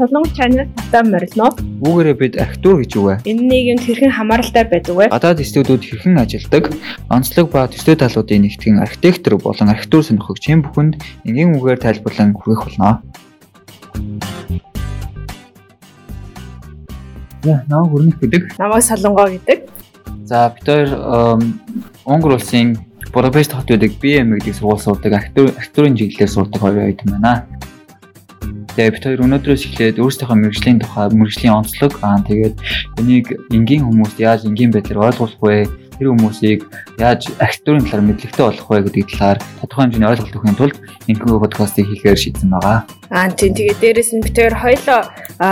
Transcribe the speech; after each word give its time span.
Солонгос 0.00 0.32
channel 0.32 0.64
татаа 0.80 1.04
морилно. 1.04 1.52
Үүгээрээ 1.84 2.16
бид 2.16 2.34
архитектур 2.40 2.80
гэж 2.80 2.92
үгэ. 2.96 3.14
Энэ 3.28 3.42
нийгэмд 3.52 3.84
хэрхэн 3.84 4.16
хамааралтай 4.16 4.64
байдаг 4.64 4.96
вэ? 4.96 5.12
Гадаад 5.12 5.44
студиуд 5.44 5.84
хэрхэн 5.84 6.16
ажилдаг, 6.16 6.72
онцлог 7.12 7.52
ба 7.52 7.68
төстэй 7.68 8.00
талуудын 8.00 8.48
нэгтгэн 8.48 8.80
архитектор 8.80 9.36
болон 9.36 9.68
архитектур 9.68 10.00
сонирхогч 10.00 10.48
юм 10.48 10.64
бүхэнд 10.64 11.04
энгийн 11.28 11.52
үгээр 11.52 11.84
тайлбарлан 11.84 12.32
хүргэх 12.32 12.64
болно. 12.64 13.04
За, 17.44 17.60
намайг 17.68 17.92
хөрнөх 17.92 18.16
гэдэг. 18.24 18.42
Намайг 18.56 18.84
Солонгоо 18.88 19.28
гэдэг. 19.36 19.68
За, 20.24 20.48
бид 20.48 20.64
хоёр 20.64 20.88
Унгар 22.08 22.40
улсын 22.40 22.80
Будапешт 23.12 23.52
хот 23.52 23.68
байдаг 23.68 23.92
BM 24.00 24.40
гэдэг 24.40 24.56
сургууль 24.56 24.80
сурдаг 24.80 25.12
архитектур 25.12 25.52
архитектурын 25.60 25.92
чиглэлээр 25.92 26.30
сурдаг 26.32 26.60
хоёр 26.62 26.88
оюутан 26.88 27.20
байна. 27.20 27.59
Тэгээ 28.80 28.96
бид 28.96 29.04
хоёр 29.04 29.24
өнөөдрөөс 29.28 29.62
эхлээд 29.68 30.00
өөрсдийнхөө 30.00 30.40
мэрэгжлийн 30.40 30.80
тухай 30.80 31.12
мэрэгжлийн 31.12 31.52
онцлог 31.52 32.00
аа 32.00 32.24
тэгээд 32.24 32.56
энийг 32.96 33.26
энгийн 33.52 33.84
хүмүүс 33.84 34.16
яаж 34.16 34.48
энгийн 34.48 34.72
байдлаар 34.72 35.12
ойлгох 35.12 35.36
вэ? 35.36 35.68
Тэр 36.00 36.16
хүмүүсийг 36.16 36.64
яаж 36.96 37.28
архитектурын 37.44 37.84
талаар 37.84 38.08
мэдлэгтэй 38.08 38.40
болох 38.40 38.68
вэ 38.72 38.80
гэдэг 38.88 39.04
талаар 39.12 39.38
тодорхой 39.60 39.84
хэмжээний 39.84 40.08
ойлголт 40.08 40.32
өгөхийн 40.32 40.56
тулд 40.56 40.76
энэхүү 41.12 41.40
подкастыг 41.44 41.86
хийхээр 41.92 42.20
шийдсэн 42.24 42.48
байгаа. 42.56 42.78
Аа 43.12 43.28
тийм 43.36 43.52
тэгээд 43.52 43.80
дээрэс 43.84 44.10
нь 44.16 44.24
бид 44.24 44.36
хоёр 44.40 44.56
хоёлоо 44.56 45.00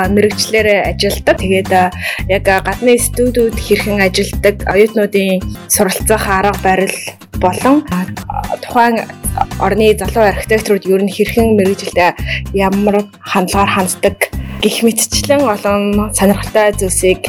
мэрэгчлэрээ 0.08 0.80
ажилдаг. 0.88 1.36
Тэгээд 1.36 1.70
яг 2.32 2.44
гадны 2.48 2.96
студиуд 2.96 3.60
хэрхэн 3.60 4.08
ажилдаг, 4.08 4.56
оюутнуудын 4.72 5.44
суралцах 5.68 6.24
арга 6.24 6.56
барил 6.64 6.96
болон 7.40 7.82
тухайн 8.62 9.06
орны 9.60 9.94
залуу 9.98 10.24
архитекторууд 10.28 10.84
ер 10.86 11.02
нь 11.02 11.12
хэрхэн 11.12 11.54
мэрэгжилтэй 11.58 12.10
ямар 12.54 13.06
хандлагаар 13.22 13.70
ханддаг 13.70 14.16
гих 14.62 14.82
мэтчлэн 14.82 15.46
олон 15.46 16.10
сонирхолтой 16.14 16.74
зүйлсийг 16.74 17.22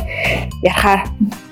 ярахаар 0.66 1.06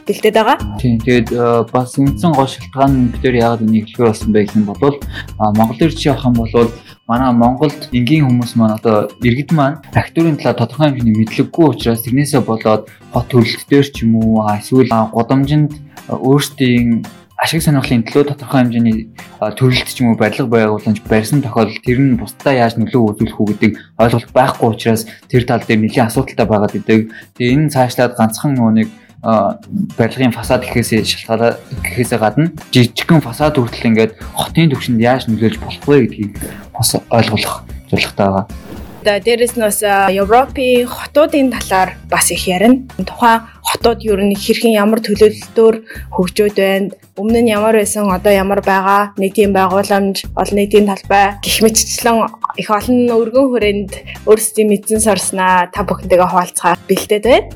бэлдээд 0.07 0.35
байгаа. 0.39 0.57
Тийм. 0.81 0.97
Тэгээд 1.03 1.29
бас 1.69 1.93
үндсэн 1.99 2.33
гол 2.33 2.49
шалтгаан 2.49 3.13
бид 3.13 3.21
нэр 3.21 3.35
яагаад 3.43 3.61
энийг 3.61 3.85
хэлэхээр 3.91 4.09
болсон 4.09 4.29
бэ 4.33 4.39
гэх 4.47 4.57
юм 4.57 4.65
бол 4.71 4.97
Монгол 5.37 5.83
ирчи 5.83 6.09
авах 6.09 6.25
юм 6.25 6.35
бол 6.41 6.71
манай 7.07 7.31
Монголд 7.31 7.91
энгийн 7.91 8.25
хүмүүс 8.25 8.55
маань 8.55 8.77
одоо 8.79 9.11
иргэд 9.21 9.51
маань 9.51 9.79
архитектурын 9.93 10.37
талаар 10.39 10.59
тодорхой 10.59 10.87
хэмжээний 10.89 11.15
мэдлэггүй 11.15 11.65
учраас 11.69 12.03
тэрнээсээ 12.03 12.41
болоод 12.41 12.83
хот 13.13 13.27
төрөлт 13.31 13.67
дээр 13.69 13.87
ч 13.87 14.03
юм 14.03 14.19
уу 14.19 14.43
эсвэл 14.43 14.91
гудамжинд 15.11 15.71
өөрсдийн 16.09 17.03
ашиг 17.37 17.61
сонирхлын 17.61 18.01
төлөө 18.01 18.33
тодорхой 18.33 18.65
хэмжээний 18.65 18.97
төрөлт 19.37 19.89
ч 19.93 20.01
юм 20.01 20.13
уу 20.13 20.17
барилга 20.17 20.49
байгууламж 20.49 21.05
барьсан 21.05 21.45
тохиолдолд 21.45 21.85
тэр 21.85 21.99
нь 22.01 22.17
бусдаа 22.17 22.53
яаж 22.53 22.81
нөлөө 22.81 23.13
үзүүлэх 23.13 23.37
үү 23.37 23.47
гэдэг 23.53 23.71
ойлголт 24.01 24.29
байхгүй 24.33 24.67
учраас 24.73 25.05
тэр 25.29 25.45
тал 25.45 25.61
дээр 25.61 25.85
нэлийн 25.85 26.09
асуудалтай 26.09 26.47
байгаад 26.49 26.73
идэг. 26.73 27.13
Тэгээ 27.37 27.53
энэ 27.53 27.69
цаашлаад 27.69 28.17
ганцхан 28.17 28.57
нэг 28.57 28.89
барилгын 29.21 30.33
фасад 30.33 30.65
гэхээсээ 30.65 31.05
шалтгаалаад 31.05 31.57
гэхээсээ 31.85 32.19
гадна 32.21 32.53
жижигхэн 32.73 33.21
фасад 33.21 33.57
хүртэл 33.57 33.89
ингээд 33.89 34.13
хотын 34.33 34.73
төвшөнд 34.73 35.01
яаж 35.01 35.29
нөлөөлж 35.29 35.57
болох 35.61 35.85
вэ 35.85 35.97
гэдгийг 36.05 36.31
бас 36.73 36.97
ойлгох 37.09 37.65
зорилготой 37.89 38.25
байгаа. 38.25 38.66
Дээрэс 39.07 39.55
нь 39.55 39.63
бас 39.63 39.79
Европын 39.83 40.83
хотуудын 40.83 41.51
талаар 41.55 41.95
бас 42.11 42.31
их 42.31 42.47
ярина. 42.47 42.83
Тухайн 42.99 43.47
хотууд 43.63 44.03
ер 44.03 44.19
нь 44.19 44.35
хэрхэн 44.35 44.75
ямар 44.75 44.99
төлөвлөлтөөр 44.99 45.75
хөгжөөд 46.11 46.57
байна. 46.59 46.91
Өмнө 47.15 47.39
нь 47.41 47.51
ямар 47.55 47.79
байсан, 47.79 48.11
одоо 48.11 48.33
ямар 48.35 48.61
байгаа, 48.61 49.15
нийтийн 49.17 49.55
байгууламж, 49.55 50.27
олон 50.35 50.57
нийтийн 50.59 50.85
талбай. 50.85 51.39
Гих 51.41 51.63
мэтчлэн 51.63 52.27
их 52.59 52.69
олон 52.69 53.09
өргөн 53.09 53.47
хүрээнд 53.49 53.91
өөрсдийн 54.27 54.69
мэдсэн 54.69 55.01
сорснаа 55.01 55.71
та 55.73 55.81
бүхэнтэйгээ 55.87 56.29
хуваалцахаар 56.29 56.79
бэлдээд 56.89 57.25
байна. 57.25 57.49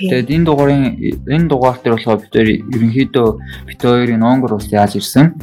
Тэгээд 0.00 0.32
энэ 0.34 0.46
дугаарыг 0.48 0.80
энэ 1.28 1.46
дугаар 1.50 1.78
дээр 1.78 1.94
болохоор 1.98 2.20
бид 2.24 2.34
ерөнхийдөө 2.34 3.28
бид 3.68 3.80
хоёрын 3.80 4.22
Монгол 4.22 4.58
улс 4.58 4.70
яаж 4.72 4.96
ирсэн 4.98 5.34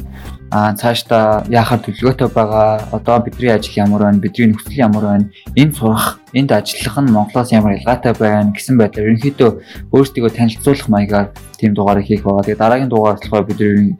а 0.50 0.72
цаашдаа 0.72 1.44
яахаар 1.52 1.80
төлөвлөгөөтэй 1.84 2.28
байгаа 2.32 2.88
одоо 2.96 3.16
бидний 3.20 3.52
ажил 3.52 3.76
ямар 3.76 4.02
байна 4.08 4.22
бидний 4.24 4.48
нөхцөл 4.48 4.80
ямар 4.80 5.04
байна 5.04 5.26
энэ 5.56 5.76
сурах 5.76 6.20
энд 6.32 6.52
ажиллах 6.52 6.96
нь 7.04 7.12
Монголоос 7.12 7.52
ямар 7.52 7.76
ялгаатай 7.76 8.14
байна 8.16 8.52
гэсэн 8.56 8.80
байдлаар 8.80 9.08
ерөнхийдөө 9.12 9.50
өөрсдийгөө 9.92 10.32
танилцуулах 10.32 10.88
маягаар 10.88 11.28
тийм 11.60 11.74
дугаарыг 11.74 12.06
хийх 12.06 12.22
байгаа. 12.24 12.44
Тэгээ 12.48 12.62
дараагийн 12.62 12.88
дугаар 12.88 13.20
болохоор 13.20 13.44
бидний 13.44 13.98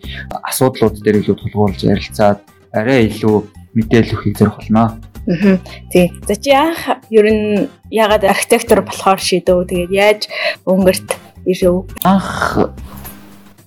асуудлууд 0.48 0.96
дээр 1.04 1.20
илүү 1.20 1.36
тулгуурлаж 1.36 1.82
ярилцаад 1.84 2.38
арай 2.72 3.12
илүү 3.12 3.36
мэдээлэл 3.76 4.14
өгөхийг 4.16 4.38
зорих 4.38 4.56
болно. 4.56 4.96
Аа. 5.28 5.58
Тий. 5.92 6.12
За 6.24 6.36
чи 6.36 6.50
яах 6.50 7.04
ер 7.10 7.26
нь 7.28 7.68
ягаад 7.92 8.24
архитектор 8.24 8.80
болохоор 8.80 9.20
шийдэв. 9.20 9.68
Тэгээд 9.68 9.92
яаж 9.92 10.20
өнгөрт 10.64 11.08
ирв? 11.44 11.84
Анх 12.04 12.72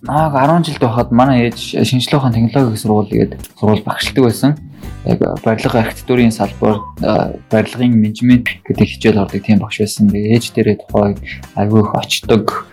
Нааг 0.02 0.34
10 0.34 0.66
жил 0.66 0.80
байхад 0.82 1.12
манай 1.12 1.46
ээж 1.46 1.86
шинжлэх 1.86 2.26
ухааны 2.26 2.50
технологийн 2.50 2.78
сургууль 2.78 3.10
гээд 3.14 3.38
сургууль 3.54 3.86
багшилдаг 3.86 4.24
байсан. 4.26 4.58
Яг 5.06 5.22
барилга 5.46 5.78
архитектурын 5.78 6.34
салбар, 6.34 6.82
барилгын 7.52 7.94
менежмент 7.94 8.50
гэдэг 8.66 8.88
хичээл 8.98 9.22
ордог 9.22 9.46
тийм 9.46 9.62
багш 9.62 9.78
байсан. 9.78 10.10
Ээж 10.10 10.58
дээрээ 10.58 10.82
тухай 10.82 11.22
аягүй 11.54 11.86
их 11.86 11.94
очдог. 11.94 12.66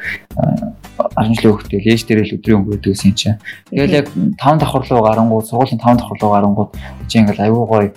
10 1.21 1.37
жилийн 1.37 1.53
хөвгтэй 1.53 1.85
ээж 1.85 2.09
дээрээ 2.09 2.27
л 2.33 2.37
өдрийн 2.41 2.59
өнгөрөөдөг 2.65 2.93
гэсэн 2.97 3.13
чинь. 3.13 3.37
Тэгэл 3.77 4.01
яг 4.01 4.09
5 4.09 4.65
давхар 4.65 4.89
руу 4.89 5.05
гарангууд, 5.05 5.47
сургуулийн 5.53 5.85
5 5.85 6.01
давхар 6.01 6.19
руу 6.25 6.33
гарангууд 6.33 6.71
чи 7.13 7.21
ингээл 7.21 7.45
аягүй 7.45 7.65
гоё 7.69 7.89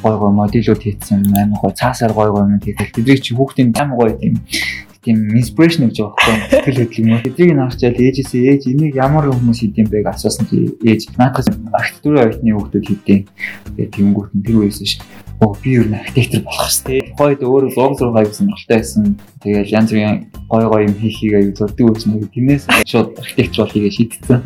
гоё 0.00 0.16
гоё 0.16 0.32
модулууд 0.32 0.80
хийсэн, 0.80 1.28
амар 1.36 1.60
гоё 1.60 1.76
цаасаар 1.76 2.16
гоё 2.16 2.32
гоё 2.32 2.48
юм 2.48 2.60
хийгээл. 2.64 2.96
Тэдрийг 2.96 3.20
чи 3.20 3.36
хүүхдийн 3.36 3.76
амар 3.76 3.96
гоё 4.00 4.16
тийм 4.16 4.40
тийм 5.04 5.18
инспирэшн 5.38 5.88
гэж 5.88 5.96
байгаа 6.02 6.14
байхгүй 6.18 6.50
сэтгэл 6.50 6.80
хөдлөл 6.82 7.02
юм. 7.06 7.20
Эдрийг 7.22 7.52
нь 7.54 7.62
харчаал 7.62 8.02
ээжээсээ 8.02 8.42
ээж 8.50 8.62
энийг 8.72 8.94
ямар 8.98 9.24
хүмүүс 9.30 9.60
хийдэм 9.62 9.86
бэ 9.88 10.02
гэж 10.02 10.14
асуусан 10.18 10.46
чи 10.50 10.56
ээж 10.82 11.00
наадхаас 11.14 11.48
архитектурын 11.48 12.22
оюутны 12.26 12.50
хүүхдүүд 12.52 12.84
хийдэг. 12.88 13.20
Тэгээ 13.78 13.88
тэнгуут 13.94 14.30
нь 14.34 14.44
тэр 14.44 14.56
үеэс 14.58 14.80
ш. 14.82 14.98
Оо 15.38 15.54
би 15.54 15.78
юу 15.78 15.86
н 15.86 16.02
архитектор 16.02 16.42
болох 16.42 16.66
хэвчээ. 16.66 17.07
Хойд 17.18 17.42
өөрөө 17.42 17.74
лог 17.74 17.98
зураг 17.98 18.30
гэсэн 18.30 18.46
болтой 18.46 18.78
байсан. 18.78 19.18
Тэгээд 19.42 19.74
янз 19.74 19.90
бүрийн 19.90 20.30
гой 20.46 20.64
гой 20.70 20.82
юм 20.86 20.94
хийхийг 20.94 21.34
аюу 21.34 21.50
зурдаг 21.58 21.84
байсан. 21.90 22.22
Тэрнээс 22.30 22.64
шууд 22.86 23.18
архитектор 23.18 23.66
болохыг 23.66 23.90
шийдсэн. 23.90 24.38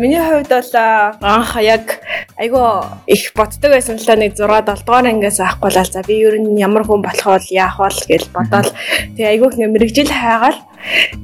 Миний 0.00 0.24
хувьд 0.24 0.48
бол 0.48 0.72
анх 1.20 1.52
яг 1.60 2.00
айгүй 2.40 2.64
их 3.12 3.28
боддог 3.36 3.70
байсан 3.76 4.00
л 4.00 4.08
нэг 4.16 4.32
6 4.40 4.40
7 4.40 4.64
дугаар 4.88 5.04
ангиас 5.04 5.36
авахгүй 5.36 5.68
л 5.68 5.84
за 5.84 6.00
би 6.00 6.24
ер 6.24 6.40
нь 6.40 6.56
ямар 6.56 6.88
хүн 6.88 7.04
болох 7.04 7.28
бол 7.36 7.48
яах 7.52 7.76
бол 7.76 7.92
гэж 7.92 8.32
бодоод 8.32 8.72
тэгээ 9.20 9.32
айгүй 9.36 9.48
их 9.52 9.68
мэрэгжил 9.68 10.08
хайгаал 10.08 10.58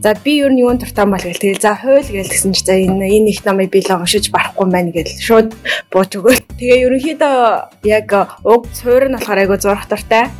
За 0.01 0.15
би 0.15 0.41
ер 0.41 0.53
нь 0.53 0.61
юунд 0.65 0.81
дуртай 0.81 1.05
мал 1.05 1.21
гэл 1.21 1.37
тэгэл 1.37 1.61
за 1.61 1.77
хууль 1.77 2.09
гэл 2.09 2.33
гэсэн 2.33 2.53
чи 2.57 2.65
за 2.65 2.75
энэ 2.81 3.13
энэ 3.13 3.29
их 3.29 3.45
намыг 3.45 3.69
би 3.69 3.85
л 3.85 3.93
уншиж 3.93 4.33
барахгүй 4.33 4.67
байна 4.73 4.89
гэл 4.89 5.13
шууд 5.21 5.53
бууж 5.93 6.17
өгөөл. 6.17 6.41
Тэгээ 6.57 6.89
ерөнхийдөө 6.89 7.37
яг 7.85 8.09
уг 8.41 8.65
цуур 8.73 9.13
нь 9.13 9.17
болохоор 9.21 9.41
айгу 9.45 9.61
зурх 9.61 9.85
дуртай. 9.85 10.33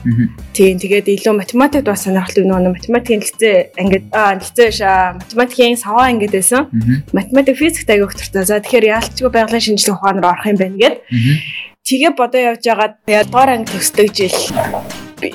Тийм 0.51 0.79
тэгээд 0.83 1.07
илүү 1.07 1.35
математикт 1.39 1.87
бас 1.87 2.03
сонирхолтой 2.05 2.43
нөгөө 2.43 2.75
математикийн 2.75 3.23
лицээ 3.23 3.57
ангид 3.79 4.05
аа 4.11 4.35
лицээ 4.35 4.71
шаа 4.75 5.15
математикийн 5.15 5.79
саваа 5.79 6.11
ангид 6.11 6.35
байсан. 6.35 6.67
Математик 7.15 7.55
физикт 7.55 7.87
айгу 7.87 8.11
дуртай. 8.11 8.43
За 8.43 8.59
тэгэхээр 8.59 8.91
яалтчгүй 8.99 9.31
байгалийн 9.31 9.79
шинжилгээ 9.79 9.95
ухаанаар 9.95 10.31
орох 10.35 10.51
юм 10.51 10.59
байна 10.59 10.79
гэд. 10.83 10.97
Тэгээ 11.87 12.13
бодоо 12.19 12.41
явж 12.51 12.67
байгаа. 12.67 12.99
Тэгээд 13.07 13.31
дугаар 13.31 13.51
анги 13.55 13.71
төсдөг 13.71 14.11
жил 14.11 14.35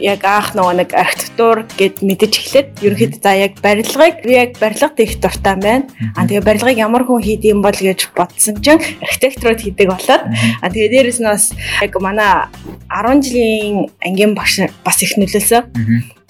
яг 0.02 0.22
аах 0.26 0.54
нөгөө 0.58 0.76
нэг 0.82 0.90
архитектур 0.94 1.66
гэд 1.78 2.02
мэдэж 2.02 2.34
эхлээд 2.36 2.68
ерөнхийдөө 2.82 3.22
за 3.22 3.32
яг 3.36 3.54
барилгыг 3.62 4.16
би 4.26 4.34
яг 4.36 4.52
барилга 4.60 4.90
дэх 4.96 5.20
дуртай 5.22 5.56
байна. 5.56 5.88
А 6.18 6.26
тэгээ 6.26 6.44
барилгыг 6.46 6.78
ямар 6.78 7.04
хүн 7.06 7.22
хийдэм 7.22 7.62
бол 7.62 7.76
гэж 7.76 8.12
бодсон 8.18 8.62
чинь 8.62 8.82
архитекторууд 9.02 9.62
хийдэг 9.62 9.88
болоод 9.90 10.24
а 10.62 10.68
тэгээ 10.70 10.92
дээрэс 10.92 11.20
нь 11.22 11.30
бас 11.30 11.54
яг 11.82 11.94
манай 12.02 12.50
10 12.90 13.22
жилийн 13.22 13.90
ангийн 14.02 14.34
багш 14.34 14.66
бас 14.84 14.98
их 15.02 15.18
нөлөөлсөн. 15.18 15.64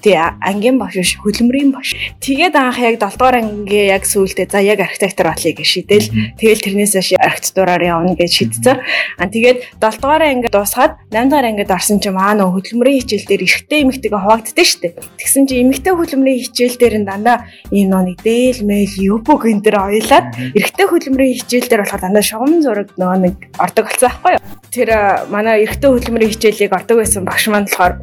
Тий 0.05 0.13
ангийн 0.21 0.77
багш 0.77 1.01
биш 1.01 1.11
хөдөлмөрийн 1.17 1.73
багш. 1.73 1.97
Тэгээд 2.21 2.53
анх 2.53 2.77
яг 2.77 3.01
7 3.01 3.17
дугаар 3.17 3.41
ангийн 3.41 3.89
яг 3.89 4.05
сүүлдээ 4.05 4.53
за 4.53 4.61
яг 4.61 4.77
архитектор 4.85 5.33
болъё 5.33 5.49
гэж 5.57 5.65
шийдэл. 5.65 6.37
Тэгэл 6.37 6.61
тэрнээс 6.61 6.93
хойш 6.93 7.09
архитектураар 7.17 7.81
явна 7.81 8.13
гэж 8.13 8.29
шийдсэн. 8.37 8.85
А 9.17 9.25
тэгээд 9.25 9.81
7 9.81 9.97
дугаар 9.97 10.29
анги 10.29 10.53
дуусгаад 10.53 11.01
8 11.09 11.25
дугаар 11.25 11.49
ангид 11.49 11.73
орсон 11.73 11.97
чинь 11.97 12.13
маа 12.13 12.37
нөө 12.37 12.53
хөдөлмөрийн 12.53 13.01
хичээл 13.01 13.25
дээр 13.25 13.43
эрэгтэй 13.49 13.81
эмэгтэйгээ 13.81 14.21
хуваагддаг 14.21 14.65
шүү 14.69 14.81
дээ. 14.85 14.93
Тэгсэн 15.17 15.43
чинь 15.49 15.61
эмэгтэй 15.73 15.93
хөдөлмөрийн 15.97 16.41
хичээл 16.53 16.77
дээр 16.77 16.95
нь 17.01 17.09
дандаа 17.09 17.37
ийм 17.73 17.89
нөө 17.89 18.01
нэг 18.13 18.17
дээл 18.21 18.61
мэйл 18.61 18.93
юбог 19.09 19.41
энэ 19.49 19.65
төр 19.65 19.89
ойлаад 19.89 20.37
эрэгтэй 20.53 20.85
хөдөлмөрийн 20.85 21.33
хичээл 21.41 21.65
дээр 21.65 21.81
болохоор 21.81 22.05
дандаа 22.05 22.21
шугам 22.21 22.61
зураг 22.61 22.93
нөө 22.93 23.25
нэг 23.25 23.35
ордог 23.57 23.89
болсон 23.89 24.13
байхгүй 24.13 24.37
юу? 24.37 24.41
Тэр 24.69 24.89
манай 25.33 25.65
эрэгтэй 25.65 25.89
хөдөлмөрийн 25.89 26.29
хичээлийг 26.29 26.77
ордог 26.77 27.01
байсан 27.01 27.25
багш 27.25 27.49
маань 27.49 27.65
болохоор 27.65 27.97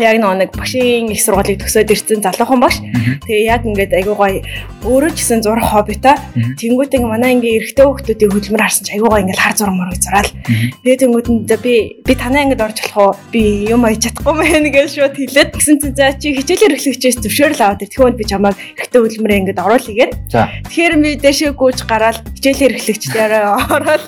яг 0.00 0.16
нэг 0.20 0.50
багшийн 0.56 1.12
их 1.12 1.20
сургуулийг 1.20 1.60
төгсөөд 1.60 1.92
ирсэн 1.92 2.20
залуухан 2.24 2.60
багш. 2.60 2.80
Тэгээ 3.26 3.44
яг 3.46 3.62
ингээд 3.68 3.92
айгуу 4.00 4.16
гоё 4.16 4.40
өөрөө 4.84 5.12
ч 5.12 5.18
гэсэн 5.20 5.44
зурх 5.44 5.68
хоббитой. 5.70 6.16
Тэнгүүд 6.56 6.96
ингээ 6.96 7.12
манай 7.12 7.36
ингээ 7.36 7.76
эрэгтэй 7.76 7.84
хүүхдүүдийн 7.84 8.32
хөдөлмөр 8.32 8.62
харсан 8.64 8.84
чи 8.88 8.96
айгуу 8.96 9.12
гоё 9.12 9.22
ингээ 9.24 9.38
хар 9.40 9.54
зураг 9.56 9.76
мөрөг 9.76 10.00
зураал. 10.00 10.32
Тэгээ 10.80 11.00
тэнгүүд 11.04 11.28
нь 11.28 11.42
би 11.60 11.74
би 12.00 12.12
танаа 12.16 12.42
ингээд 12.48 12.64
орж 12.64 12.78
болох 12.80 12.96
уу? 12.96 13.12
Би 13.28 13.42
юм 13.68 13.84
аяж 13.84 14.08
чадахгүй 14.08 14.34
мэн 14.40 14.66
гэж 14.74 14.88
шууд 14.96 15.14
хэлээд 15.20 15.50
гисэн 15.52 15.76
чинь 15.80 15.96
за 15.96 16.16
чи 16.16 16.32
хичээлэр 16.32 16.76
эхлэгчээс 16.76 17.18
зөвшөөрөл 17.20 17.60
аваад 17.60 17.84
тэгвэл 17.84 18.16
би 18.16 18.24
чамайг 18.24 18.56
эрэгтэй 18.56 19.00
хөдөлмөрөө 19.04 19.38
ингээд 19.44 19.60
оруулъя 19.60 19.94
гээд. 20.00 20.12
Тэгэхээр 20.68 20.94
би 20.96 21.10
дэшээ 21.20 21.52
гүйж 21.52 21.78
гараад 21.84 22.18
хичээлэр 22.40 22.76
эхлэгчдээр 22.80 23.32
ороод 23.76 24.04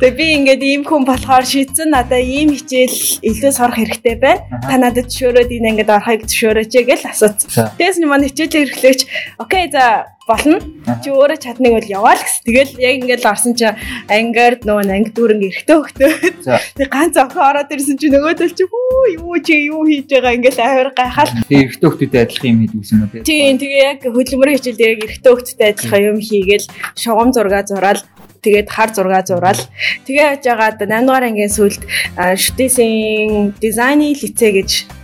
тэгээ 0.00 0.18
би 0.18 0.26
ингээд 0.36 0.62
ийм 0.62 0.82
хүн 0.84 1.08
болохоор 1.08 1.44
шийдсэн 1.48 1.96
надаа 1.96 2.20
ийм 2.20 2.52
хичээл 2.52 3.24
илүү 3.24 3.52
сурах 3.56 3.80
хэрэгтэй 3.80 4.16
байна. 4.20 4.44
Та 4.68 4.76
надад 4.76 5.08
зөвшөөрөөд 5.30 5.50
энэ 5.54 5.68
ингээд 5.70 5.90
орохыг 5.94 6.22
зөвшөөрөөч 6.26 6.72
гэж 6.74 7.02
асуусан. 7.06 7.70
Тэгээс 7.78 7.98
нь 8.02 8.10
манай 8.10 8.28
хичээлээ 8.30 8.64
эрхлэгч 8.66 9.00
окей 9.38 9.70
за 9.70 10.10
болно. 10.26 10.58
Чи 11.02 11.08
өөрөө 11.10 11.38
чадныг 11.38 11.72
бол 11.78 11.86
яваа 11.86 12.14
л 12.18 12.22
гэсэн. 12.22 12.42
Тэгэл 12.46 12.72
яг 12.82 12.94
ингээд 12.98 13.22
орсон 13.30 13.54
чи 13.54 13.66
ангиар 14.10 14.58
нөгөө 14.62 14.90
анги 14.90 15.10
дүүрэн 15.14 15.46
эргэтэй 15.46 15.76
хөхтөөд. 15.78 16.38
Тэг 16.78 16.88
ганц 16.90 17.14
охин 17.14 17.42
ороод 17.46 17.70
ирсэн 17.70 17.96
чи 17.98 18.10
нөгөөдөл 18.10 18.54
чи 18.58 18.64
хүү 18.66 19.22
юу 19.22 19.38
чи 19.38 19.54
юу 19.70 19.86
хийж 19.86 20.10
байгаа 20.10 20.34
ингээд 20.34 20.58
авир 20.58 20.90
гайхаад. 20.94 21.30
Тэг 21.46 21.58
эргэтэй 21.70 21.88
хөхтөдөө 21.90 22.20
адилхан 22.26 22.50
юм 22.50 22.58
хийдэг 22.66 22.82
юм 22.90 23.02
уу 23.02 23.10
те? 23.10 23.26
Тийм 23.26 23.54
тэгээ 23.58 23.86
яг 23.86 24.00
хөдөлмөрийн 24.06 24.58
хичээл 24.58 24.80
дээр 24.82 24.98
эргэтэй 24.98 25.32
хөхтөдөө 25.34 25.68
адилхан 25.70 26.02
юм 26.10 26.18
хийгээл 26.18 26.66
шугам 26.98 27.30
зураг 27.34 27.66
зураал 27.66 28.02
тэгээд 28.40 28.68
хар 28.72 28.90
зураг 28.94 29.26
зураал 29.28 29.60
тэгээ 30.06 30.40
яж 30.40 30.44
байгаа 30.48 30.72
8 30.80 31.04
дугаар 31.04 31.24
ангийн 31.28 31.52
сүлд 31.52 31.82
шүтээсийн 32.16 33.52
дизайны 33.60 34.16
лицей 34.16 34.52
гэж 34.56 34.99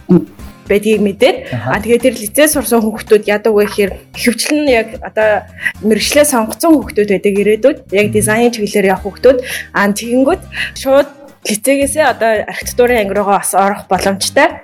байдгийг 0.69 1.01
мэдээд. 1.03 1.37
А 1.55 1.79
тэгээд 1.79 2.03
тэр 2.03 2.15
лицей 2.19 2.49
сурсан 2.51 2.83
хүүхдүүд 2.83 3.25
яадаг 3.31 3.55
вэ 3.55 3.65
гэхээр 3.71 3.93
хөвчлэн 4.19 4.67
яг 4.67 4.89
одоо 5.03 5.47
мэрэгчлээ 5.87 6.27
сонгоцсон 6.27 6.75
хүүхдүүд 6.75 7.09
байдаг 7.15 7.35
ирээдүйд. 7.39 7.79
Яг 7.95 8.07
дизайн 8.11 8.51
чиглэлээр 8.51 8.91
явах 8.91 9.07
хүүхдүүд. 9.07 9.39
А 9.75 9.87
тэгэнгүүт 9.91 10.43
шууд 10.75 11.09
лицейгээсээ 11.47 12.05
одоо 12.05 12.31
архитектурын 12.51 13.07
анги 13.07 13.15
руугаа 13.15 13.39
бас 13.41 13.55
орох 13.55 13.87
боломжтой. 13.89 14.61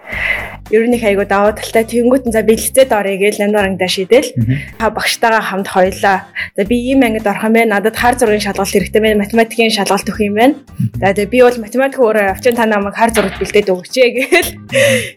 Ер 0.71 0.87
нь 0.89 0.97
их 0.97 1.05
айгу 1.05 1.25
даваа 1.25 1.53
талтай 1.55 1.85
тэгэнгүүт 1.85 2.31
за 2.33 2.43
би 2.43 2.57
лицейд 2.59 2.91
орё 2.91 3.15
гэж 3.19 3.39
ландаар 3.39 3.71
ангидаа 3.71 3.91
шийдэл. 3.91 4.35
Та 4.79 4.91
багштайгаа 4.91 5.43
хамт 5.43 5.69
хоёлаа. 5.69 6.27
За 6.57 6.63
би 6.65 6.77
ийм 6.91 7.03
ангид 7.03 7.27
орох 7.27 7.45
юм 7.45 7.55
байна. 7.55 7.79
Надад 7.79 7.97
хар 7.97 8.19
зургийн 8.19 8.41
шалгалт 8.43 8.73
хэрэгтэй 8.73 9.03
байна. 9.03 9.23
Математикийн 9.23 9.71
шалгалт 9.71 10.09
өгөх 10.09 10.27
юм 10.27 10.35
байна. 10.35 10.55
За 10.99 11.15
тэгээ 11.15 11.31
би 11.31 11.39
бол 11.43 11.59
математик 11.63 12.01
өөрөө 12.01 12.27
авчин 12.35 12.57
та 12.57 12.67
намайг 12.67 12.97
хар 12.97 13.11
зурагт 13.13 13.39
бэлдээд 13.39 13.71
өгөөч 13.71 13.95
гээл. 13.95 14.51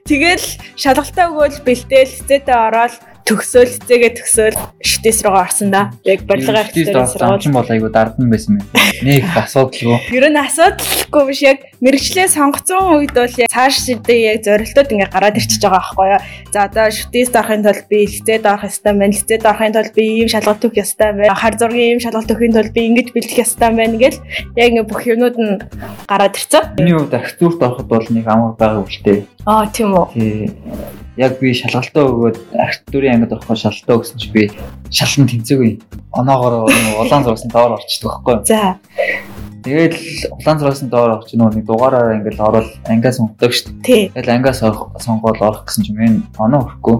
Тэгэл 0.05 0.45
шалгалтаа 0.75 1.31
өгөөл 1.31 1.63
бэлдээл 1.65 2.13
лицейдээ 2.19 2.57
ороод 2.67 3.14
төгсөөл 3.25 3.71
хизээгээ 3.73 4.11
төгсөөл 4.21 4.57
шүтээс 4.85 5.19
рүү 5.25 5.33
орсон 5.33 5.73
да. 5.73 5.89
Яг 6.05 6.29
барилга 6.29 6.61
архитектурын 6.61 7.09
сургууль 7.09 7.57
бол 7.57 7.71
айгу 7.73 7.89
дардан 7.89 8.29
байсан 8.29 8.59
юм. 8.61 8.65
Нэг 9.01 9.25
асуудалгүй. 9.33 9.97
Ер 10.13 10.29
нь 10.29 10.37
асуудалгүй 10.37 11.23
биш 11.25 11.41
яг 11.41 11.65
мэрэгчлээ 11.81 12.29
сонгоцсон 12.29 13.01
үед 13.01 13.17
бол 13.17 13.33
яг 13.41 13.49
цааш 13.49 13.81
шидээ 13.89 14.19
яг 14.29 14.45
зорилтууд 14.45 14.93
ингээ 14.93 15.09
гараад 15.09 15.39
ирчихэж 15.41 15.63
байгаа 15.65 15.81
байхгүй 15.81 16.07
юу. 16.13 16.21
За 16.53 16.59
одоо 16.69 16.85
шүтээс 16.93 17.33
орохын 17.33 17.65
тулд 17.65 17.85
би 17.89 17.97
лицейд 18.05 18.45
орох 18.45 18.69
ёстой 18.69 18.93
байна. 18.93 19.17
Лицейд 19.17 19.45
орохын 19.49 19.73
тулд 19.73 19.93
би 19.97 20.03
ийм 20.21 20.29
шалгалт 20.29 20.65
өгөх 20.69 20.83
ёстой 20.85 21.09
байна. 21.17 21.33
Хар 21.33 21.57
зургийн 21.57 21.97
ийм 21.97 22.01
шалгалт 22.05 22.29
өгөхийн 22.29 22.53
тулд 22.53 22.73
би 22.77 22.81
ингэж 22.93 23.09
бэлдэх 23.09 23.41
ёстой 23.41 23.73
байна 23.73 23.97
гэл 23.97 24.21
яг 24.53 24.69
ингээ 24.69 24.85
бүх 24.85 25.01
юмнууд 25.09 25.37
нь 25.41 25.53
гараад 26.05 26.37
ирсэн. 26.37 26.77
Миний 26.77 26.93
хувьд 26.93 27.17
архитектурт 27.17 27.57
ороход 27.65 27.89
бол 27.89 28.05
нэг 28.05 28.25
амар 28.29 28.53
байгаа 28.53 28.85
үлтэй. 28.85 29.25
Аа 29.49 29.65
тийм 29.73 29.97
үү. 29.97 30.05
Тий 30.13 31.04
яг 31.17 31.39
би 31.39 31.53
шалгалтаа 31.55 32.03
өгөөд 32.11 32.37
архитектурын 32.59 33.15
ангид 33.15 33.35
орохоор 33.35 33.59
шалгалтаа 33.59 33.95
өгсөн 33.99 34.19
чи 34.19 34.29
би 34.35 34.43
шалган 34.91 35.29
тэнцээгүй. 35.31 35.71
Оноогоор 36.11 36.67
улаан 36.99 37.23
зурагсан 37.23 37.51
доор 37.51 37.77
орчдөг 37.79 38.11
байхгүй. 38.25 38.35
За. 38.45 38.75
Тэгэл 39.65 39.97
улаан 40.35 40.59
зурагсан 40.59 40.89
доор 40.91 41.17
орч 41.17 41.33
нөгөө 41.33 41.55
нэг 41.55 41.65
дугаараар 41.65 42.19
ингээл 42.19 42.43
ороод 42.43 42.69
ангиас 42.85 43.17
сонгодог 43.17 43.51
шүү 43.55 43.73
дээ. 43.81 44.11
Тэгэл 44.13 44.35
ангиас 44.35 44.59
сонгоод 44.61 45.39
орох 45.41 45.65
гэсэн 45.65 45.87
чинь 45.87 45.97
мен 45.97 46.13
оноо 46.37 46.67
өрөхгүй. 46.67 46.97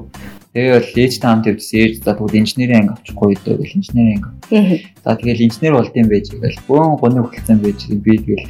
Тэгээ 0.55 0.71
бол 0.71 1.03
ээжтэй 1.03 1.27
хамт 1.27 1.49
явдсан 1.51 1.79
ээж 1.83 1.93
за 1.99 2.15
тэгвэл 2.15 2.39
инженерийн 2.39 2.79
анги 2.87 2.95
авчихгүй 2.95 3.35
дөө 3.43 3.55
гэл 3.59 3.75
инженерийн 3.75 4.23
анги. 4.23 4.87
За 5.03 5.11
тэгэл 5.19 5.45
инженер 5.51 5.73
болдсон 5.75 6.07
байж 6.07 6.27
гэл 6.31 6.63
бөөн 6.63 6.95
гоны 6.95 7.19
хөдөлсөн 7.27 7.59
байж 7.59 7.79
би 7.91 8.13
тэгэл 8.23 8.47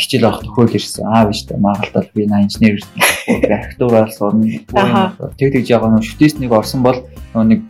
хичээл 0.00 0.24
авах 0.24 0.40
төхөөл 0.40 0.72
ирсэн. 0.80 1.04
Аа 1.04 1.28
биш 1.28 1.44
та 1.44 1.60
маргалтал 1.60 2.08
би 2.16 2.24
на 2.24 2.40
инженер 2.48 2.80
архитектураар 3.28 4.08
сурна. 4.08 4.48
Тэг 5.36 5.52
тэгж 5.52 5.68
ягаа 5.68 5.92
нөө 5.92 6.08
шүтээс 6.08 6.40
нэг 6.40 6.48
орсон 6.48 6.80
бол 6.80 7.04
нэг 7.36 7.60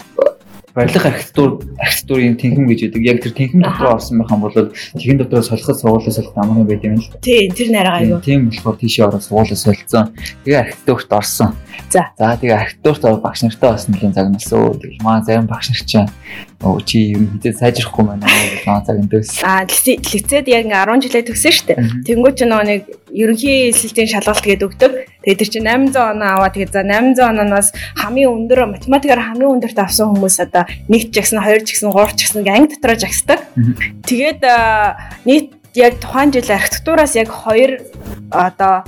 барилга 0.74 1.08
архитектур 1.08 1.62
архитектурын 1.78 2.36
тэнхэм 2.36 2.66
гэж 2.66 2.80
байдаг. 2.90 3.02
Яг 3.06 3.22
тэр 3.22 3.32
тэнхэм 3.32 3.62
дотор 3.62 3.94
орсон 3.94 4.18
байх 4.18 4.30
юм 4.34 4.42
бол 4.42 4.54
тэгэн 4.98 5.18
дотор 5.22 5.42
солиход 5.46 5.78
сургуулаа 5.78 6.10
солих 6.10 6.34
амар 6.34 6.66
байт 6.66 6.82
юм 6.82 6.98
л. 6.98 7.06
Тийм, 7.22 7.54
тэр 7.54 7.68
нэраа 7.70 8.02
аюу. 8.02 8.18
Тийм 8.18 8.50
болохоор 8.50 8.76
тийшээ 8.82 9.06
ороод 9.06 9.22
сургуулаа 9.22 9.54
солилцсон. 9.54 10.10
Тэгээ 10.42 10.62
архитектурт 10.66 11.12
орсон. 11.14 11.54
За. 11.94 12.10
За 12.18 12.34
тэгээ 12.34 12.58
архитектурт 12.58 13.22
багш 13.22 13.46
нартай 13.46 13.70
бас 13.70 13.86
нэлийн 13.86 14.12
загналсан. 14.12 14.82
Тэгэл 14.82 15.02
маа 15.06 15.22
зарим 15.22 15.46
багш 15.46 15.70
нар 15.70 15.82
чинь 15.86 16.10
оо 16.62 16.78
чи 16.80 17.16
юм 17.16 17.26
хитэ 17.34 17.52
сайжрахгүй 17.56 18.04
байна 18.04 18.26
гэж 18.28 18.62
наа 18.68 18.80
цаг 18.86 18.96
энэс. 19.00 19.42
Аа 19.42 19.66
лицейд 19.66 20.46
яг 20.46 20.64
ингээ 20.68 20.86
10 20.86 21.02
жилээ 21.02 21.24
төгсөн 21.26 21.52
шүү 21.54 21.66
дээ. 21.66 21.78
Тэнгүү 22.06 22.32
чи 22.38 22.44
нөгөө 22.46 22.66
нэг 22.70 22.80
ерөнхий 23.14 23.70
эсэлтийн 23.74 24.10
шалгалт 24.10 24.44
гээд 24.44 24.62
өгдөг. 24.62 24.92
Тэгээ 25.26 25.38
тэр 25.38 25.50
чинь 25.50 25.66
800 25.66 26.14
оноо 26.14 26.30
аваа 26.38 26.50
тэгээ 26.54 26.70
за 26.70 26.82
800 26.86 27.30
онооноос 27.30 27.68
хамгийн 27.98 28.30
өндөр 28.30 28.60
математикаар 28.74 29.22
хамгийн 29.34 29.54
өндөрт 29.58 29.78
авсан 29.78 30.14
хүмүүс 30.14 30.36
одоо 30.42 30.64
нэгт 30.90 31.10
жагсан, 31.14 31.42
хоёр 31.42 31.62
жагсан, 31.62 31.90
гурав 31.94 32.14
жагсан 32.14 32.42
ингээ 32.42 32.56
анги 32.58 32.74
дотроо 32.74 32.96
жагсдаг. 32.98 33.40
Тэгээд 34.08 34.42
нийт 35.24 35.54
яг 35.74 35.98
тухайн 35.98 36.30
жил 36.30 36.50
архитектураас 36.50 37.14
яг 37.14 37.28
хоёр 37.30 37.82
одоо 38.30 38.84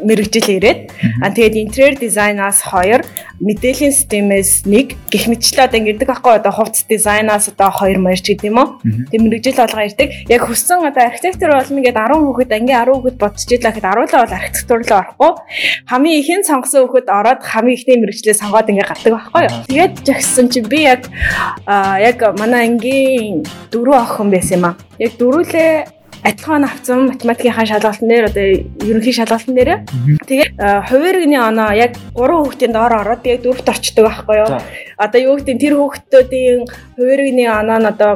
мэрэгжил 0.00 0.48
ирээд. 0.60 0.80
А 1.22 1.30
тэгээд 1.30 1.56
интерьер 1.56 1.94
дизайнаас 1.96 2.62
2 2.68 3.04
мэдээллийн 3.40 3.92
системээс 3.92 4.64
1 4.64 4.96
гэх 5.12 5.24
мэтчлээ 5.28 5.68
одоо 5.68 5.78
ингэдэг 5.80 6.08
байхгүй 6.08 6.32
одоо 6.40 6.52
хувцс 6.52 6.84
дизайнаас 6.88 7.48
одоо 7.52 7.70
2 7.72 8.00
морь 8.00 8.20
ч 8.20 8.36
гэдэм 8.36 8.56
үү. 8.56 8.66
Тэг 9.12 9.20
мэрэгжил 9.20 9.60
болгоо 9.60 9.84
ирдэг. 9.84 10.08
Яг 10.28 10.42
хүссэн 10.44 10.84
одоо 10.84 11.04
архитектор 11.04 11.52
болно 11.52 11.80
гэдэг 11.80 11.96
10 11.96 12.16
хүүхэд 12.16 12.52
ангийн 12.56 12.80
10 12.80 12.92
хүүхэд 12.96 13.16
бодчихлаа 13.20 13.72
гэхэд 13.72 13.88
10 13.88 14.16
бол 14.16 14.36
архитектур 14.36 14.78
руу 14.80 14.98
орохгүй. 15.00 15.32
Хамгийн 15.88 16.20
ихэн 16.20 16.42
сонгосон 16.44 16.80
хүүхэд 16.88 17.08
ороод 17.08 17.40
хамгийн 17.44 17.76
ихний 17.76 17.98
мэрэгжлээ 18.00 18.40
сонгоод 18.40 18.70
ингээ 18.70 18.88
гардаг 18.88 19.12
байхгүй 19.16 19.42
юу. 19.44 19.54
Тэгээд 19.68 19.94
жагссан 20.04 20.46
чи 20.52 20.60
би 20.60 20.80
яг 20.84 21.08
яг 21.66 22.18
манай 22.38 22.68
ангийн 22.68 23.44
дөрөв 23.72 23.96
охин 23.96 24.28
байсан 24.32 24.56
юм 24.58 24.64
а 24.68 24.72
яг 24.98 25.12
дөрүүлээ 25.20 25.95
адилхан 26.26 26.64
авсан 26.66 27.06
математикийн 27.06 27.54
шалгалтын 27.54 28.08
дээр 28.10 28.28
одоо 28.30 28.46
ерөнхий 28.82 29.14
шалгалтын 29.14 29.54
дээр 29.54 29.70
тэгээд 30.26 30.50
хувааригны 30.90 31.38
оноо 31.38 31.70
яг 31.72 31.94
3 32.18 32.42
хүүхдийн 32.42 32.72
доор 32.74 32.92
ороод 33.00 33.22
тэгээд 33.22 33.44
дөрөвт 33.46 33.70
орчдөг 33.70 34.04
байхгүй 34.04 34.36
юу. 34.42 34.58
Одоо 34.98 35.20
юу 35.22 35.34
гэдэг 35.38 35.56
тэр 35.62 35.74
хүүхдүүдийн 35.78 36.60
хувааригны 36.98 37.44
оноо 37.46 37.78
нь 37.78 37.90
одоо 37.92 38.12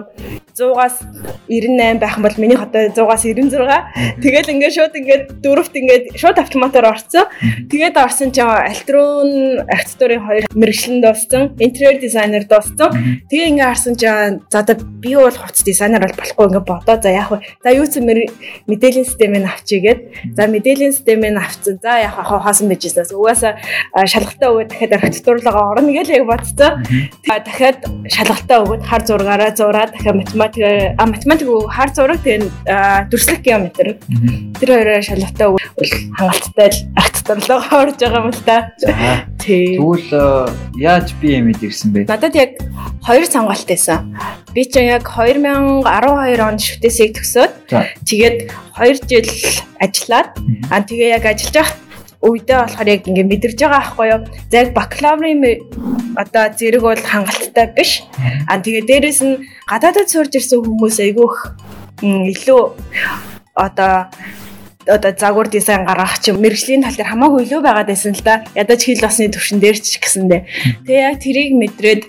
100-аас 0.61 1.01
98 1.49 1.99
байх 1.99 2.17
юм 2.17 2.23
бол 2.23 2.37
минийх 2.37 2.63
одоо 2.63 2.91
100-аас 2.91 3.23
96. 3.25 4.21
Тэгэл 4.23 4.53
ингээд 4.53 4.75
шууд 4.77 4.95
ингээд 5.01 5.25
дөрөвт 5.41 5.75
ингээд 5.75 6.05
шууд 6.21 6.39
автоматар 6.39 6.85
орцсон. 6.91 7.27
Тэгээд 7.71 7.97
орсон 7.97 8.31
чинь 8.35 8.45
альтрон 8.45 9.65
архитектурын 9.65 10.21
хоёр 10.27 10.45
мэрэгчлэн 10.55 11.01
дууссан, 11.01 11.55
интерьер 11.59 11.99
дизайнер 12.01 12.45
дууссан. 12.45 12.93
Тэгээ 13.31 13.49
ингээд 13.57 13.71
харсан 13.71 13.95
чинь 13.97 14.43
за 14.51 14.61
одоо 14.61 14.77
би 15.01 15.17
бол 15.17 15.33
хувцас 15.33 15.65
дизайнер 15.65 16.05
бол 16.05 16.19
болохгүй 16.19 16.47
ингээд 16.51 16.69
бодоо 16.69 16.97
за 17.01 17.11
яах 17.11 17.31
вэ? 17.33 17.39
За 17.65 17.71
юу 17.73 17.87
ч 17.87 18.00
мэдээллийн 18.05 19.07
системийг 19.07 19.45
авчигээд 19.45 20.01
за 20.37 20.47
мэдээллийн 20.47 20.93
системийг 20.93 21.37
авцсан. 21.37 21.79
За 21.83 21.99
яах 22.01 22.17
вэ? 22.19 22.41
Хаасан 22.41 22.69
байж 22.69 22.83
байснаас 22.85 23.13
угаасаа 23.13 23.59
шалгалтаа 24.07 24.49
өгөөд 24.51 24.69
дахиад 24.71 24.93
архитектурлогоо 24.97 25.65
орно 25.75 25.93
гэж 25.93 26.09
яг 26.15 26.25
бодсон. 26.27 26.85
Дахиад 27.27 27.85
шалгалтаа 28.09 28.59
өгөөд 28.65 28.83
хар 28.85 29.03
зургаараа 29.05 29.51
зураад 29.55 29.91
дахиад 29.95 30.17
математик 30.17 30.65
а 30.97 31.07
математик 31.07 31.49
хар 31.69 31.91
зураг 31.95 32.21
тэгээ 32.25 33.09
дүрслэх 33.11 33.41
геометр. 33.43 33.99
Тэр 34.61 34.69
хоёроо 34.71 35.03
шалгалтаа 35.03 35.49
өгвөл 35.53 35.95
хангалттай 36.17 36.71
архитектурлогоо 36.97 37.79
орж 37.83 37.97
байгаа 38.01 38.21
юм 38.21 38.31
л 38.31 38.43
та. 38.45 38.57
Тэгвэл 39.41 40.11
яаж 40.77 41.15
би 41.21 41.39
юм 41.39 41.49
ирсэн 41.51 41.93
бэ? 41.93 42.05
Надад 42.09 42.35
яг 42.35 42.61
хоёр 43.05 43.25
сонголт 43.25 43.67
байсан. 43.67 44.17
Би 44.55 44.65
ч 44.65 44.77
яг 44.83 45.07
2012 45.07 45.87
онд 46.43 46.61
шүтээсийг 46.61 47.17
төгсөөд 47.17 47.53
тэгээд 48.09 48.39
2 48.77 49.09
жил 49.09 49.59
ажиллаад 49.81 50.29
аа 50.71 50.81
тэгээ 50.83 51.15
яг 51.17 51.25
ажиллаж 51.27 51.57
байх 51.57 51.73
үедээ 52.21 52.59
болохоор 52.61 52.89
яг 52.89 53.03
ингэ 53.09 53.25
мэдэрж 53.25 53.59
байгаа 53.65 53.81
байхгүй 53.81 54.07
юу. 54.13 54.21
Яг 54.53 54.69
бакалаврын 54.77 55.41
одоо 56.17 56.45
зэрэг 56.53 56.83
бол 56.85 57.01
хангалттай 57.01 57.67
биш. 57.73 58.05
Аа 58.45 58.61
тэгээ 58.61 58.85
дээрэс 58.85 59.21
нь 59.25 59.41
гадаадд 59.65 60.13
сурж 60.13 60.33
ирсэн 60.37 60.61
хүмүүс 60.61 61.01
айгүйх 61.01 61.37
илүү 62.05 62.63
одоо 63.57 64.13
одоо 64.87 65.13
загвар 65.17 65.49
дизайн 65.49 65.89
гаргах 65.89 66.21
ч 66.21 66.33
мэрэгжлийн 66.37 66.85
тал 66.85 66.97
дээр 66.97 67.13
хамаагүй 67.13 67.49
илүү 67.49 67.61
байгаад 67.65 67.89
байсан 67.89 68.13
л 68.13 68.25
да. 68.25 68.45
Ядаж 68.53 68.81
хил 68.85 69.01
басны 69.01 69.33
төвшин 69.33 69.61
дээр 69.61 69.81
ч 69.81 69.97
гэсэндээ. 69.97 70.41
Тэгээ 70.85 71.09
яг 71.09 71.17
тэрийг 71.25 71.53
мэдрээд 71.57 72.03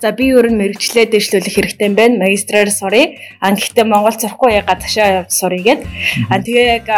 За 0.00 0.12
би 0.12 0.28
ер 0.32 0.48
нь 0.50 0.58
мэрэгчлээ 0.60 1.08
дэвшлүүлэх 1.10 1.54
хэрэгтэй 1.54 1.88
юм 1.88 1.94
байна. 1.96 2.20
Магистраар 2.24 2.70
сурыг. 2.70 3.16
А 3.40 3.52
гэхдээ 3.52 3.84
Монгол 3.84 4.16
сурахгүй 4.16 4.60
яг 4.60 4.66
гадаашаа 4.68 5.24
сурыг 5.28 5.64
гээд. 5.64 5.80
А 6.30 6.38
тэгээ 6.40 6.66
яг 6.82 6.88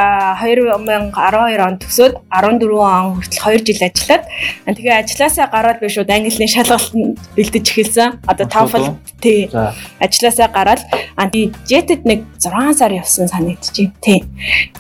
2012 0.43 1.15
онд 1.63 1.79
төгсөөд 1.83 2.15
14 2.31 2.67
он 2.77 3.21
хүртэл 3.21 3.63
2 3.63 3.67
жил 3.67 3.83
ажиллаад 3.87 4.25
а 4.67 4.71
тэгээ 4.75 4.95
ажилласаа 5.03 5.47
гараад 5.51 5.79
би 5.81 5.89
шууд 5.91 6.11
английн 6.11 6.51
шалгалтанд 6.51 7.19
бэлдэж 7.37 7.67
эхэлсэн. 7.71 8.11
Одоо 8.27 8.47
TOEFL 8.47 8.87
тий. 9.21 9.51
Ажилласаа 10.01 10.49
гараад 10.51 10.83
а 11.17 11.31
JET-д 11.31 12.03
нэг 12.07 12.25
6 12.39 12.79
сар 12.79 12.93
явсан 12.93 13.29
санагдчих. 13.29 13.93
Тий. 14.03 14.25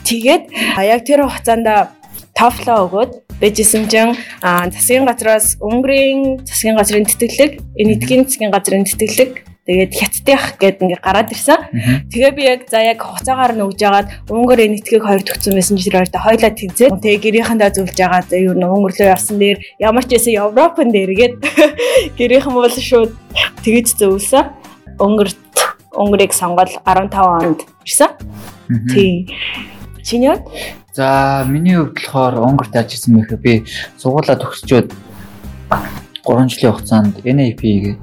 Тэгээд 0.06 0.50
яг 0.82 1.00
тэр 1.04 1.26
хугацаанд 1.26 1.90
TOEFL 2.36 2.68
өгөөд 2.86 3.25
Бэжсэн 3.40 3.84
чинь 3.92 4.16
засгийн 4.40 5.04
газраас 5.04 5.60
Унгарын 5.60 6.40
засгийн 6.46 6.76
газрын 6.76 7.04
тэтгэлэг, 7.04 7.60
эдгийн 7.76 8.24
засгийн 8.24 8.50
газрын 8.50 8.84
тэтгэлэг 8.88 9.46
Тэгээд 9.66 9.92
хятадх 9.98 10.44
гээд 10.62 10.78
ингээ 10.78 11.02
гараад 11.02 11.34
ирсэн. 11.34 11.58
Тэгээ 12.06 12.32
би 12.38 12.42
яг 12.46 12.60
за 12.70 12.86
яг 12.86 13.02
хуцаагаар 13.02 13.58
нь 13.58 13.66
өгж 13.66 13.82
агаад 13.82 14.08
Унгар 14.30 14.62
энэ 14.62 14.78
этгийг 14.78 15.02
хоёр 15.02 15.26
төгсөн 15.26 15.58
мессенжер 15.58 16.06
хоёртой 16.06 16.22
хойлоо 16.22 16.52
тэнцээ. 16.54 16.94
Тэгээ 17.02 17.42
гэрийнхандаа 17.42 17.74
зөвлөж 17.74 17.98
агаад 17.98 18.30
юу 18.30 18.54
н 18.54 18.62
Унгар 18.62 18.94
руу 18.94 19.10
явсан 19.10 19.42
дээр 19.42 19.58
ямар 19.82 20.06
ч 20.06 20.14
байсан 20.14 20.38
Европын 20.38 20.94
дээр 20.94 21.12
гээд 21.18 21.34
гэрийнхэн 22.18 22.54
бол 22.54 22.70
шууд 22.70 23.10
тэгэж 23.66 23.86
зөвлөсөн. 23.98 24.54
Унгарт 25.02 25.42
Унгарыг 25.98 26.30
сонгол 26.30 26.70
15 26.70 27.10
онд 27.10 27.66
ирсэн. 27.82 28.14
Тий. 28.94 29.34
Чиний 30.06 30.30
За 30.96 31.44
миний 31.46 31.76
хувьд 31.76 31.92
болохоор 31.92 32.40
Унгарт 32.40 32.72
ажилласан 32.72 33.20
байхаа 33.20 33.36
би 33.36 33.68
сургуулаа 34.00 34.40
төгсчөөд 34.40 34.88
3 36.24 36.48
жилийн 36.48 36.72
хугацаанд 36.72 37.20
NAP 37.20 37.60
гэдэг 37.60 38.00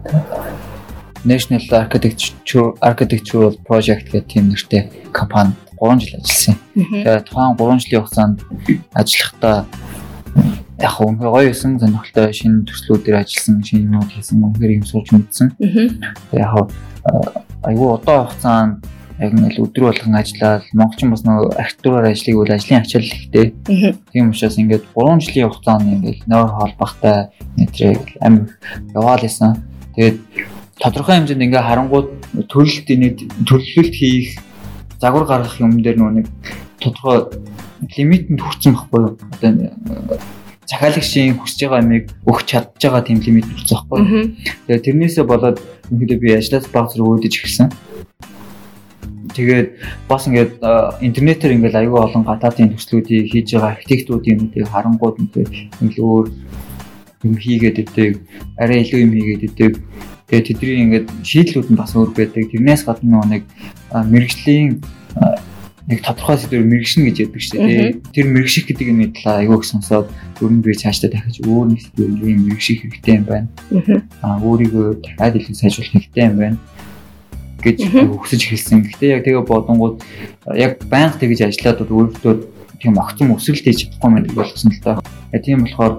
National 1.26 1.66
Architecture 1.74 2.78
Architectural 2.86 3.58
Project 3.66 4.14
гэх 4.14 4.30
тийм 4.30 4.54
нэртэй 4.54 5.10
компанид 5.10 5.58
3 5.82 6.06
жил 6.06 6.22
ажилласан. 6.22 6.56
Тэгээд 6.78 7.26
тухайн 7.26 7.58
3 7.58 7.82
жилийн 7.82 8.02
хугацаанд 8.06 8.38
ажиллахдаа 8.94 9.66
яг 10.78 10.96
үнхээр 11.02 11.34
гоё 11.34 11.50
исэн 11.50 11.82
сонирхолтой 11.82 12.30
шинэ 12.30 12.70
төслүүдээр 12.70 13.26
ажилласан, 13.26 13.58
шинэ 13.66 13.90
юмуд 13.90 14.14
хийсэн, 14.14 14.38
үнхээр 14.38 14.78
юм 14.78 14.86
сууж 14.86 15.10
мэдсэн. 15.10 15.50
Яг 16.30 16.70
айгүй 17.66 17.90
удаан 17.90 18.30
хугацаанд 18.30 18.86
яг 19.20 19.34
нэг 19.34 19.60
өдрө 19.62 19.91
болгон 19.91 20.15
ажиллаад 20.17 20.63
монголчин 20.74 21.13
бас 21.13 21.24
нөгөө 21.25 21.53
архитектураар 21.62 22.10
ажлыг 22.10 22.38
үл 22.38 22.53
ажлын 22.53 22.82
ачаал 22.82 23.05
ихтэй. 23.05 23.53
Тийм 24.13 24.29
учраас 24.34 24.58
ингээд 24.58 24.89
3 24.96 25.22
жилийн 25.22 25.50
хугацаанд 25.50 25.93
ингээд 25.93 26.20
нойр 26.25 26.50
холбохтой 26.50 27.29
нэтрэг 27.58 28.17
амь 28.22 28.50
яваал 28.96 29.22
исэн. 29.22 29.62
Тэгээд 29.96 30.17
тодорхой 30.82 31.15
хэмжээнд 31.22 31.46
ингээ 31.46 31.62
харангууд 31.62 32.10
төлөлт 32.50 32.88
энийг 32.89 33.22
төлөлт 33.46 33.93
хийх 33.93 34.41
загвар 34.98 35.25
гаргах 35.29 35.62
юм 35.62 35.77
дээр 35.77 35.98
нөгөө 36.01 36.15
нэг 36.17 36.27
тодорхой 36.82 37.29
лимитэнд 37.86 38.41
хүрсэн 38.41 38.74
байхгүй 38.74 39.00
юу? 39.03 39.13
Одоо 39.38 40.17
захиалагчийн 40.65 41.38
хүсэж 41.38 41.60
байгаа 41.70 41.84
юмыг 41.86 42.05
өгч 42.25 42.46
чадж 42.50 42.82
байгаа 42.82 43.03
тийм 43.05 43.20
лимит 43.22 43.46
хүрсэн 43.46 43.77
байхгүй 43.77 44.00
юу? 44.01 44.25
Тэгээд 44.67 44.86
тэрнээсээ 44.89 45.25
болоод 45.27 45.58
үнэхээр 45.91 46.20
би 46.24 46.29
ажлаас 46.34 46.65
баг 46.72 46.89
зэрэг 46.89 47.05
өөдөж 47.05 47.34
эхэлсэн. 47.38 47.70
Тэгээд 49.34 49.70
бас 50.08 50.28
ингээд 50.30 50.62
интернетээр 51.02 51.58
ингээд 51.58 51.80
аюул 51.82 52.06
олон 52.06 52.24
гадаадын 52.24 52.74
төслүүдийг 52.78 53.34
хийж 53.34 53.58
байгаа 53.58 53.74
архитектуруудын 53.74 54.38
юмыг 54.38 54.54
харангууд 54.70 55.18
ингээд 55.25 55.98
өөр 55.98 56.25
юм 57.24 57.36
хийгээд 57.40 57.82
өгдөг, 57.82 58.13
арай 58.60 58.84
илүү 58.84 59.00
юм 59.02 59.13
хийгээд 59.16 59.44
өгдөг. 59.50 59.74
Тэгээд 60.28 60.48
тэдний 60.54 60.84
ингээд 60.86 61.08
шийдлүүд 61.24 61.68
нь 61.72 61.80
бас 61.80 61.96
өөр 61.96 62.12
байдаг. 62.13 62.52
Тэрнээс 62.52 62.84
гадна 62.86 63.24
нэг 63.25 63.44
мэрэгжлийн 63.90 64.84
нэг 65.88 66.00
тодорхой 66.00 66.38
сэдвээр 66.40 66.63
мэрэгшин 66.63 67.04
гэж 67.08 67.16
яддаг 67.28 67.42
шүү 67.44 67.60
дээ. 67.60 67.92
Тэр 68.16 68.28
мэрэгших 68.32 68.66
гэдэг 68.72 68.88
юм 68.88 69.02
талаа 69.12 69.44
аягүй 69.44 69.58
их 69.60 69.68
сонсоод 69.68 70.08
өрн 70.40 70.63
би 70.63 70.75
цаашдаа 70.75 71.12
дахиж 71.12 71.44
өөр 71.44 71.75
нэг 71.75 71.80
сэдвээр 71.84 72.40
мэрэгших 72.40 72.80
хэрэгтэй 72.88 73.16
юм 73.20 73.25
байна. 73.28 73.48
Аа 74.24 74.40
өөрийгөө 74.40 75.04
дахиад 75.04 75.36
илүү 75.36 75.56
сайжруулах 75.60 75.92
хэрэгтэй 75.92 76.24
юм 76.24 76.38
байна 76.40 76.58
гэж 77.63 77.79
өгсөж 78.03 78.41
эхэлсэн. 78.43 78.84
Гэхдээ 78.84 79.10
яг 79.17 79.24
тэгээ 79.24 79.43
бодонгууд 79.48 80.03
яг 80.53 80.84
байнга 80.88 81.17
тэгж 81.17 81.48
ажиллаад 81.48 81.88
өөртөө 81.88 82.34
тийм 82.84 83.00
огцом 83.00 83.32
өсвөлт 83.34 83.63
хийж 83.63 83.88
чадахгүй 83.88 84.10
юм 84.12 84.17
шиг 84.27 84.36
болгосон 84.36 84.72
л 84.75 84.84
доо. 84.84 84.98
Тийм 85.32 85.63
болохоор 85.63 85.93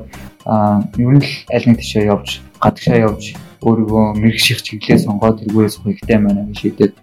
ер 1.01 1.13
нь 1.17 1.25
л 1.25 1.33
аль 1.49 1.67
нэг 1.67 1.81
тишээ 1.81 2.13
явж, 2.13 2.45
гадагшаа 2.61 2.99
явж 3.09 3.23
өөрийгөө 3.65 4.05
мэрэгших 4.21 4.61
чиглэлээ 4.61 5.01
сонгоод 5.09 5.41
тэргүүрээ 5.41 5.73
суух 5.73 5.89
хэрэгтэй 5.89 6.19
байна 6.21 6.45
гэж 6.53 6.59
шийдээд 6.61 6.95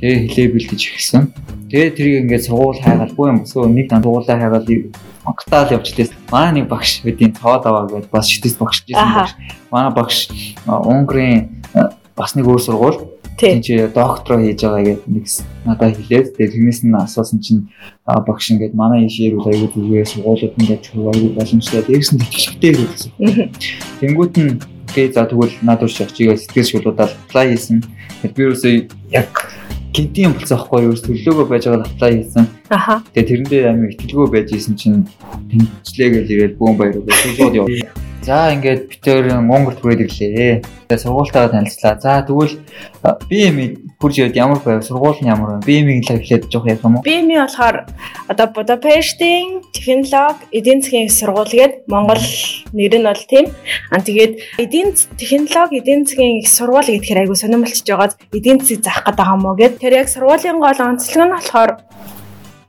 тэгээ 0.00 0.18
хилээ 0.32 0.48
бэлдэж 0.56 0.80
эхэлсэн. 0.80 1.22
Тэгээ 1.68 1.90
тэрийг 1.92 2.16
ингээд 2.24 2.46
сургууль 2.48 2.80
хайгаалгүй 2.80 3.26
юм 3.28 3.44
өсөө 3.44 3.68
нэг 3.68 3.86
дан 3.92 4.00
сургуулаа 4.00 4.40
хайгаал 4.40 4.68
Монголтаа 5.20 5.68
явж 5.76 5.92
лээс 5.92 6.10
манай 6.32 6.64
нэг 6.64 6.72
багш 6.72 7.04
бидний 7.04 7.28
цоод 7.36 7.68
аваа 7.68 7.84
гэдээ 7.84 8.08
бас 8.08 8.24
шидэс 8.24 8.56
багш 8.56 8.80
гэсэн 8.88 9.04
багш. 9.04 9.36
Манай 9.68 9.92
багш 9.92 10.32
Унгарын 10.64 11.60
бас 12.16 12.32
нэг 12.32 12.48
өөр 12.48 12.64
сургууль 12.64 12.98
Тийм 13.38 13.62
чи 13.62 13.76
доктороо 13.94 14.40
хийж 14.40 14.60
байгаа 14.64 14.84
гэдэг 14.84 15.08
нэг 15.08 15.24
надад 15.64 15.96
хэлээд 15.96 16.26
тэгээд 16.36 16.52
тэрнээс 16.54 16.80
нь 16.84 16.94
асуусан 16.96 17.38
чинь 17.40 17.68
багш 18.04 18.50
ингээд 18.52 18.74
манай 18.74 19.06
ишээр 19.06 19.38
үл 19.38 19.48
аягүй 19.48 19.70
зүгээр 19.72 20.08
сургуулиуд 20.08 20.58
ингээд 20.60 20.84
аягүй 20.92 21.30
боломжтой 21.38 21.82
дээрс 21.84 22.10
нь 22.12 22.20
тэтгэлэгтэй 22.20 22.72
гэсэн. 22.76 23.10
Тэнгүүт 24.00 24.34
нь 24.36 24.60
окей 24.90 25.06
за 25.12 25.24
тэгвэл 25.24 25.54
надад 25.62 25.86
урьж 25.86 25.96
чигээ 26.02 26.36
сэтгэл 26.36 26.68
шүлүүдэл 26.68 27.06
аплай 27.06 27.46
хийсэн. 27.54 27.80
Тэгээд 28.20 28.36
би 28.36 28.42
юусоо 28.42 28.70
яг 29.14 29.30
гинтийн 29.94 30.34
болцсон 30.34 30.58
байхгүй 30.58 30.82
юу 30.84 30.94
төлөөгөө 30.98 31.46
байж 31.46 31.64
байгаа 31.70 31.86
аплай 31.86 32.12
хийсэн. 32.18 32.44
Аха. 32.68 32.94
Тэгээд 33.14 33.28
тэрэндээ 33.30 33.62
амин 33.70 33.90
итгэлгүй 33.94 34.28
байж 34.30 34.48
исэн 34.52 34.74
чинь 34.74 35.06
тэнцлээ 35.50 36.08
гэж 36.14 36.26
ирээл 36.30 36.58
бүүн 36.58 36.76
баяр 36.78 36.98
өгөө. 36.98 37.14
Шууд 37.38 37.54
яв. 37.54 38.09
За 38.22 38.52
ингээд 38.52 38.92
битээр 38.92 39.40
Монголд 39.40 39.80
хүрээд 39.80 40.04
ирлээ. 40.04 40.60
Тэгээ 40.60 41.04
сургуультайгаа 41.08 41.56
танилцлаа. 41.56 41.96
За 41.96 42.20
тэгвэл 42.20 42.60
юм 43.32 43.56
хурж 43.96 44.20
яваад 44.20 44.36
ямар 44.36 44.60
байв? 44.60 44.84
Сургууль 44.84 45.24
нь 45.24 45.32
ямар 45.32 45.64
вэ? 45.64 45.80
Юм 45.80 45.88
л 46.04 46.12
эхлээд 46.20 46.52
жоох 46.52 46.68
ярих 46.68 46.84
юм 46.84 47.00
уу? 47.00 47.02
Би 47.02 47.16
юм 47.24 47.32
болохоор 47.32 47.88
одоо 48.28 48.46
Будапештийн 48.52 49.64
технологи 49.72 50.44
эдийн 50.52 50.84
засгийн 50.84 51.08
сургууль 51.08 51.48
гээд 51.48 51.88
Монгол 51.88 52.20
нэр 52.76 52.92
нь 53.00 53.08
бол 53.08 53.24
тийм. 53.24 53.48
Аа 53.88 54.04
тэгээд 54.04 54.60
эдийн 54.60 54.92
технологи 55.16 55.80
эдийн 55.80 56.04
засгийн 56.04 56.44
их 56.44 56.48
сургууль 56.52 56.92
гэхээр 56.92 57.24
айгу 57.24 57.40
сонирмолчж 57.40 57.88
байгаад 57.88 58.20
эдийн 58.36 58.60
засгийг 58.60 58.84
заах 58.84 59.08
гэдэг 59.08 59.32
юм 59.32 59.48
уу 59.48 59.56
гээд 59.56 59.80
тэр 59.80 59.92
яг 59.96 60.08
сургуулийн 60.12 60.60
гол 60.60 60.76
онцлог 60.76 61.24
нь 61.24 61.34
болохоор 61.40 61.70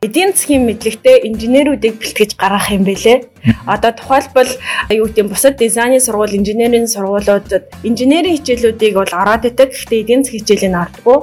эдийн 0.01 0.33
засгийн 0.33 0.65
мэдлэгтэй 0.65 1.29
инженерүүдийг 1.29 2.01
бэлтгэж 2.01 2.33
гаргах 2.33 2.73
юм 2.73 2.89
бэлээ. 2.89 3.21
Одоо 3.69 3.93
тухайлбал 3.93 4.49
аюу 4.89 5.05
гэдэм 5.05 5.29
бусад 5.29 5.61
дизайны 5.61 6.01
сургууль, 6.01 6.33
инженерийн 6.41 6.89
сургуулиудад 6.89 7.69
инженерийн 7.85 8.41
хичээлүүдийг 8.41 8.97
бол 8.97 9.13
ороод 9.13 9.45
идэг. 9.45 9.69
Гэхдээ 9.69 10.01
эдийн 10.01 10.25
засгийн 10.25 10.41
хичээлийг 10.41 10.73
авдаггүй. 10.73 11.17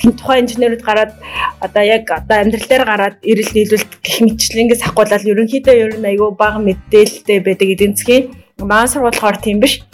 Тэгэхээр 0.00 0.16
тухайн 0.16 0.42
инженерүүд 0.48 0.80
гараад 0.88 1.12
одоо 1.60 1.84
яг 1.84 2.08
одоо 2.08 2.36
амьдрал 2.40 2.68
дээр 2.72 2.84
гараад 2.88 3.16
эрэл 3.20 3.52
нийлүүлэлт 3.52 3.92
гэх 4.00 4.16
мэтлэнгээс 4.24 4.82
хахгуулаад 4.88 5.28
ерөнхийдөө 5.28 5.76
ер 5.76 5.92
нь 6.00 6.08
аюу 6.16 6.32
бага 6.32 6.56
мэдээлэлтэй 6.64 7.44
байдаг 7.44 7.68
эдийн 7.68 8.00
засгийн 8.00 8.32
маань 8.64 8.88
сургуулиугаар 8.88 9.44
тийм 9.44 9.60
биш. 9.60 9.84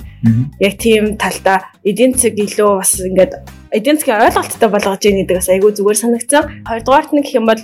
Яг 0.62 0.79
тийм 0.79 1.19
талдаа 1.19 1.75
эдийн 1.83 2.14
засаг 2.14 2.38
илүү 2.38 2.71
бас 2.79 3.02
ингээд 3.02 3.35
эдийн 3.75 3.99
засгийн 3.99 4.23
ойлголттой 4.31 4.71
болгож 4.71 5.02
ийн 5.02 5.26
гэдэг 5.26 5.37
бас 5.43 5.50
айгүй 5.50 5.75
зүгээр 5.75 5.99
санагцсан. 5.99 6.62
Хоёрдугаарт 6.71 7.11
нь 7.11 7.26
гэх 7.26 7.35
юм 7.35 7.50
бол 7.50 7.59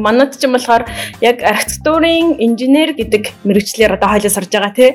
Манайд 0.00 0.40
ч 0.40 0.48
юм 0.48 0.56
болохоор 0.56 0.88
яг 1.20 1.44
архитектурын 1.44 2.40
инженер 2.40 2.96
гэдэг 2.96 3.44
мэрэгчлэр 3.44 4.00
одоо 4.00 4.08
хойлоо 4.08 4.32
сурж 4.32 4.48
байгаа 4.48 4.72
тий. 4.72 4.90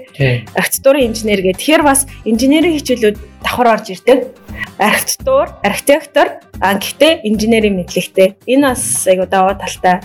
Архитектурын 0.57 1.13
инженер 1.13 1.45
гэх. 1.45 1.61
Тэгэхээр 1.61 1.83
бас 1.85 2.09
инженерийн 2.25 2.81
хичээлүүд 2.81 3.17
давхар 3.43 3.67
орж 3.77 3.89
ирдэг. 3.93 4.33
Архитектур, 4.77 5.49
архитектор, 5.63 6.27
а 6.59 6.73
гэхдээ 6.73 7.21
инженерийн 7.29 7.77
мэдлэгтэй. 7.77 8.37
Энэ 8.45 8.73
бас 8.73 9.05
айгуу 9.05 9.25
даваа 9.29 9.57
талтай 9.57 10.01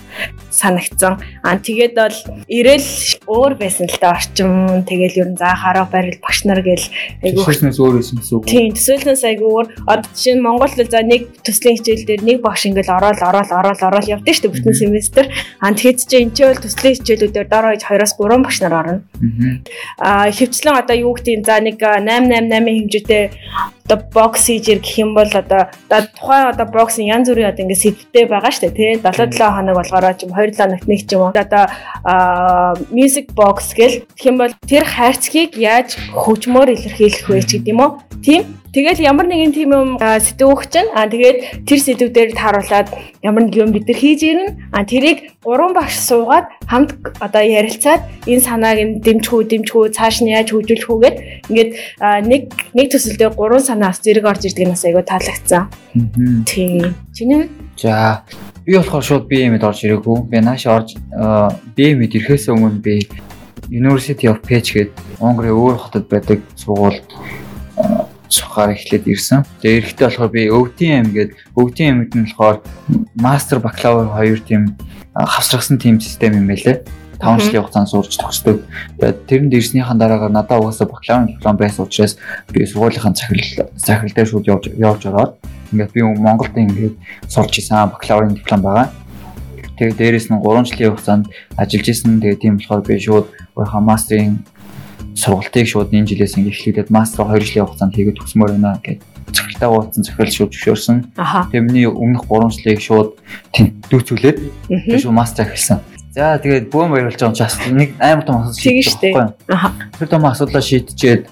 санагдсан. 0.53 1.17
Аа 1.41 1.57
тэгээд 1.57 1.95
бол 1.97 2.19
ирээл 2.49 3.25
өөр 3.25 3.53
байсан 3.57 3.89
л 3.89 3.97
та 4.01 4.13
орчим. 4.13 4.85
Тэгэл 4.85 5.21
ер 5.25 5.29
нь 5.33 5.41
заахаараа 5.41 5.89
барил 5.89 6.21
багш 6.21 6.45
нар 6.45 6.61
гэл 6.61 6.85
айгуу 7.25 7.45
төсөлнөөс 7.45 7.81
өөр 7.81 7.95
байсан 7.97 8.17
гэсэн 8.21 8.37
үг. 8.37 8.45
Тийм, 8.49 8.73
төсөлнөөс 8.77 9.23
айгуу 9.25 9.51
өөр. 9.57 9.67
Одоо 9.89 10.09
жишээ 10.13 10.35
нь 10.37 10.45
Монгол 10.45 10.73
за 10.77 11.01
нэг 11.01 11.23
төслийн 11.41 11.77
хичээл 11.81 12.05
дээр 12.05 12.23
нэг 12.29 12.39
багш 12.45 12.69
ингээл 12.69 12.93
ороод 12.93 13.21
ороод 13.25 13.49
ороод 13.49 13.81
ороод 13.81 14.09
явдаг 14.13 14.35
шүү 14.37 14.45
дээ 14.45 14.53
бүтэн 14.53 14.77
семестр. 14.77 15.25
Аа 15.61 15.73
тэгэхэд 15.73 16.05
чи 16.05 16.17
энэ 16.21 16.35
ч 16.37 16.39
бол 16.45 16.61
төслийн 16.61 16.97
хичээлүүдээр 17.01 17.49
дараа 17.49 17.77
2-оос 17.81 18.13
3 18.21 18.45
багш 18.45 18.59
нар 18.61 18.75
орно. 18.77 18.97
Аа 19.97 20.29
хөвчлэн 20.29 20.77
одоо 20.77 20.97
юу 20.97 21.17
гэдэг 21.17 21.45
за 21.49 21.57
нэг 21.65 21.81
888 21.81 22.77
хэмжээтэй 22.77 23.22
одоо 23.85 23.99
бокс 24.15 24.47
хийж 24.47 24.67
гэх 24.67 24.99
юм 24.99 25.15
бол 25.15 25.29
одоо 25.29 25.69
тухайн 26.17 26.51
одоо 26.53 26.67
боксын 26.67 27.07
янз 27.07 27.29
бүрийн 27.29 27.53
одоо 27.53 27.63
ингээд 27.65 27.83
сэдвтэй 27.85 28.25
байгаа 28.27 28.53
дээ 28.63 28.73
тий. 28.73 28.91
7 28.99 29.37
7 29.37 29.57
хоног 29.57 29.77
болгороо 29.77 30.15
ч 30.17 30.25
юм 30.27 30.33
2 30.33 30.57
7 30.57 30.63
хоног 30.63 30.83
нэг 30.89 31.01
ч 31.07 31.11
юм 31.15 31.23
уу. 31.23 31.33
Одоо 31.35 31.65
music 32.91 33.27
box 33.35 33.75
гэл 33.77 34.07
гэх 34.17 34.27
юм 34.31 34.37
бол 34.39 34.55
тэр 34.67 34.85
хайрцгийг 34.87 35.59
яаж 35.59 35.99
хөгжмөөр 36.15 36.69
илэрхийлэх 36.75 37.27
вэ 37.29 37.43
ч 37.43 37.51
гэдэг 37.59 37.73
юм 37.75 37.81
уу 37.85 37.91
тийм 38.25 38.62
Тэгэл 38.73 39.05
ямар 39.05 39.29
нэгэн 39.29 39.53
тийм 39.53 39.71
юм 39.77 39.89
өгч 40.01 40.69
чинь 40.73 40.89
аа 40.97 41.05
тэгээд 41.05 41.69
тэр 41.69 41.81
сэдвээр 41.85 42.33
тааруулаад 42.33 42.89
ямар 43.21 43.45
нэг 43.45 43.57
юм 43.61 43.69
бид 43.69 43.85
нар 43.85 44.01
хийж 44.01 44.21
ирнэ. 44.25 44.73
Аа 44.73 44.89
тэрийг 44.89 45.37
гурван 45.45 45.77
багш 45.77 46.01
суугаад 46.01 46.49
хамт 46.65 46.97
одоо 47.21 47.45
ярилцаад 47.45 48.01
энэ 48.25 48.41
санааг 48.41 48.79
нь 48.81 48.93
дэмжих 49.05 49.29
үү, 49.29 49.45
дэмжих 49.45 49.77
үү, 49.77 49.93
цааш 49.93 50.25
нь 50.25 50.33
яаж 50.33 50.57
хөгжүүлэх 50.57 50.89
үү 50.89 51.01
гэд 51.05 51.17
ингээд 51.53 51.71
нэг 52.33 52.43
нэг 52.73 52.87
төсөлдөө 52.97 53.37
гурван 53.37 53.61
санаас 53.61 54.01
зэрэг 54.01 54.25
орж 54.25 54.49
ирдэг 54.49 54.65
нь 54.65 54.73
бас 54.73 54.89
айгүй 54.89 55.05
таалагдсан. 55.05 55.69
Тийм. 56.49 56.97
Чиний 57.13 57.53
За 57.77 58.25
би 58.65 58.73
болохоор 58.81 59.05
шууд 59.05 59.29
BM-д 59.29 59.69
орж 59.69 59.85
ирээгүй. 59.85 60.33
Би 60.33 60.41
наашаа 60.41 60.81
орж 60.81 60.97
BM-д 61.77 62.13
ирэхээс 62.17 62.49
өмнө 62.49 62.81
би 62.81 63.05
University 63.69 64.33
of 64.33 64.41
Page 64.41 64.73
гэдэг 64.73 65.21
Унгарын 65.21 65.57
өөр 65.57 65.77
хотод 65.77 66.09
байдаг 66.09 66.41
сургуульд 66.57 67.05
сухаар 68.33 68.73
эхлээд 68.73 69.05
ирсэн. 69.07 69.45
Тэгээ 69.61 69.79
эрэхтэй 69.79 70.07
болохоор 70.09 70.33
би 70.33 70.43
өвдийн 70.49 70.97
ам 71.05 71.09
гээд 71.13 71.31
өвдийн 71.57 71.93
амьд 71.93 72.13
нь 72.17 72.27
болохоор 72.27 72.59
мастер 73.15 73.59
бакалавр 73.61 74.09
хоёр 74.09 74.41
тийм 74.41 74.77
хавсрагсан 75.15 75.77
тийм 75.79 76.01
систем 76.01 76.33
юм 76.35 76.49
байлээ. 76.49 76.81
5 77.23 77.39
жилийн 77.39 77.63
хугацаанд 77.63 77.89
сурч 77.89 78.19
төгсдөг. 78.19 78.67
Тэгээд 78.99 79.19
тэрэнд 79.31 79.55
ирснийхэн 79.55 79.99
дараагаар 79.99 80.35
надад 80.35 80.59
угаасаа 80.59 80.91
бакалаврын 80.91 81.31
диплом 81.31 81.57
байсан 81.57 81.87
учраас 81.87 82.19
би 82.51 82.67
сургуулийнхаа 82.67 83.15
захирал 83.15 83.71
захирал 83.79 84.17
дээр 84.17 84.27
шууд 84.27 84.47
явж 84.51 84.65
явж 84.75 85.03
ороод 85.07 85.39
ингээд 85.71 85.93
би 85.95 86.03
Монголд 86.03 86.57
ингээд 86.59 86.97
сурч 87.31 87.63
исэн 87.63 87.95
бакалаврын 87.95 88.35
диплом 88.35 88.61
байгаа. 88.67 88.91
Тэгээд 89.79 89.99
дээрэс 90.03 90.27
нь 90.35 90.43
3 90.43 90.67
жилийн 90.67 90.91
хугацаанд 90.93 91.25
ажиллаж 91.55 91.89
исэн. 91.89 92.19
Тэгээд 92.19 92.43
тийм 92.43 92.55
болохоор 92.59 92.83
би 92.83 92.99
шууд 92.99 93.27
өөрийнхөө 93.55 93.83
мастрын 93.87 94.43
сургалтыг 95.15 95.67
шууд 95.69 95.93
энэ 95.93 96.09
жилээс 96.09 96.37
ингэ 96.39 96.53
эхлүүлээд 96.53 96.91
мастер 96.91 97.27
2 97.29 97.41
жилийн 97.41 97.67
хугацаанд 97.67 97.95
хийгээд 97.95 98.19
төгсмөр 98.19 98.51
байна 98.57 98.81
гэд 98.83 99.01
захиралтаа 99.33 99.71
уулзсан 99.71 100.05
захирал 100.05 100.33
шууд 100.33 100.53
зөвшөөрсөн. 100.53 100.97
Тэмний 101.53 101.87
өмнөх 101.87 102.27
3 102.29 102.53
жилийг 102.53 102.81
шууд 102.81 103.11
дүүцүүлээд 103.91 104.39
тэгээ 104.69 105.03
шууд 105.03 105.17
мастер 105.17 105.47
эхэлсэн. 105.47 105.81
За 106.13 106.37
тэгээд 106.37 106.69
бөөм 106.69 106.93
баярлж 106.93 107.17
байгаа 107.17 107.33
учраас 107.33 107.57
нэг 107.73 107.97
амар 107.97 108.25
том 108.29 108.45
асуудал 108.45 108.77
байгаа 108.85 109.33
байхгүй. 109.33 109.55
Аха. 109.55 109.69
Тэр 109.97 110.09
том 110.13 110.25
асуудлаа 110.29 110.61
шийдчихэд 110.61 111.25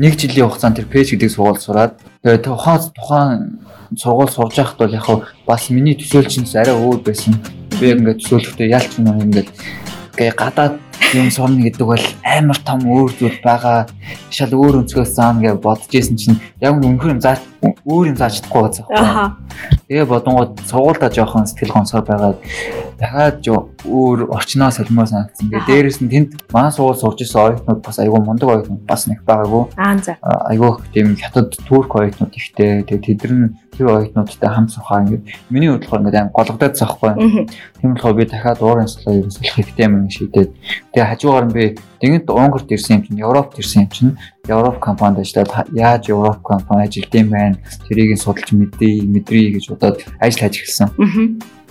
нэг 0.00 0.12
жилийн 0.16 0.48
хугацаанд 0.48 0.76
тэр 0.80 0.88
пэйж 0.88 1.12
гэдэг 1.12 1.28
сургууль 1.28 1.60
сураад 1.60 1.92
тэгээд 2.24 2.44
тухайн 2.48 2.80
тухайн 2.96 3.60
сургууль 4.00 4.32
сурж 4.32 4.56
байхад 4.56 4.80
бол 4.80 4.96
яг 4.96 5.28
бас 5.44 5.68
миний 5.68 5.92
төсөөлчнээс 5.92 6.56
арай 6.56 6.72
өөр 6.72 7.04
байсан. 7.04 7.36
Би 7.76 7.92
ингээд 7.92 8.24
төсөөлөхдөө 8.24 8.68
ялч 8.72 8.96
юм 8.96 9.12
ингээд 9.28 9.48
гээ 10.16 10.32
гадаад 10.32 10.80
юм 11.14 11.30
сурна 11.30 11.62
гэдэг 11.62 11.86
бол 11.86 12.04
амар 12.24 12.58
том 12.64 12.80
өөр 12.84 13.10
зүйл 13.18 13.38
байгаа. 13.44 13.86
Шал 14.30 14.52
өөр 14.52 14.82
өнцгөөс 14.82 15.12
заана 15.16 15.40
гэж 15.40 15.56
бодож 15.62 15.92
исэн 15.92 16.16
чинь 16.16 16.40
яг 16.60 16.76
үнэхээр 16.76 17.14
юм 17.16 17.20
заа 17.20 17.38
өөр 17.84 18.12
юм 18.12 18.16
зааж 18.16 18.40
чадахгүй 18.42 18.62
байгаа. 18.90 19.36
Тэгээ 19.86 20.02
бодонгууд 20.10 20.66
сургуультай 20.66 21.14
жоохон 21.14 21.46
сэтгэл 21.46 21.78
гонсоор 21.78 22.02
байгаад 22.02 22.42
дахиад 22.98 23.38
өөр 23.86 24.34
орчноо 24.34 24.74
солимоо 24.74 25.06
санагдсан. 25.06 25.46
Тэгээ 25.46 25.62
дээрэс 25.70 26.02
нь 26.02 26.10
тэнд 26.10 26.30
маань 26.50 26.74
сургууль 26.74 26.98
сурж 26.98 27.22
исэн 27.22 27.62
оюутнууд 27.62 27.86
бас 27.86 28.02
айгүй 28.02 28.18
мундаг 28.18 28.50
оюутнууд 28.50 28.82
бас 28.82 29.06
нэг 29.06 29.22
байгаагүй. 29.22 29.62
Айгүй 30.50 30.70
тийм 30.90 31.14
хятад 31.14 31.54
турк 31.70 31.94
оюутнууд 31.94 32.34
ихтэй. 32.34 32.82
Тэгээ 32.82 33.14
тэд 33.14 33.30
нар 33.30 33.54
тэр 33.78 33.86
оюутнуудтай 33.94 34.50
хамт 34.50 34.74
сухаа 34.74 35.06
ингээд 35.06 35.22
миний 35.54 35.70
хувьд 35.70 35.86
болохоор 35.86 36.02
ингээд 36.02 36.18
аим 36.18 36.34
гологдоод 36.34 36.74
захгүй. 36.74 37.12
Тийм 37.78 37.94
болохоор 37.94 38.16
би 38.18 38.24
дахиад 38.26 38.58
уурын 38.66 38.90
солио 38.90 39.22
ерөнхийдөө 39.22 39.54
хэрэгтэй 39.54 39.86
юм 39.86 40.10
шийдээд 40.10 40.50
тэгээ 40.90 41.10
хажуугаар 41.14 41.46
нь 41.46 41.54
би 41.54 41.64
Тэгэнт 42.00 42.28
Унгарт 42.28 42.68
ирсэн 42.70 43.00
юм 43.00 43.02
чинь 43.04 43.22
Европт 43.24 43.58
ирсэн 43.58 43.88
юм 43.88 43.90
чинь 43.90 44.12
Европ 44.48 44.78
компанид 44.80 45.18
ажиллаад 45.20 45.68
яаж 45.72 46.08
Европ 46.08 46.42
компани 46.42 46.86
ажилдсан 46.86 47.28
байна 47.30 47.56
тэрийг 47.88 48.18
судалж 48.18 48.52
мэдээ 48.52 49.02
мэдрий 49.04 49.52
гэж 49.54 49.70
бодоод 49.70 50.04
ажил 50.20 50.40
хийж 50.46 50.56
эхэлсэн. 50.62 50.88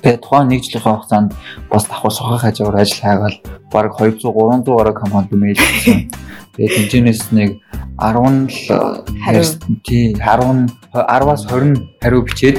Тэгээд 0.01 0.21
тухайн 0.21 0.47
нэг 0.49 0.61
жилийн 0.61 0.83
хугацаанд 0.83 1.31
бас 1.71 1.83
давхар 1.87 2.11
сухах 2.11 2.41
хажуугаар 2.41 2.81
ажил 2.83 3.01
хайгаал 3.01 3.37
баг 3.71 3.85
200 3.97 4.27
300 4.27 4.63
гаруй 4.67 4.93
компанид 4.93 5.31
мэйл 5.31 5.57
хийсэн. 5.57 6.11
Тэгээд 6.55 6.75
хэмжээнээс 6.75 7.23
нэг 7.31 7.49
10 7.97 8.47
л 8.47 9.51
тий 9.83 10.13
10 10.13 10.69
10-аас 10.93 11.43
20 11.47 11.99
хариу 12.03 12.21
бичээд 12.21 12.57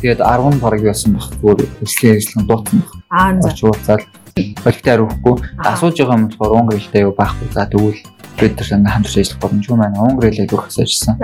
тэгээд 0.00 0.20
10 0.20 0.60
бараг 0.60 0.82
яасан 0.84 1.16
баг 1.16 1.28
зүгээр 1.40 1.60
хүслийн 1.80 2.16
ажиллагаа 2.16 2.46
дуутсан 2.48 2.80
баг. 2.80 2.92
Аа 3.10 3.40
за. 3.40 3.50
Ууцаад 3.64 4.02
Болигтой 4.34 4.82
хариухгүй. 4.82 5.34
Асууж 5.62 5.94
байгаа 5.94 6.18
юм 6.18 6.26
болохоор 6.26 6.58
Унгар 6.58 6.78
хэлтэй 6.82 7.06
юу 7.06 7.14
байхгүй. 7.14 7.54
За 7.54 7.70
тэгвэл 7.70 8.02
бид 8.34 8.58
нар 8.58 8.66
ингээ 8.66 8.90
хамтарч 8.90 9.16
ажиллах 9.22 9.42
боломжгүй 9.46 9.76
маань 9.78 9.94
Унгар 9.94 10.26
хэлээ 10.34 10.50
дөрөх 10.50 10.66
асуужсан. 10.74 11.22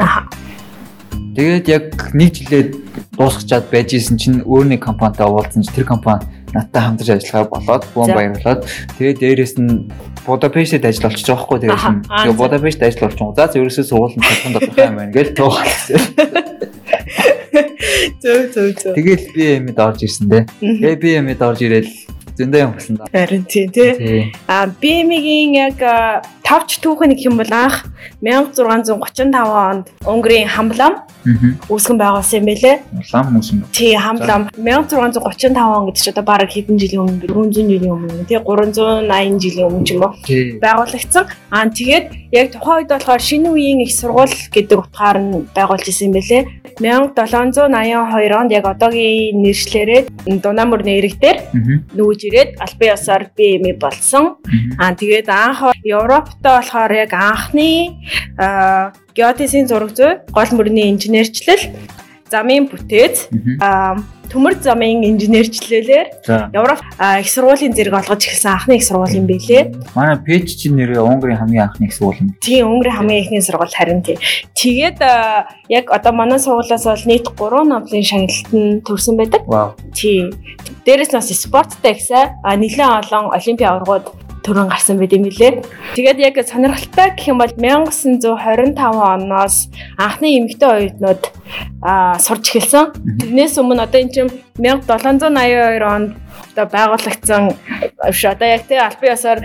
Тэгээд 1.34 1.66
яг 1.74 1.86
нэг 2.14 2.30
жилээ 2.38 2.62
дуусгачаад 3.18 3.66
байж 3.66 3.98
исэн 3.98 4.14
чинь 4.14 4.46
өөр 4.46 4.70
нэг 4.70 4.86
компанитай 4.86 5.26
уулзсан 5.26 5.66
чинь 5.66 5.74
тэр 5.74 5.90
компани 5.90 6.22
надтай 6.54 6.82
хамтарч 6.86 7.10
ажиллахаа 7.10 7.50
болоод 7.50 7.84
бом 7.98 8.14
баярлаад 8.14 8.62
тэгээд 8.94 9.18
дээрэс 9.18 9.54
нь 9.58 9.90
Будапештэд 10.22 10.86
ажил 10.86 11.10
олчих 11.10 11.26
жоохгүй 11.26 11.66
дээрээс 11.66 11.86
нь 11.90 12.06
тэгээ 12.06 12.38
Будапешт 12.38 12.78
ажил 12.78 13.10
олчих. 13.10 13.34
За 13.34 13.50
ерөөсөө 13.50 13.90
сургуулийн 13.90 14.22
цалхан 14.22 14.54
дотох 14.54 14.78
юм 14.78 14.94
байна 15.02 15.10
гэж 15.10 15.28
туугалсан. 15.34 15.98
Зөө 18.22 18.42
зөө 18.54 18.70
зөө. 18.78 18.94
Тэгэл 18.94 19.26
би 19.34 19.42
юмд 19.58 19.78
орж 19.80 19.98
ирсэн 20.06 20.28
дээ. 20.30 20.44
Тэгээ 20.60 20.96
би 21.00 21.10
юмд 21.18 21.42
орж 21.42 21.58
ирээд 21.64 21.88
зөндөө 22.40 22.60
юм 22.64 22.72
болсон 22.76 23.00
да. 23.00 23.08
Харин 23.12 23.44
тийм 23.44 23.70
тий. 23.70 24.32
А 24.48 24.66
BM-ийн 24.66 25.54
яг 25.60 25.78
тавч 26.42 26.80
түүхэн 26.82 27.14
гэх 27.14 27.28
юм 27.28 27.36
бол 27.38 27.52
анх 27.52 27.84
1635 28.24 29.36
онд 29.38 29.92
Унгарын 30.02 30.48
хамлам 30.48 31.00
үүсгэн 31.68 31.98
байгуулсан 32.00 32.40
юм 32.40 32.46
байлээ. 32.48 32.76
Хамлам 33.12 33.36
үүсгэн. 33.40 33.64
Тий, 33.72 33.94
хамлам 33.96 34.48
1635 34.56 35.56
он 35.60 35.86
гэдэг 35.90 36.00
чинь 36.00 36.12
одоо 36.16 36.24
бараг 36.24 36.50
хэдэн 36.50 36.76
жилийн 36.80 37.02
өмнө 37.04 37.26
400 37.28 37.68
жилийн 37.68 37.92
өмнө 37.92 38.24
тий 38.24 38.38
380 38.40 39.38
жилийн 39.40 39.68
өмнө 39.68 39.84
ч 39.84 39.90
юм 39.92 40.02
уу 40.04 40.12
байгуулагдсан. 40.64 41.24
Аа 41.52 41.68
тэгээд 41.68 42.06
яг 42.32 42.46
тухайн 42.54 42.78
үед 42.82 42.90
болохоор 42.90 43.20
шинэ 43.20 43.48
үеийн 43.52 43.80
их 43.84 43.92
сургууль 43.92 44.36
гэдэг 44.54 44.78
утгаар 44.78 45.18
нь 45.20 45.44
байгуулж 45.52 45.86
исэн 45.88 46.08
юм 46.08 46.14
байлээ. 46.16 46.42
1782 46.80 48.40
онд 48.40 48.50
яг 48.52 48.64
одоогийн 48.64 49.42
нэршлэрээ 49.44 50.00
Дунаа 50.40 50.64
мөрний 50.64 51.00
ирэг 51.00 51.20
дээр 51.20 51.38
нүүж 51.96 52.20
ирээд 52.28 52.50
албан 52.64 52.88
ёсоор 52.96 53.22
BM 53.36 53.64
болсон. 53.76 54.40
Аа 54.78 54.94
тэгээд 54.96 55.28
анх 55.28 55.74
Европтой 55.84 56.52
болохоор 56.60 56.92
яг 56.92 57.12
анхны 57.12 57.90
геодезийн 59.14 59.66
зураг 59.68 59.96
зүй, 59.96 60.20
гол 60.30 60.50
мөрний 60.56 60.90
инженерчлэл, 60.90 61.74
замын 62.30 62.70
бүтээц, 62.70 63.26
төмөр 64.30 64.62
замын 64.62 65.02
инженерчлэлээр 65.02 66.22
Европ 66.54 66.78
их 67.18 67.26
сургуулийн 67.26 67.74
зэрэг 67.74 67.98
олгож 67.98 68.22
эхэлсэн 68.22 68.54
анхны 68.54 68.78
их 68.78 68.86
сургууль 68.86 69.18
юм 69.18 69.26
билээ. 69.26 69.74
Манай 69.98 70.14
пэйж 70.22 70.54
чинь 70.54 70.78
нэрээ 70.78 71.02
Унгарын 71.02 71.42
хамгийн 71.42 71.66
анхны 71.66 71.90
их 71.90 71.94
сургууль 71.98 72.22
юм. 72.22 72.30
Тийм, 72.38 72.70
Унгарын 72.70 72.94
хамгийн 72.94 73.26
ихний 73.26 73.42
сургууль 73.42 73.74
харин 73.74 74.06
тийм. 74.06 74.22
Тэгээд 74.54 75.02
яг 75.66 75.90
одоо 75.90 76.12
манай 76.14 76.38
сургуулиас 76.38 76.86
бол 76.86 77.02
нийт 77.10 77.26
3 77.26 77.66
номлын 77.66 78.06
шагналтанд 78.06 78.86
төрсэн 78.86 79.18
байдаг. 79.18 79.42
Тийм. 79.90 80.30
Дээрээс 80.86 81.10
нь 81.10 81.18
бас 81.18 81.34
спорттой 81.34 81.98
ихсаа 81.98 82.38
нэлээд 82.46 83.10
олон 83.10 83.34
олимпийн 83.34 83.74
аваргууд 83.74 84.14
төрөн 84.44 84.68
гарсан 84.72 84.98
байт 84.98 85.12
юм 85.12 85.28
лээ. 85.28 85.62
Тэгээд 85.96 86.18
яг 86.18 86.36
сонирхолтой 86.40 87.12
гэх 87.16 87.28
юм 87.28 87.38
бол 87.38 87.52
1925 87.52 88.80
оноос 88.80 89.68
анхны 89.98 90.38
эмэгтэй 90.40 90.68
оюутнууд 90.68 91.22
аа 91.82 92.18
сурч 92.18 92.56
эхэлсэн. 92.56 92.92
Тэрнээс 93.20 93.60
өмнө 93.60 93.84
одоо 93.84 94.00
эн 94.00 94.10
чинь 94.10 94.30
1782 94.56 95.84
онд 95.84 96.16
одоо 96.60 96.68
байгуулагдсан 96.68 97.42
биш 98.04 98.24
одоо 98.24 98.48
яг 98.48 98.62
тий 98.68 98.76
албан 98.76 99.12
ёсоор 99.16 99.38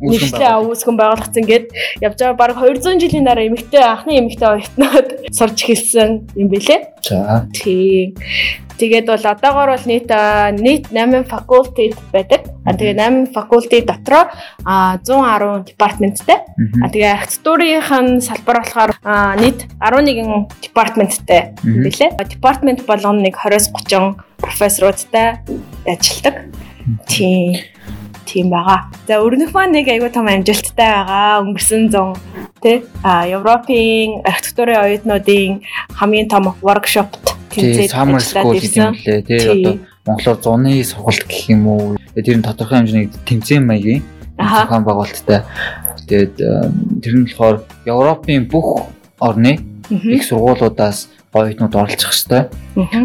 нэгтлээ 0.00 0.52
үүсгэн 0.60 0.96
байгуулагдсан 1.00 1.44
гэд 1.48 1.64
явж 2.04 2.18
байгаа 2.20 2.36
баг 2.36 2.52
200 2.60 3.00
жилийн 3.00 3.24
дараа 3.24 3.48
эмэгтэй 3.48 3.80
анхны 3.80 4.20
эмэгтэй 4.20 4.48
оюутнууд 4.48 5.08
сурч 5.32 5.58
эхэлсэн 5.64 6.28
юм 6.36 6.48
бэлээ. 6.52 6.80
За. 7.00 7.48
Тий. 7.52 8.12
Тэгээд 8.76 9.08
бол 9.08 9.24
одоогоор 9.24 9.70
бол 9.72 9.86
нийт 9.88 10.12
нийт 10.60 10.92
8 10.92 11.24
факультет 11.24 11.96
байдаг. 12.12 12.44
А 12.68 12.76
тэгээ 12.76 13.32
8 13.32 13.32
факультет 13.32 13.88
дотроо 13.88 14.28
110 14.68 15.64
департаменттэй. 15.64 16.38
А 16.84 16.88
тэгээ 16.92 17.16
архитектурын 17.16 18.20
салбар 18.20 18.60
болохоор 18.60 18.92
нийт 19.40 19.64
11 19.80 20.52
департаменттэй 20.60 21.56
билээ. 21.64 22.20
Департамент 22.28 22.84
болгоно 22.84 23.24
нэг 23.24 23.40
20-30 23.40 24.25
профессоруудтай 24.46 25.42
ажилладаг. 25.86 26.34
Тийм. 27.06 27.58
тийм 28.26 28.50
байгаа. 28.50 28.90
За 29.06 29.22
өрнөх 29.22 29.54
маань 29.54 29.72
нэг 29.72 29.86
айгүй 29.88 30.10
том 30.10 30.26
амжилттай 30.26 30.90
байгаа. 31.06 31.46
Өнгөрсөн 31.46 31.88
100 31.94 32.46
тий 32.60 32.82
а 33.02 33.26
Европын 33.26 34.20
архитектурын 34.26 34.82
оюутнуудын 34.82 35.62
хамгийн 35.94 36.28
том 36.28 36.54
workshopт 36.60 37.22
тэнцээд 37.54 37.90
summer 37.94 38.20
school 38.20 38.58
гэдэг 38.58 38.76
юм 38.76 38.94
лээ 38.98 39.22
тий 39.22 39.40
одоо 39.46 39.74
Монголоор 40.06 40.38
зуны 40.42 40.84
сургалт 40.84 41.24
гэх 41.30 41.50
юм 41.54 41.62
уу 41.70 41.96
тэр 42.14 42.36
нь 42.36 42.46
тодорхой 42.46 42.82
хэмжээний 42.82 43.10
тэмцээн 43.28 43.64
маягийн 43.66 44.02
зохион 44.38 44.84
байгуулалттай 44.84 45.40
тэгээд 46.08 46.34
тэр 47.02 47.14
нь 47.14 47.24
болохоор 47.30 47.56
Европын 47.86 48.48
бүх 48.50 48.90
орны 49.20 49.60
их 49.90 50.22
сургуулиудаас 50.26 51.08
оюутнууд 51.36 51.74
оролцох 51.76 52.12
хэвээр. 52.12 52.48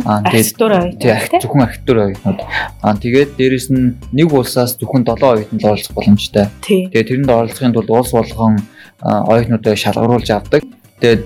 Аа 0.08 0.24
тэгээд 0.24 1.44
зөвхөн 1.44 1.64
архитектур 1.68 1.98
оюутнууд. 2.02 2.40
Аа 2.82 2.96
тэгээд 2.96 3.32
дээрэс 3.38 3.68
нь 3.72 3.96
нэг 4.12 4.32
улсаас 4.32 4.76
зөвхөн 4.80 5.04
7 5.04 5.22
оюутнууд 5.22 5.66
оролцох 5.68 5.94
боломжтой. 5.96 6.48
Тэгээд 6.64 7.08
тэрэнд 7.08 7.30
оролцохын 7.30 7.74
тулд 7.76 7.92
улс 7.92 8.12
болгон 8.12 8.64
оюутнуудаа 9.04 9.76
шалгаруулж 9.76 10.30
авдаг. 10.32 10.64
Тэгээд 11.00 11.22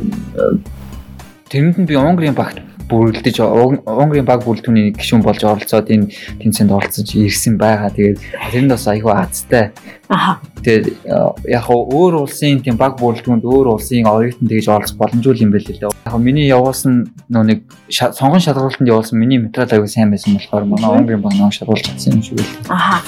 тэрэнд 1.49 1.75
нь 1.79 1.89
би 1.89 1.95
Унгарын 1.95 2.35
багт 2.35 2.59
бүрэлдэж 2.89 3.41
Унгарын 3.41 4.25
баг 4.25 4.45
бүрэлдэхүүний 4.45 4.93
гишүүн 4.93 5.23
болж 5.25 5.41
оролцоод 5.41 5.89
энэ 5.89 6.13
тэмцээнд 6.41 6.71
оролцож 6.71 7.09
ирсэн 7.17 7.57
байгаа. 7.57 7.89
Тэгээд 7.89 8.17
тэрэнд 8.21 8.71
бас 8.73 8.85
айгүй 8.87 9.13
азтай. 9.13 9.73
Аха. 10.09 10.39
Тэгээд 10.61 11.05
яг 11.49 11.65
өөр 11.69 12.25
улсын 12.25 12.61
тийм 12.61 12.77
баг 12.77 12.97
бүрэлдэхүүнд 13.01 13.45
өөр 13.45 13.73
улсын 13.73 14.05
оюутан 14.05 14.49
тэгж 14.49 14.67
оролцох 14.69 14.97
боломжгүй 15.01 15.41
юм 15.41 15.51
байл 15.53 15.65
л 15.65 15.79
дээ. 15.81 15.93
Яг 16.05 16.17
миний 16.21 16.45
явуулсан 16.45 17.09
нөө 17.29 17.43
нэг 17.49 17.59
сонгон 17.89 18.41
шалгуултанд 18.41 18.89
явуулсан 18.89 19.17
миний 19.17 19.41
материал 19.41 19.81
айгүй 19.81 19.89
сайн 19.89 20.13
байсан 20.13 20.37
болохоор 20.37 20.69
манай 20.69 20.93
Унгарын 20.93 21.25
баг 21.25 21.33
нөө 21.33 21.57
шалгуулж 21.57 21.89
чадсан 21.89 22.21
юм 22.21 22.21
шиг 22.21 22.37
байл. 22.37 22.53
Аха 22.69 23.01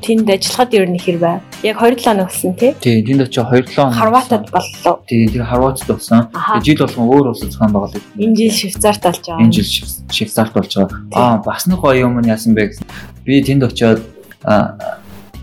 тэнд 0.00 0.28
ажиллахад 0.28 0.74
ер 0.74 0.88
нь 0.88 0.98
хэр 0.98 1.18
байв? 1.20 1.40
Яг 1.62 1.76
2 1.78 2.00
7 2.00 2.04
хоног 2.04 2.26
болсон 2.28 2.54
тий? 2.56 2.72
Тий, 2.80 3.04
тэнд 3.04 3.22
очиж 3.28 3.44
2 3.44 3.68
7 3.68 3.76
хоног. 3.76 3.94
Хорватад 3.94 4.44
боллоо. 4.50 5.00
Тий, 5.06 5.28
тэр 5.28 5.44
Хорватд 5.44 5.86
болсон. 5.86 6.28
Жил 6.64 6.78
болгон 6.80 7.06
өөр 7.08 7.26
улс 7.30 7.40
зохион 7.44 7.72
байгуулалт. 7.72 8.06
Энэ 8.16 8.36
жил 8.36 8.52
Швейцарт 8.52 9.02
болж 9.04 9.22
байгаа. 9.24 9.44
Энэ 9.44 9.52
жил 9.52 9.88
Швейцарт 10.10 10.52
болж 10.52 10.72
байгаа. 10.74 10.98
Аа, 11.12 11.42
бас 11.44 11.66
нэг 11.66 11.78
гоё 11.78 12.08
юм 12.08 12.20
яасан 12.24 12.54
бэ 12.54 12.72
гэсэн. 12.72 12.86
Би 13.24 13.42
тэнд 13.44 13.64
очиод 13.68 14.00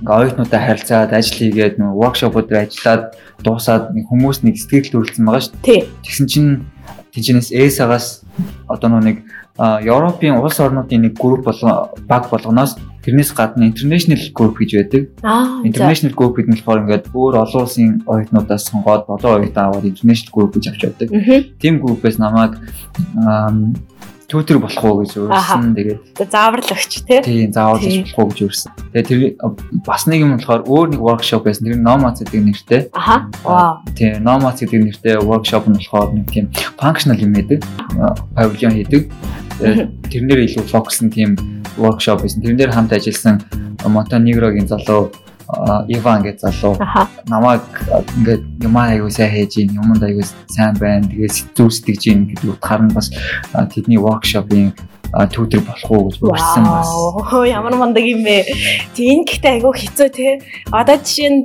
оюутнуудаа 0.06 0.62
харилцаад 0.62 1.14
ажил 1.14 1.38
хийгээд 1.38 1.82
нэг 1.82 1.90
воркшопууд 1.98 2.54
ажиллаад 2.54 3.18
дуусаад 3.42 3.94
хүмүүс 3.94 4.46
нэг 4.46 4.58
сэтгэл 4.58 4.94
төрүүлсэн 4.94 5.26
байгаа 5.26 5.42
шүү. 5.42 5.86
Тэгсэн 6.06 6.28
чинь 6.30 6.52
тэнчнээс 7.18 7.50
ESA-гаас 7.50 8.22
одоо 8.70 9.02
нэг 9.02 9.26
Европын 9.58 10.38
улс 10.38 10.60
орнуудын 10.62 11.02
нэг 11.10 11.18
групп 11.18 11.50
болгон 11.50 11.90
баг 12.06 12.30
болгоноос 12.30 12.78
тэрнээс 13.02 13.34
гадна 13.34 13.66
international 13.66 14.30
group 14.30 14.62
гэж 14.62 14.72
байдаг. 14.78 15.04
International 15.66 16.14
group 16.14 16.38
гэдэг 16.38 16.52
нь 16.54 16.58
болохоор 16.62 16.82
ингээд 16.86 17.10
өөр 17.10 17.42
олон 17.42 17.64
улсын 17.66 18.06
оюутнуудаас 18.06 18.70
сонгоод 18.70 19.10
болоо 19.10 19.42
оюутан 19.42 19.74
аваад 19.74 19.90
international 19.90 20.30
group 20.30 20.54
гэж 20.54 20.64
авч 20.70 20.82
явдаг. 20.86 21.10
Тим 21.58 21.82
группээс 21.82 22.22
намайг 22.22 22.54
тьютер 24.28 24.60
болох 24.60 24.84
уу 24.84 25.02
гэж 25.02 25.24
өөрсөн. 25.24 25.72
Тэгээд 25.72 26.32
заавар 26.32 26.60
л 26.60 26.72
өгч 26.76 26.94
тий. 27.08 27.20
Тийм, 27.24 27.52
заавар 27.56 27.80
л 27.80 28.04
болох 28.04 28.20
уу 28.20 28.28
гэж 28.28 28.40
өөрсөн. 28.44 28.72
Тэгээд 28.92 29.08
тэр 29.08 29.20
бас 29.88 30.04
нэг 30.04 30.20
юм 30.20 30.36
болохоор 30.36 30.68
өөр 30.68 30.88
нэг 30.92 31.02
workshop 31.02 31.48
байсан. 31.48 31.72
Тэр 31.72 31.80
Nomads 31.80 32.20
гэдэг 32.28 32.44
нэртэй. 32.44 32.82
Аха. 32.92 33.32
Вау. 33.48 33.80
Тийм, 33.96 34.20
Nomads 34.28 34.60
гэдэг 34.60 34.84
нэртэй 34.84 35.16
workshop 35.24 35.72
нь 35.72 35.80
болохоор 35.80 36.12
нэг 36.12 36.28
тийм 36.28 36.52
functional 36.76 37.16
юм 37.24 37.32
байдаг. 37.32 37.64
Павильон 38.36 38.76
хийдэг. 38.76 39.08
Тэрнээр 40.12 40.44
илүү 40.44 40.68
фокус 40.68 41.00
нь 41.00 41.08
тийм 41.08 41.40
workshop 41.80 42.28
байсан. 42.28 42.44
Тэрнээр 42.44 42.76
хамт 42.76 42.92
ажилласан 42.92 43.40
Монтенегрогийн 43.88 44.68
залуу 44.68 45.16
Иван 45.88 46.24
гэж 46.28 46.44
залуу 46.44 46.76
намайг 47.32 47.64
ингээд 48.20 48.44
юмаа 48.68 48.92
аягүй 48.92 49.12
сайн 49.12 49.32
хийж 49.32 49.54
ийн 49.64 49.80
юмд 49.80 50.04
аягүй 50.04 50.26
сайн 50.52 50.76
байна. 50.76 51.08
Тэгээд 51.08 51.56
зүг 51.56 51.72
сэтгэж 51.72 52.04
ийн 52.12 52.20
гэдэг 52.28 52.52
утгаар 52.52 52.84
нь 52.84 52.92
бас 52.92 53.08
тэдний 53.72 53.96
workshop-ийн 53.96 54.76
түүдэр 55.16 55.64
болох 55.64 55.92
уу 55.92 56.04
гэж 56.12 56.16
урьсан 56.20 56.66
бас. 56.68 56.92
Ямар 57.48 57.80
мундаг 57.80 58.04
юм 58.04 58.28
бэ. 58.28 58.44
Тийм 58.92 59.24
гэхдээ 59.24 59.64
аягүй 59.64 59.74
хэцүү 59.88 60.10
те. 60.12 60.44
Одоо 60.68 61.00
жишээ 61.00 61.32
нь 61.32 61.40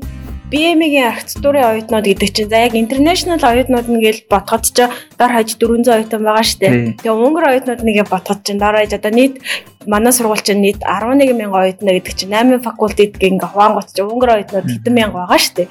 BM-ийн 0.52 1.08
архитектурын 1.08 1.64
оюутнууд 1.64 2.04
гэдэг 2.04 2.28
чинь 2.28 2.50
за 2.52 2.68
яг 2.68 2.76
international 2.76 3.40
оюутнууд 3.40 3.88
нь 3.88 4.04
гээл 4.04 4.28
ботход 4.28 4.68
ч 4.68 4.84
дор 5.16 5.30
хаяж 5.32 5.56
400 5.56 5.88
оюутан 5.88 6.20
байгаа 6.20 6.44
шүү 6.44 6.60
дээ. 6.60 6.72
Тэгээ 7.00 7.08
Унгар 7.08 7.44
оюутнууд 7.56 7.80
нэгэ 7.80 8.04
ботход 8.12 8.44
чинь 8.44 8.60
дор 8.60 8.76
хаяж 8.76 8.92
одоо 8.92 9.12
нийт 9.16 9.40
манай 9.86 10.12
сургууль 10.12 10.42
чинь 10.42 10.60
нийт 10.60 10.82
11 10.82 11.32
мянган 11.32 11.62
оюутан 11.62 11.88
гэдэг 11.88 12.14
чинь 12.14 12.34
8 12.34 12.62
факультет 12.62 13.18
гэнг 13.18 13.42
хуваангууд 13.42 13.88
чинь 13.92 14.06
Унгар 14.06 14.42
оюутнууд 14.42 14.68
хэдэн 14.70 14.94
мянга 14.94 15.26
байгаа 15.26 15.38
шүү 15.38 15.54
дээ. 15.56 15.68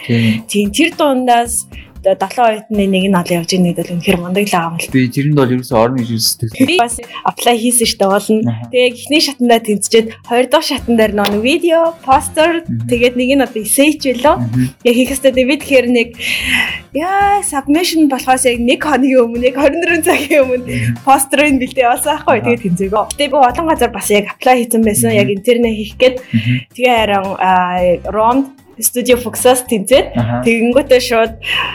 Тийм 0.48 0.72
тэр 0.72 0.92
дундаас 0.98 1.68
7 2.02 2.18
оюутны 2.42 2.86
нэг 2.90 3.04
нь 3.10 3.16
олон 3.16 3.38
явж 3.46 3.52
байгаа 3.54 3.74
гэдэг 3.78 3.94
үнэхэр 3.94 4.18
мундаг 4.18 4.46
л 4.50 4.56
байгаа 4.58 4.70
юм 4.74 4.78
л. 4.82 4.90
Би 4.90 5.02
тэрэнд 5.06 5.38
бол 5.38 5.54
ерөөсөө 5.54 5.78
орно 5.78 6.02
гэж 6.02 6.12
үздэг. 6.18 6.50
Би 6.66 6.76
бас 6.82 6.98
apply 7.30 7.56
хийсэн 7.62 7.88
штэ 7.94 8.06
болно. 8.10 8.42
Тэгээ 8.74 8.90
эхний 8.90 9.22
шатандаа 9.22 9.62
тэнцчихэд 9.62 10.08
хоёр 10.26 10.46
дахь 10.50 10.66
шатан 10.66 10.98
дээр 10.98 11.14
нэг 11.14 11.42
видео, 11.46 11.94
постэр 12.02 12.66
тэгээд 12.90 13.16
нэг 13.22 13.30
нь 13.38 13.46
одоо 13.46 13.62
эсэйч 13.62 14.02
байлоо. 14.18 14.42
Яг 14.82 14.96
хийх 14.98 15.14
хэвээр 15.14 15.46
би 15.46 15.56
тэгэхээр 15.62 15.88
нэг 15.94 16.10
яа 16.98 17.46
submission 17.46 18.10
болохоос 18.10 18.50
яг 18.50 18.58
1 18.58 18.82
хоногийн 18.82 19.22
өмнө 19.22 19.46
яг 19.48 19.58
24 19.62 20.02
цагийн 20.02 20.42
өмнө 20.42 21.06
постерыг 21.06 21.62
бэлдээ 21.62 21.86
явуулсан 21.86 22.18
байхгүй 22.18 22.38
тэгээд 22.42 22.64
тэнцээгөө. 22.66 23.04
Тэгээ 23.16 23.32
би 23.32 23.38
олон 23.38 23.68
газар 23.70 23.92
бас 23.94 24.10
яг 24.10 24.26
apply 24.34 24.56
хийсэн 24.58 24.82
байсан. 24.82 25.14
Яг 25.14 25.30
интернет 25.30 25.78
хийх 25.78 25.96
гээд 26.02 26.16
тэгээ 26.76 26.98
харин 26.98 27.26
Ромд 28.10 28.61
студио 28.80 29.18
Фоксоос 29.18 29.68
тэнцээд 29.68 30.16
тэгэнгүүтээ 30.48 31.02
шууд 31.02 31.34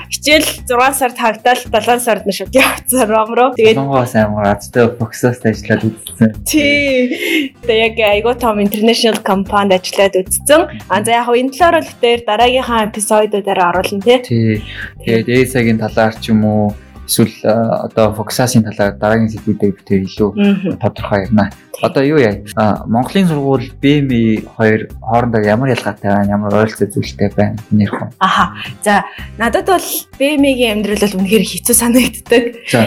хичээл 0.08 0.48
6 0.64 0.96
сард 0.96 1.16
хавтал 1.18 1.60
7 1.60 2.00
сард 2.00 2.24
нь 2.24 2.32
шууд 2.32 2.52
явцсан 2.54 3.04
ром 3.10 3.30
руу. 3.36 3.50
Тэгээд 3.52 3.76
Монгоос 3.76 4.14
амар 4.16 4.56
азтай 4.56 4.88
Фоксоос 4.88 5.44
ажиллаад 5.44 5.82
үзсэн. 5.84 6.32
Тий. 6.48 7.52
Тэгээд 7.66 7.96
яг 7.96 7.96
айгуу 8.00 8.34
том 8.34 8.62
интернэшнл 8.64 9.20
компанид 9.20 9.76
ажиллаад 9.76 10.16
үзсэн. 10.24 10.60
А 10.88 11.04
за 11.04 11.20
яг 11.20 11.28
энэ 11.28 11.52
талаар 11.52 11.84
бол 11.84 12.00
дээр 12.00 12.20
дараагийнхаа 12.24 12.88
эпизодуудаар 12.88 13.60
оруулна 13.76 14.00
тий. 14.00 14.18
Тий. 14.24 14.64
Тэгээд 15.04 15.28
ESA-гийн 15.28 15.78
талаар 15.82 16.14
ч 16.16 16.32
юм 16.32 16.44
уу 16.44 16.74
эсвэл 17.06 17.32
одоо 17.42 18.12
Фоксасын 18.14 18.66
талаар 18.66 18.98
дараагийн 18.98 19.30
сэдвүүдээр 19.30 19.74
бид 19.78 19.88
илүү 19.90 20.30
тодорхой 20.82 21.24
ярина. 21.24 21.50
Одоо 21.82 22.02
юу 22.02 22.18
яа? 22.18 22.84
Монголын 22.86 23.28
сургууль 23.28 23.70
БМ 23.82 24.10
хоёр 24.56 24.88
хоорондоо 25.00 25.42
ямар 25.44 25.70
ялгаатай 25.76 26.10
байна? 26.10 26.34
Ямар 26.34 26.54
ойролцоо 26.54 26.88
зүйлтэй 26.88 27.30
байна? 27.36 27.56
Нэр 27.70 27.90
хүн. 27.90 28.10
Аха. 28.18 28.56
За, 28.82 29.04
надад 29.38 29.66
бол 29.66 29.88
БМ-ийн 30.18 30.80
амьдрал 30.80 31.04
бол 31.04 31.20
үнэхээр 31.20 31.44
хэцүү 31.44 31.74
санагддаг. 31.76 32.44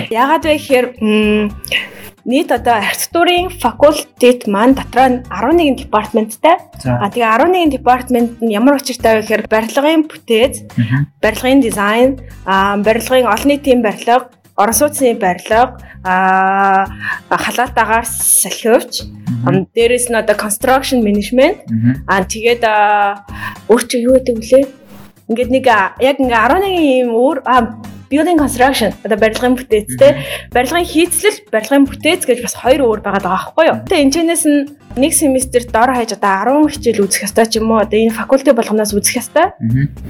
Яагаад 0.09 0.43
вэ 0.45 0.57
гэхээр 0.57 0.87
нийт 2.29 2.51
одоо 2.53 2.77
архитектурын 2.77 3.49
факультет 3.49 4.45
маань 4.45 4.77
дотроо 4.77 5.25
11 5.33 5.81
департаменттай. 5.81 6.61
А 6.85 7.09
тэгээ 7.09 7.25
11 7.25 7.73
департамент 7.73 8.37
нь 8.37 8.53
ямар 8.53 8.77
учиртай 8.77 9.17
вэ 9.17 9.21
гэхээр 9.25 9.43
барилгын 9.49 10.05
бүтээц, 10.05 10.55
барилгын 11.23 11.59
дизайн, 11.65 12.21
барилгын 12.85 13.25
олон 13.25 13.49
нийтийн 13.49 13.81
барилга, 13.81 14.29
орон 14.53 14.77
сууцны 14.77 15.17
барилга, 15.17 15.81
халаат 16.05 17.73
агаар 17.73 18.05
салхивч, 18.05 19.09
дээрэс 19.73 20.13
нь 20.13 20.19
одоо 20.21 20.37
construction 20.37 21.01
management, 21.01 21.65
а 22.05 22.21
тэгээд 22.21 22.61
өөр 23.73 23.83
чи 23.89 23.97
юу 24.05 24.21
гэдэг 24.21 24.35
вүлээ? 24.37 24.65
Ингээд 25.33 25.49
нэг 25.49 25.65
яг 25.65 26.17
ингээ 26.21 26.45
11 26.45 27.09
юм 27.09 27.09
өөр 27.17 27.37
building 28.09 28.37
construction 28.41 28.91
одоо 29.05 29.17
барилгын 29.21 29.55
бүтээц 29.59 29.89
те 30.01 30.17
барилгын 30.53 30.85
хийцлэл 30.85 31.37
барилгын 31.53 31.87
бүтээц 31.89 32.25
гэж 32.25 32.39
бас 32.45 32.55
хоёр 32.57 32.81
өөр 32.85 32.99
байгаа 33.05 33.21
даа 33.21 33.33
байхгүй 33.37 33.65
юу. 33.69 33.77
Тэгээ 33.85 34.03
энэ 34.03 34.13
чэнэс 34.15 34.43
нь 34.49 34.59
нэг 34.99 35.13
семестр 35.15 35.63
дор 35.71 35.95
хаяж 35.95 36.13
одоо 36.19 36.67
10 36.67 36.75
хичээл 36.75 37.03
үзэх 37.07 37.23
ёстой 37.31 37.45
ч 37.47 37.57
юм 37.63 37.71
уу 37.71 37.79
одоо 37.79 37.95
энэ 37.95 38.11
факультет 38.11 38.55
болгоноос 38.55 38.91
үзэх 38.93 39.23
ёстой. 39.23 39.55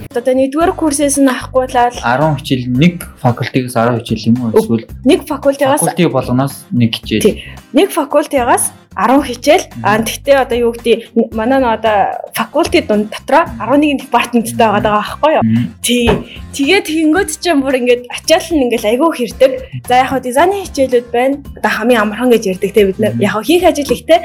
Одоо 0.10 0.34
нэгдүгээр 0.34 0.74
курсээс 0.74 1.22
нь 1.22 1.30
авахгүй 1.30 1.70
лал 1.70 1.94
10 1.94 2.42
хичээл 2.42 2.66
нэг 2.74 2.94
факультетээс 3.22 3.78
10 3.78 4.02
хичээл 4.02 4.28
юм 4.34 4.38
уу 4.42 4.50
эсвэл 4.58 4.86
нэг 5.06 5.20
факультетаас 5.30 5.82
факультет 5.86 6.12
болгоноос 6.12 6.56
нэг 6.74 6.92
хичээл. 6.98 7.38
Нэг 7.78 7.88
факультетаас 7.94 8.74
10 9.00 9.24
хичээл. 9.24 9.66
А 9.84 10.02
тэгтээ 10.02 10.36
одоо 10.44 10.58
юу 10.58 10.74
гэдэг 10.74 11.14
манай 11.32 11.62
нөө 11.62 11.74
одоо 11.78 11.98
факультет 12.34 12.88
дунд 12.90 13.14
дотроо 13.14 13.46
11 13.62 14.02
департаменттай 14.02 14.58
байгаа 14.58 14.82
даа 14.82 15.00
байхгүй 15.00 15.34
юу? 15.38 15.44
Тий. 15.80 16.10
Тэгээд 16.52 16.90
тэгэнгүүт 16.90 17.30
чинь 17.38 17.62
бүр 17.62 17.80
ингээд 17.80 18.10
ачаал 18.10 18.50
нь 18.50 18.64
ингээд 18.66 18.90
айгүй 18.90 19.10
хэрдэг. 19.14 19.52
За 19.88 20.02
яг 20.02 20.10
хаа 20.10 20.20
дизайны 20.20 20.66
хичээлүүд 20.66 21.08
байна. 21.14 21.38
Одоо 21.56 21.72
хамгийн 21.72 22.02
амархан 22.02 22.34
гэж 22.34 22.44
ярьдаг 22.60 22.72
те 22.74 22.86
бид 22.90 23.00
нар. 23.00 23.14
Яг 23.22 23.32
хаа 23.38 23.46
хийх 23.46 23.64
ажил 23.64 23.88
ихтэй. 23.94 24.20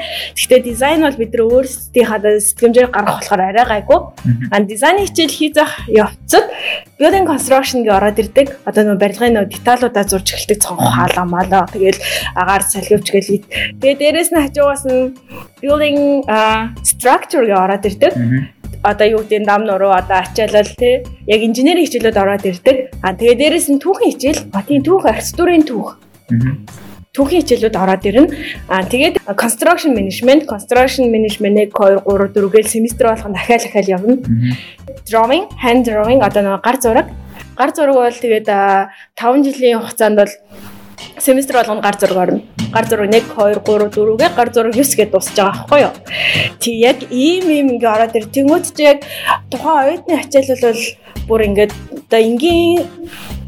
Гэхдээ 0.55 0.71
дизайн 0.71 1.03
бол 1.03 1.19
бид 1.19 1.35
нар 1.35 1.43
өөрсдийнхээ 1.51 2.39
сэтгэмжээр 2.39 2.87
гаргах 2.87 3.19
болохоор 3.19 3.43
арай 3.43 3.83
гайгүй. 3.83 3.99
А 4.55 4.63
дизайны 4.63 5.03
хичээл 5.03 5.35
хийх 5.35 5.59
явцад 5.91 6.47
building 6.95 7.27
construction 7.27 7.83
гээ 7.83 7.91
ороод 7.91 8.23
ирдэг. 8.23 8.47
Одоо 8.63 8.95
нөө 8.95 8.95
барилгын 8.95 9.35
нөө 9.35 9.51
деталуудаа 9.51 10.07
зурж 10.07 10.31
эхэлдэг 10.31 10.63
цонх 10.63 10.79
хаалаа 10.79 11.27
малаа. 11.27 11.67
Тэгээл 11.67 11.99
агаар 12.39 12.63
салхивч 12.63 13.07
гэлээ. 13.11 13.39
Тэгээ 13.83 13.99
дээрэс 13.99 14.31
нь 14.31 14.39
хажуугаас 14.47 14.83
нь 14.87 15.11
building 15.59 16.23
structure 16.87 17.43
гээ 17.43 17.59
ороод 17.59 17.83
ирдэг. 17.91 18.13
Одоо 18.79 19.07
юу 19.11 19.27
гэдэг 19.27 19.43
дам 19.43 19.67
нуруу 19.67 19.91
одоо 19.91 20.23
ачаалал 20.23 20.71
тий 20.79 21.03
яг 21.27 21.41
инженерийн 21.43 21.83
хичээлүүд 21.83 22.15
ороод 22.15 22.47
ирдэг. 22.47 22.95
А 23.03 23.11
тэгээ 23.11 23.35
дээрэс 23.43 23.67
нь 23.75 23.83
түүхэн 23.83 24.07
хичээл, 24.07 24.47
батын 24.55 24.87
түүх, 24.87 25.03
архитектурын 25.03 25.67
түүх 25.67 25.99
түүхийн 27.15 27.41
хичээлүүд 27.47 27.75
ороод 27.79 28.03
ирнэ. 28.03 28.27
Аа 28.67 28.83
тэгээд 28.83 29.23
construction 29.39 29.95
management, 29.95 30.43
construction 30.51 31.07
management-ийг 31.07 31.71
2 31.71 32.03
3 32.03 32.35
4 32.35 32.53
гээл 32.53 32.67
семестр 32.67 33.07
болгоно 33.07 33.39
дахиад 33.39 33.63
дахиад 33.63 33.87
явна. 33.87 34.19
Drawing, 35.07 35.47
hand 35.63 35.87
drawing 35.87 36.19
одоо 36.19 36.43
нэг 36.43 36.61
гар 36.61 36.77
зураг. 36.83 37.07
Гар 37.55 37.71
зураг 37.71 37.95
бол 37.95 38.19
тэгээд 38.23 38.47
5 39.15 39.47
жилийн 39.47 39.79
хугацаанд 39.79 40.19
бол 40.19 40.33
семестр 41.19 41.55
болгоно 41.55 41.81
гар 41.81 41.95
зураг 41.95 42.17
орно. 42.17 42.41
Гар 42.75 42.85
зураг 42.85 43.07
1 43.07 43.23
2 43.31 43.63
3 43.63 43.89
4гээ 43.95 44.29
гар 44.35 44.49
зураг 44.51 44.73
9 44.75 44.99
гэдээ 44.99 45.11
дуусч 45.15 45.31
байгаа 45.39 45.55
байхгүй 45.55 45.79
юу? 45.87 45.93
Тэг 46.59 46.75
яг 46.75 46.99
ийм 47.11 47.47
ийм 47.47 47.67
ингээ 47.79 47.95
ороод 47.95 48.15
ир. 48.19 48.27
Тэнгүүд 48.27 48.65
чи 48.75 48.83
яг 48.83 48.99
тухайн 49.47 50.03
оюутны 50.03 50.19
хичээл 50.19 50.59
бол 50.67 50.83
бүр 51.27 51.41
ингээд 51.47 51.71
одоо 51.95 52.19
энгийн 52.19 52.85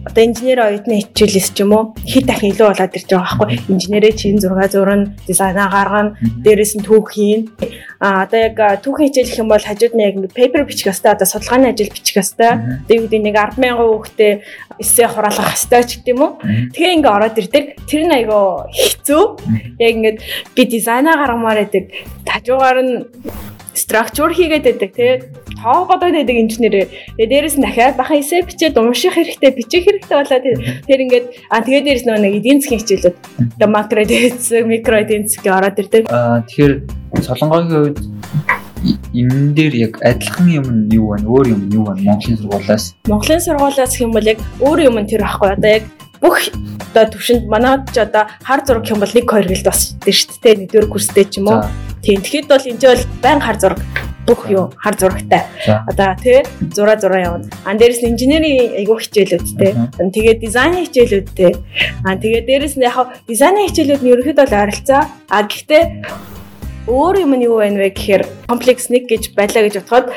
одоо 0.07 0.23
инженер 0.23 0.63
оюутны 0.63 1.03
хичээлээс 1.03 1.51
ч 1.51 1.67
юм 1.67 1.75
уу 1.75 1.83
хит 2.07 2.25
дахин 2.25 2.55
илүү 2.55 2.67
болоод 2.71 2.95
ирж 2.95 3.09
байгаа 3.11 3.27
байхгүй. 3.27 3.67
Инженерээ 3.67 4.13
чин 4.15 4.39
6 4.39 4.71
зурна 4.71 5.11
дизайнаа 5.27 5.67
гаргана 5.67 6.15
дээрэс 6.43 6.79
нь 6.79 6.85
түүх 6.87 7.11
хийн. 7.11 7.51
А 7.99 8.23
одоо 8.23 8.39
яг 8.39 8.57
түүхийн 8.87 9.11
хичээл 9.11 9.29
гэх 9.29 9.41
юм 9.43 9.51
бол 9.51 9.59
хажууд 9.59 9.93
нь 9.99 10.05
яг 10.07 10.15
пейпер 10.31 10.63
бичих 10.63 10.87
хэвээр 10.87 11.15
одоо 11.19 11.27
судалгааны 11.27 11.75
ажил 11.75 11.91
бичих 11.91 12.15
хэвээр 12.15 12.87
тэгээд 12.87 13.03
үүдээ 13.03 13.21
нэг 13.27 13.35
100000 13.35 13.75
хүүхдээ 13.75 14.33
эссе 14.79 15.03
хураалгах 15.11 15.51
хэвээр 15.57 15.85
ч 15.85 15.91
гэдэм 15.99 16.19
үү. 16.23 16.31
Тэгээ 16.71 16.95
ингээ 16.95 17.15
ороод 17.17 17.37
ирдэг. 17.41 17.65
Тэр 17.89 18.01
нь 18.07 18.15
айгаа 18.15 18.69
хэцүү. 18.71 19.23
Яг 19.81 19.91
ингээд 19.97 20.19
би 20.55 20.61
дизайнаа 20.63 21.19
гаргамаар 21.19 21.67
байдаг. 21.67 21.83
Хажуугаар 22.23 22.79
нь 22.85 22.93
structure 23.77 24.33
хийгээд 24.33 24.65
байдаг 24.67 24.91
тий 24.97 25.11
тоо 25.61 25.85
бодоод 25.89 26.17
байдаг 26.17 26.37
инженерээ 26.43 26.85
тэгээ 27.17 27.29
дээрэс 27.31 27.55
нь 27.57 27.65
дахиад 27.65 27.95
бахан 28.01 28.19
эсэ 28.21 28.43
бичээд 28.49 28.77
унших 28.81 29.13
хэрэгтэй 29.13 29.51
бичих 29.53 29.83
хэрэгтэй 29.85 30.17
болоо 30.17 30.39
тэр 30.89 30.99
ингээд 31.05 31.25
а 31.53 31.61
тэгээ 31.61 31.85
дээрэс 31.85 32.05
нөгөө 32.05 32.21
нэг 32.25 32.33
эдийн 32.41 32.59
засгийн 32.61 32.81
хичээлүүд 32.81 33.15
одоо 33.55 33.69
макро 33.69 34.01
эдийн 34.01 34.33
засаг 34.35 34.65
микро 34.65 34.97
эдийн 35.05 35.23
засаг 35.29 35.45
ороод 35.45 35.81
ирдэг 35.81 36.03
а 36.09 36.41
тэгэхээр 36.49 36.73
солонгогийн 37.21 37.71
хувьд 37.71 37.97
энэ 39.13 39.53
дээр 39.57 39.73
яг 39.89 39.93
адилхан 40.05 40.47
юм 40.49 40.67
нь 40.85 40.93
юу 40.93 41.17
вэ? 41.17 41.25
Өөр 41.25 41.45
юм 41.55 41.61
юу 41.73 41.83
вэ? 41.89 42.05
Монголын 42.05 42.37
сургуулиас. 42.37 42.95
Монголын 43.09 43.41
сургуулиас 43.41 43.93
юм 44.01 44.11
бол 44.13 44.27
яг 44.27 44.39
өөр 44.61 44.79
юм 44.89 44.99
нь 45.01 45.09
тэр 45.09 45.25
байхгүй. 45.25 45.49
Одоо 45.57 45.71
яг 45.81 45.83
бүх 46.21 46.37
одоо 46.93 47.05
төвшөнд 47.13 47.43
манайд 47.49 47.89
ч 47.93 47.97
одоо 48.05 48.29
хар 48.43 48.61
зураг 48.65 48.85
юм 48.89 49.01
бол 49.01 49.09
1 49.09 49.25
2 49.25 49.49
гэлд 49.49 49.65
бас 49.65 49.97
дээ 50.05 50.13
шүү 50.13 50.37
дээ. 50.41 50.55
Нэгдүгээр 50.61 50.87
курстэй 50.91 51.25
ч 51.25 51.41
юм 51.41 51.49
уу. 51.49 51.65
Тийм. 52.01 52.21
Тэгэхэд 52.21 52.47
бол 52.47 52.65
энэ 52.65 52.81
бол 52.81 53.03
байн 53.23 53.39
хар 53.41 53.57
зураг 53.59 53.81
бүх 54.27 54.51
юу 54.51 54.71
хар 54.75 54.95
зурагтай. 54.99 55.47
Одоо 55.87 56.15
тий 56.19 56.43
зураа 56.75 56.99
зураа 56.99 57.21
явна. 57.21 57.47
Ан 57.63 57.77
дээрэс 57.79 58.03
нь 58.03 58.11
инженерийн 58.11 58.75
айгуу 58.75 58.99
хичээлүүдтэй. 58.99 59.71
Тэгээд 59.95 60.39
дизайны 60.43 60.83
хичээлүүдтэй. 60.83 61.51
А 62.03 62.19
тэгээд 62.19 62.45
дээрэс 62.45 62.75
нь 62.75 62.83
яг 62.83 63.15
дизайны 63.27 63.71
хичээлүүд 63.71 64.03
нь 64.03 64.11
ерөөхдөө 64.11 64.45
л 64.51 64.59
ойролцоо. 64.59 65.01
А 65.31 65.37
гэхдээ 65.47 65.83
өөр 66.87 67.15
юм 67.23 67.35
нь 67.35 67.47
юу 67.47 67.59
байна 67.63 67.79
вэ 67.83 67.91
гэхээр 67.95 68.23
комплекс 68.47 68.87
1 68.91 69.11
гэж 69.11 69.23
байлаа 69.35 69.63
гэж 69.63 69.75
бодоход 69.83 70.07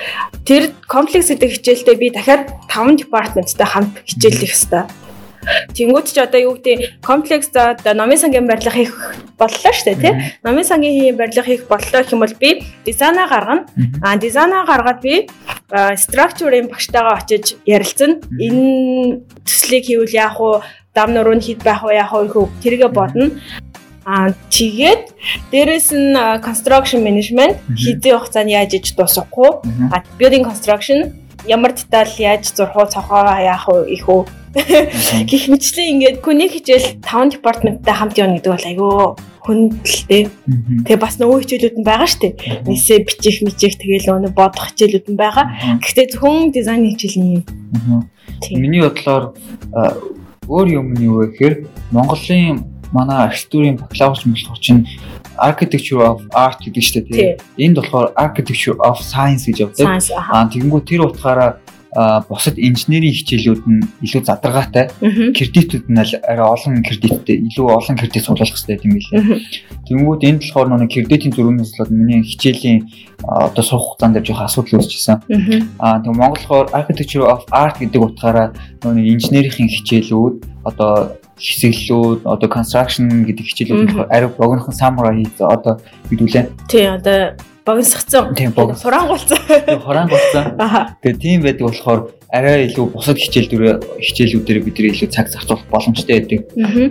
тэр 0.46 0.62
комплекс 0.86 1.30
гэдэг 1.30 1.50
хичээлдээ 1.58 1.96
би 1.98 2.08
дахиад 2.14 2.46
5 2.70 2.98
департаменттай 2.98 3.66
хамт 3.66 3.94
хичээлэх 4.06 4.54
ёстой. 4.54 4.86
Тэнгүүд 5.74 6.06
ч 6.12 6.18
одоо 6.20 6.40
юу 6.40 6.54
гэдэг 6.60 7.00
комплекс 7.00 7.48
за 7.52 7.72
одоо 7.72 7.94
номын 7.94 8.18
сангийн 8.20 8.46
барилга 8.46 8.70
хийх 8.70 8.92
боллоо 9.40 9.72
шүү 9.72 9.86
дээ 9.88 10.00
тий. 10.00 10.14
Номын 10.44 10.64
сангийн 10.64 11.16
барилга 11.16 11.42
хийх 11.42 11.64
боллоо 11.68 12.00
гэх 12.04 12.12
юм 12.12 12.20
бол 12.20 12.36
би 12.36 12.64
дизайнаа 12.84 13.28
гаргана. 13.28 13.66
А 14.02 14.16
дизайнаа 14.16 14.66
гаргаад 14.68 15.00
би 15.00 15.28
structure-ийн 15.72 16.68
багштайгаа 16.68 17.16
очиж 17.24 17.56
ярилцсан. 17.64 18.20
Энэ 18.36 19.24
төслийг 19.48 19.84
хийвэл 19.88 20.12
яах 20.12 20.40
вэ? 20.40 20.60
Дам 20.94 21.14
нуруу 21.14 21.34
нь 21.34 21.44
хэд 21.44 21.64
байх 21.64 21.82
вэ? 21.82 21.96
Яах 21.96 22.12
вэ? 22.12 22.48
Тэргээ 22.60 22.90
бодно. 22.92 23.30
Аа 24.04 24.32
тэгээд 24.50 25.12
дээрэс 25.52 25.92
нь 25.92 26.16
construction 26.40 27.04
management 27.04 27.60
хийзээ 27.76 28.16
хугацаанд 28.16 28.50
яаж 28.50 28.74
иж 28.74 28.96
дуусгахгүй. 28.96 29.60
А 29.92 30.02
building 30.18 30.44
construction 30.44 31.14
ямар 31.46 31.72
деталь 31.72 32.10
яаж 32.18 32.52
зурх 32.52 32.76
уу, 32.76 32.86
цохоо 32.86 33.24
яах 33.40 33.68
вэ? 33.68 33.92
Их 33.94 34.08
үү? 34.08 34.24
Гэх 35.30 35.46
мэтлээ 35.46 35.90
ингээд 35.94 36.16
хүний 36.26 36.50
хичээл 36.50 36.98
5 36.98 37.38
департаменттай 37.38 37.94
хамт 37.94 38.18
явна 38.18 38.42
гэдэг 38.42 38.50
бол 38.50 38.66
айгүй 38.66 38.94
хүндлээ. 39.46 40.24
Тэгээ 40.84 40.98
бас 40.98 41.22
нөгөө 41.22 41.38
хичээлүүд 41.46 41.76
нь 41.78 41.86
байгаа 41.86 42.08
шүү 42.10 42.20
дээ. 42.34 42.66
Нисээ 42.66 43.06
бичих 43.06 43.46
мичих 43.46 43.78
тэгээл 43.78 44.10
нөгөө 44.10 44.34
бодох 44.34 44.74
хичээлүүд 44.74 45.06
нь 45.06 45.20
байгаа. 45.20 45.78
Гэхдээ 45.78 46.06
зөвхөн 46.18 46.50
дизайн 46.50 46.82
хичээл 46.90 47.46
юм. 47.46 48.10
Миний 48.50 48.82
бодлоор 48.82 49.38
өөр 50.50 50.66
юм 50.66 50.98
нь 50.98 51.06
юу 51.06 51.22
вэ 51.22 51.30
гэхээр 51.30 51.54
Монголын 51.94 52.66
манай 52.90 53.30
архитектурын 53.30 53.78
бакалаврч 53.78 54.26
болох 54.26 54.58
чинь 54.58 54.82
architecture 55.40 56.04
of 56.04 56.20
art 56.36 56.60
гэдэг 56.60 56.84
шүү 56.84 57.02
дээ. 57.08 57.36
Энд 57.64 57.80
болохоор 57.80 58.12
architecture 58.14 58.76
of 58.78 59.00
science 59.00 59.48
гэж 59.48 59.56
явдаг. 59.64 59.86
Аа 60.30 60.46
тэгэнгүүт 60.52 60.84
тэр 60.86 61.08
утгаараа 61.08 61.58
бусад 62.28 62.54
инженерийн 62.58 63.14
хичээлүүд 63.14 63.62
нь 63.66 63.82
илүү 64.06 64.22
задаргаатай. 64.22 64.94
Кредитүүд 65.34 65.90
нь 65.90 65.98
арай 65.98 66.46
олон 66.46 66.82
кредиттэй, 66.86 67.42
илүү 67.50 67.66
олон 67.66 67.98
кредит 67.98 68.22
суулгах 68.22 68.46
хэрэгтэй 68.46 68.78
юм 68.86 68.94
билээ. 68.94 69.42
Тэнгүүд 69.90 70.22
энд 70.22 70.40
болохоор 70.46 70.70
нэг 70.70 70.90
кредитийн 70.94 71.34
зөрүүнээс 71.34 71.74
болоод 71.74 71.90
миний 71.90 72.22
хичээлийн 72.22 72.86
одоо 73.26 73.64
сурах 73.66 73.98
хугацаанд 73.98 74.22
дээр 74.22 74.26
жоох 74.30 74.46
асуудал 74.46 74.78
үүсчихсэн. 74.78 75.18
Аа 75.82 75.98
тэг 75.98 76.14
Монгол 76.14 76.38
болохоор 76.38 76.66
Architecture 76.78 77.26
of 77.26 77.42
Art 77.50 77.82
гэдэг 77.82 77.98
утгаараа 77.98 78.54
нэг 78.86 79.06
инженерийн 79.18 79.66
хичээлүүд 79.66 80.34
одоо 80.70 81.18
хэсэглүүд 81.40 82.28
одоо 82.28 82.48
construction 82.52 83.24
гэдэг 83.24 83.44
хичээлүүд 83.48 84.12
арай 84.12 84.28
богинохон 84.28 84.76
самурай 84.76 85.24
хийх 85.24 85.40
одоо 85.40 85.80
бидүүлээ. 86.12 86.52
Тий 86.68 86.84
одоо 86.84 87.34
богиносгцсан. 87.64 88.34
Тийм 88.36 88.52
богинос. 88.52 88.84
Хураангуулсан. 88.84 89.38
Хураангуулсан. 89.80 90.44
Тэгээ 91.00 91.16
тийм 91.16 91.40
байдаг 91.42 91.64
болохоор 91.64 92.00
арай 92.30 92.68
илүү 92.68 92.86
бусад 92.94 93.18
хичээлдүүрээ 93.18 93.74
хичээлүүдээр 94.06 94.58
бид 94.62 94.76
нэр 94.78 94.90
илүү 94.94 95.10
цаг 95.10 95.26
зарцуулах 95.34 95.66
боломжтой 95.66 96.22
байдаг. 96.22 96.40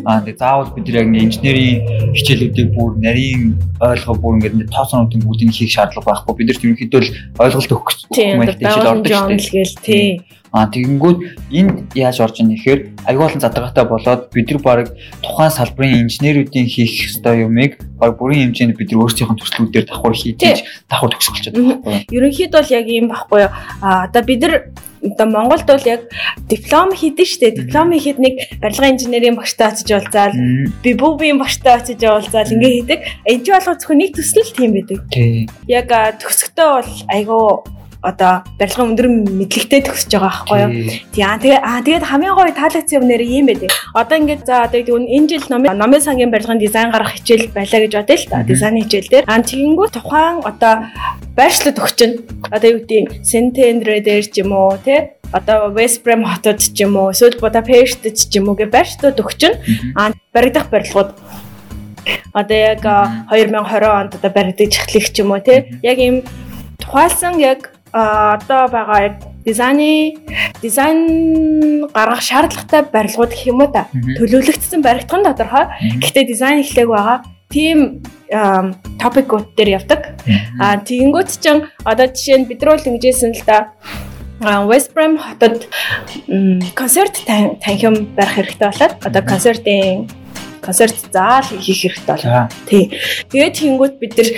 Аа 0.04 0.19
тэгээ 0.19 0.36
заавал 0.36 0.73
бид 0.75 0.91
яг 0.91 1.08
инженерийн 1.08 2.12
хичээлүүдийг 2.12 2.69
бүр 2.75 2.99
нарийн 2.99 3.56
ойлгоо 3.80 4.15
бүр 4.19 4.36
ингээд 4.43 4.67
тооцоонуудын 4.75 5.23
бүгдийг 5.23 5.56
хийх 5.56 5.71
шаардлага 5.71 6.12
байхгүй. 6.12 6.36
Бид 6.36 6.47
нар 6.52 6.60
ерөнхийдөө 6.60 7.02
л 7.08 7.12
ойлголт 7.39 7.71
өгөх 7.71 7.88
юмтай 8.19 8.56
хичээл 8.60 8.91
ордог 8.91 9.13
шүү 9.15 9.28
дээ. 9.47 9.67
Тийм. 9.80 10.15
Аа 10.49 10.65
тэгэнгүүт 10.65 11.19
энд 11.54 11.93
яаж 11.93 12.17
орж 12.25 12.41
ийн 12.41 12.49
гэхээр 12.49 12.80
аюул 13.06 13.30
болон 13.30 13.38
задгатай 13.38 13.86
болоод 13.86 14.34
бид 14.34 14.49
нар 14.49 14.62
баг 14.65 14.97
тухайн 15.21 15.54
салбарын 15.54 16.10
инженерүүдийн 16.10 16.65
хийх 16.65 17.06
ёстой 17.06 17.45
юмыг 17.45 17.78
баг 18.02 18.17
бүрийн 18.17 18.49
хэмжээнд 18.49 18.73
бид 18.73 18.89
нар 18.89 19.06
өөрсдийнхөө 19.06 19.38
төслүүдээр 19.38 19.86
давхар 19.86 20.17
хийж 20.17 20.41
давхар 20.89 21.13
төгсгөлчод 21.13 21.54
байгаа 21.54 21.78
байхгүй 21.86 21.93
юу. 21.93 22.17
Ерөнхийд 22.17 22.52
бол 22.58 22.69
яг 22.73 22.88
ийм 22.89 23.06
байхгүй 23.13 23.39
юу. 23.45 23.52
Аа 23.86 24.10
одоо 24.10 24.21
бид 24.25 24.41
нар 24.41 24.56
одоо 25.04 25.28
Монголд 25.28 25.66
бол 25.66 25.86
яг 25.86 26.02
диплом 26.50 26.94
хийдэн 26.94 27.26
штэ. 27.26 27.52
Диплом 27.52 27.92
хийхэд 27.92 28.20
нэг 28.20 28.34
барилгын 28.62 28.96
инженерийн 28.96 29.36
багштай 29.36 29.72
очиж 29.72 29.90
уулзаал, 29.92 30.36
би 30.84 30.94
бүүбийн 30.94 31.40
багштай 31.40 31.80
очиж 31.80 32.04
уулзаал 32.04 32.54
ингээ 32.54 32.74
хийдэг. 32.84 33.00
Энд 33.26 33.44
чинь 33.46 33.56
болохоор 33.56 33.80
зөвхөн 33.80 34.00
нэг 34.04 34.12
төсөл 34.16 34.52
тийм 34.52 34.72
байдаг. 34.76 35.00
Яг 35.68 35.88
төгсгтөө 36.20 36.70
бол 36.76 36.92
айгүй 37.08 37.79
одоо 38.00 38.48
барилгын 38.56 38.96
өндөр 38.96 39.08
мэдлэгтэй 39.12 39.84
төгсөж 39.84 40.12
байгаа 40.16 40.32
байхгүй 40.32 40.60
юу. 40.64 40.72
Тий 41.12 41.24
аа 41.24 41.36
тэгээ 41.36 41.60
аа 41.60 41.84
тэгээд 41.84 42.08
хамгийн 42.08 42.36
гоё 42.36 42.54
таалагдсан 42.56 42.96
юм 42.96 43.06
нэр 43.12 43.24
юм 43.28 43.46
байдаг. 43.52 43.72
Одоо 43.92 44.16
ингээд 44.24 44.42
за 44.48 44.64
одоо 44.64 44.80
энэ 44.80 45.28
жил 45.28 45.44
номын 45.52 45.76
номын 45.76 46.00
сангийн 46.00 46.32
барилгын 46.32 46.64
дизайн 46.64 46.96
гаргах 46.96 47.20
хичээл 47.20 47.52
байлаа 47.52 47.80
гэж 47.84 47.92
бодъё 48.00 48.16
л 48.16 48.30
та. 48.32 48.44
Дизайны 48.48 48.88
хичээл 48.88 49.12
дээр. 49.12 49.26
Аа 49.28 49.44
тэгэнгүү 49.44 49.88
тухайн 49.92 50.40
одоо 50.48 50.88
байршлууд 51.36 51.78
өгчин. 51.84 52.12
Одоо 52.48 52.70
юу 52.72 52.80
гэдэг 52.88 53.20
Сентендре 53.28 54.00
дээр 54.00 54.24
ч 54.32 54.40
юм 54.48 54.56
уу 54.56 54.80
тий 54.80 55.12
одоо 55.36 55.68
Вестбрэм 55.76 56.24
хотод 56.24 56.64
ч 56.64 56.80
юм 56.80 56.96
уу 56.96 57.12
эсвэл 57.12 57.36
Будапешт 57.36 58.08
ч 58.08 58.32
юм 58.40 58.48
уу 58.48 58.56
гэ 58.56 58.72
байршлууд 58.72 59.20
өгчин. 59.20 59.60
Аа 60.00 60.16
баригдах 60.32 60.72
барилгууд 60.72 61.12
одоо 62.32 62.58
яг 62.58 62.80
2020 63.28 63.84
онд 63.84 64.16
одоо 64.16 64.32
баригдаж 64.32 64.72
эхлэх 64.72 65.12
ч 65.12 65.20
юм 65.20 65.36
уу 65.36 65.44
тий 65.44 65.68
яг 65.84 66.00
ийм 66.00 66.24
тухайлсан 66.80 67.38
яг 67.40 67.76
одоо 67.91 68.67
байгаа 68.69 69.17
дизайны 69.45 70.17
дизайн 70.62 71.88
гаргах 71.93 72.21
шаардлагатай 72.21 72.82
барилгууд 72.93 73.32
гэх 73.34 73.47
юм 73.49 73.62
уу 73.62 73.71
та 73.73 73.89
төлөвлөгдсөн 73.93 74.82
баригдах 74.86 75.19
нь 75.19 75.28
тодорхой. 75.28 75.65
Гэхдээ 76.02 76.25
дизайн 76.30 76.62
эхлэх 76.62 76.88
байгаа. 76.88 77.17
Тийм 77.49 78.04
топикууд 79.02 79.58
дээр 79.58 79.82
явдаг. 79.82 80.13
Аа 80.62 80.78
тэгэнгүүт 80.86 81.30
чинь 81.41 81.65
одоо 81.82 82.08
жишээ 82.08 82.38
нь 82.45 82.49
бид 82.49 82.62
нар 82.62 82.78
л 82.78 82.89
ингэжсэн 82.89 83.34
л 83.34 83.43
да 83.47 83.73
Westbram 84.39 85.17
хотод 85.17 85.67
концерт 86.75 87.19
танхим 87.28 88.15
барих 88.15 88.36
хэрэгтэй 88.38 88.69
болоод 88.69 88.93
одоо 89.04 89.21
концертын 89.25 90.08
концерт 90.62 90.98
заал 91.12 91.43
хийх 91.43 91.82
хэрэгтэй 91.84 92.15
бол. 92.15 92.50
Тий. 92.69 92.84
Тэгээд 93.32 93.56
хийнгүүт 93.60 93.95
бид 94.00 94.13
нар 94.17 94.30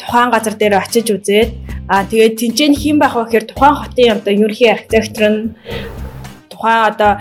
тухайн 0.00 0.30
газар 0.30 0.54
дээр 0.56 0.74
очиж 0.80 1.06
үзээд 1.12 1.50
аа 1.88 2.04
тэгээд 2.08 2.34
тэнцэн 2.40 2.74
хэн 2.74 2.98
байх 2.98 3.14
вэ 3.14 3.24
гэхээр 3.28 3.46
тухайн 3.50 3.76
хотын 3.76 4.16
одоо 4.16 4.32
ерөнхий 4.32 4.70
архитектор 4.72 5.24
нь 5.30 5.54
тухайн 6.50 6.82
одоо 6.90 7.12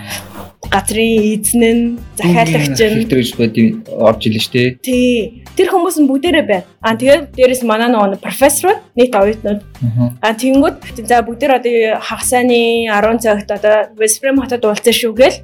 газрын 0.69 1.13
эзэн 1.33 1.63
нь 1.63 1.83
захиалагч 2.17 2.79
нь 2.81 3.05
байдгийг 3.37 3.85
орж 3.91 4.21
илэн 4.27 4.43
штэ. 4.43 4.77
Тий. 4.81 5.43
Тэр 5.55 5.71
хүмүүс 5.71 5.97
нь 6.01 6.09
бүгдээрээ 6.09 6.45
байна. 6.45 6.67
Аа 6.81 6.97
тэгээд 6.99 7.37
дээрэс 7.37 7.63
манай 7.63 7.89
нөгөө 7.91 8.19
профессор 8.19 8.81
нийт 8.97 9.13
оюутнууд. 9.15 9.61
Аа 10.19 10.33
тэгэнгүүт 10.33 11.05
за 11.05 11.21
бүгдээр 11.23 11.53
одоо 11.59 11.75
хагас 12.01 12.29
сайны 12.33 12.89
10 12.89 13.23
цагт 13.23 13.49
одоо 13.51 13.93
Вестфрем 13.95 14.41
хотод 14.41 14.65
уулзсан 14.65 14.93
шүү 14.93 15.13
гээл 15.15 15.37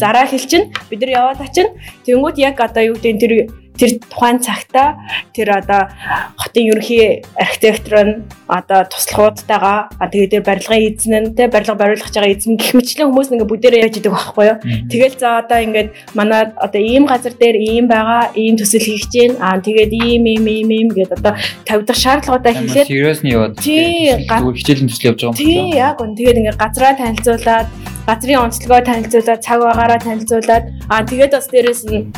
зараа 0.00 0.26
хэлчин 0.26 0.72
бид 0.90 1.00
нар 1.00 1.10
яваад 1.10 1.40
ачин. 1.40 1.66
Тэгэнгүүт 2.04 2.36
яг 2.38 2.60
одоо 2.60 2.82
юу 2.92 2.96
гэдэг 2.98 3.20
тэр 3.20 3.32
тэр 3.78 3.90
тухайн 4.10 4.42
цагта 4.42 4.98
тэр 5.32 5.54
одоо 5.62 5.88
хотын 6.36 6.74
ерөнхий 6.74 7.22
архитектор 7.38 7.94
нь 8.04 8.14
одоо 8.50 8.84
туслахуудтайгаа 8.90 9.94
тэгээд 10.02 10.32
тэр 10.34 10.42
барилгын 10.42 10.82
эзэн 10.90 11.14
нь 11.22 11.34
тэ 11.38 11.46
барилга 11.46 11.78
бариулах 11.78 12.10
байгаа 12.10 12.34
эзэн 12.34 12.58
гэх 12.58 12.74
мэтлэн 12.74 13.06
хүмүүс 13.06 13.30
ингээ 13.30 13.50
бүгдээрээ 13.50 13.84
яаж 13.86 13.96
идэг 14.02 14.12
байхгүй 14.12 14.46
юу. 14.50 14.58
Тэгэл 14.90 15.16
за 15.20 15.28
одоо 15.44 15.58
ингээд 15.62 15.88
манай 16.18 16.50
одоо 16.56 16.82
ийм 16.82 17.04
газар 17.06 17.34
дээр 17.38 17.56
ийм 17.56 17.86
байгаа 17.86 18.34
ийм 18.34 18.58
төсөл 18.58 18.82
хийх 18.82 19.06
гэж 19.06 19.38
байна. 19.38 19.38
А 19.38 19.60
тэгээд 19.62 19.92
ийм 19.94 20.24
ийм 20.26 20.44
ийм 20.46 20.68
ийм 20.74 20.88
гэдэг 20.90 21.18
одоо 21.22 21.34
тавьдах 21.68 21.96
шаардлагуудаа 21.96 22.54
хэлээд 22.58 22.88
сериусны 22.90 23.28
яваад 23.30 23.54
зүгээр 23.62 24.58
хичээлийн 24.58 24.88
төсөл 24.90 25.08
явж 25.12 25.20
байгаа 25.22 25.30
юм. 25.30 25.38
Тий 25.38 25.60
яг 25.78 25.94
гон 26.00 26.16
тэгээд 26.18 26.40
ингээ 26.40 26.56
газраа 26.58 26.92
танилцуулаад 26.98 27.68
газрын 28.08 28.42
онцлогоо 28.48 28.80
танилцуулаад 28.82 29.44
цаг 29.44 29.58
байгаараа 29.62 30.00
танилцуулаад 30.00 30.64
а 30.88 31.04
тэгээд 31.04 31.32
бас 31.36 31.46
дээрэс 31.52 31.82
нь 31.92 32.08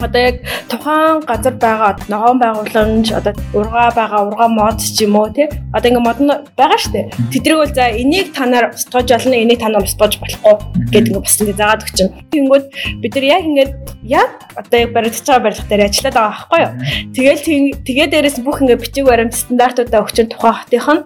одоо 0.00 0.20
яг 0.20 0.36
тухайн 0.68 1.20
газар 1.24 1.54
байгаа 1.54 1.96
ногоон 2.08 2.38
байгууламж 2.40 3.06
одоо 3.12 3.32
ургаа 3.54 3.90
байгаа 3.94 4.26
ургаа 4.28 4.48
мод 4.48 4.78
ч 4.80 5.04
юм 5.04 5.16
уу 5.16 5.28
тий? 5.30 5.48
Одоо 5.72 5.88
ингээ 5.90 6.06
мод 6.06 6.18
байгаа 6.56 6.78
штэ. 6.78 7.10
Тэдрэг 7.32 7.56
бол 7.60 7.74
за 7.74 7.90
энийг 7.90 8.32
та 8.32 8.46
нар 8.46 8.72
устгаж 8.74 9.08
болно 9.10 9.36
энийг 9.36 9.60
та 9.60 9.68
нар 9.68 9.84
устгаж 9.84 10.18
болохгүй 10.20 10.54
гэдэг 10.92 11.10
ингээ 11.12 11.24
бас 11.24 11.36
ингээ 11.40 11.60
заагаад 11.60 11.84
өгч 11.84 11.94
чинь 11.96 12.12
тэгэнгүүт 12.32 12.66
бид 13.02 13.12
нар 13.14 13.26
яг 13.26 13.42
ингээ 13.44 13.68
яг 14.08 14.30
одоо 14.56 14.78
яг 14.80 14.90
баригдаж 14.96 15.26
байгаа 15.26 15.44
барилга 15.44 15.68
дээр 15.68 15.86
ажиллаад 15.86 16.14
байгаа 16.14 16.30
байхгүй 16.30 16.60
юу? 16.64 16.72
Тэгэл 17.14 17.42
тэгээ 17.86 18.06
дээрээс 18.10 18.38
бүх 18.40 18.58
ингээ 18.62 18.82
бичиг 18.82 19.04
баримт 19.06 19.34
стандартуудаа 19.34 20.02
өгч 20.04 20.14
чинь 20.16 20.32
тухайн 20.32 20.56
хотынх 20.56 20.88
нь 20.88 21.02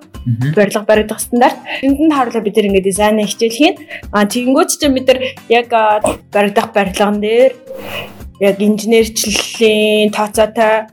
барилга 0.57 0.85
баригдах 0.89 1.21
стандарт 1.21 1.59
энд 1.83 2.01
нь 2.01 2.15
харуулаад 2.17 2.45
бид 2.45 2.57
нар 2.57 2.69
ингээ 2.69 2.89
дизайн 2.89 3.21
хичээл 3.21 3.59
хийн 3.59 3.75
а 4.13 4.25
тэгэнгүүт 4.25 4.71
чинь 4.81 4.97
бид 4.97 5.07
нар 5.09 5.21
яг 5.49 5.69
баригдах 6.33 6.73
барилган 6.73 7.21
дээр 7.21 7.53
яг 8.41 8.61
инженерчлэлийн 8.61 10.11
тооцоотой 10.11 10.91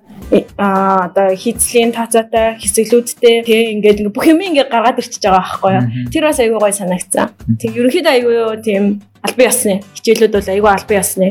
а 0.57 1.05
одоо 1.11 1.35
хийцлийн 1.35 1.91
тооцоотой 1.91 2.55
хэсэглүүдтэй 2.61 3.43
тий 3.43 3.61
ингээд 3.75 3.99
ингээ 3.99 4.15
бүх 4.15 4.25
юм 4.31 4.39
ингээ 4.39 4.71
гаргаад 4.71 5.01
ирчихэж 5.01 5.27
байгаа 5.27 5.43
байхгүй 5.43 5.71
юу. 5.75 5.85
Тэр 6.13 6.23
бас 6.23 6.39
аюу 6.39 6.59
гой 6.61 6.71
санагцсан. 6.71 7.35
Тэг 7.59 7.75
ерөнхийдөө 7.75 8.13
аюу 8.15 8.55
тийм 8.63 9.03
албан 9.19 9.47
ёсны 9.51 9.75
хичээлүүд 9.97 10.31
бол 10.31 10.49
аюу 10.55 10.67
албан 10.71 10.97
ёсны. 11.03 11.27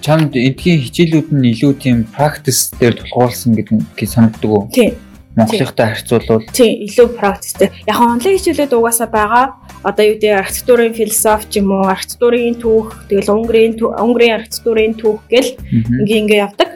Чамд 0.00 0.32
эдгийн 0.40 0.80
хичээлүүд 0.80 1.28
нь 1.36 1.52
илүү 1.52 1.72
тийм 1.76 2.08
практис 2.16 2.72
дээр 2.80 2.96
тулгуурласан 2.96 3.52
гэдэг 3.60 4.08
санагддаг 4.08 4.50
уу? 4.50 4.70
Тий. 4.72 4.96
Монголынхтай 5.38 5.94
харьцуулбал 5.94 6.42
тий 6.50 6.86
илүү 6.90 7.14
практистэй. 7.14 7.70
Яг 7.86 7.98
онлайн 8.02 8.34
хичээлүүд 8.34 8.74
угаасаа 8.74 9.06
байгаа 9.06 9.44
одоо 9.86 10.04
юу 10.04 10.18
гэдэг 10.18 10.42
архитектурын 10.42 10.94
философи 10.98 11.46
ч 11.46 11.62
юм 11.62 11.70
уу 11.70 11.86
архитектурын 11.86 12.58
түүх 12.58 13.06
тэгэл 13.06 13.30
Унгарын 13.38 13.78
Унгарын 13.78 14.36
архитектурын 14.42 14.94
түүх 14.98 15.22
гэл 15.30 15.54
ингээ 16.02 16.20
ингээ 16.26 16.42
явдаг. 16.44 16.70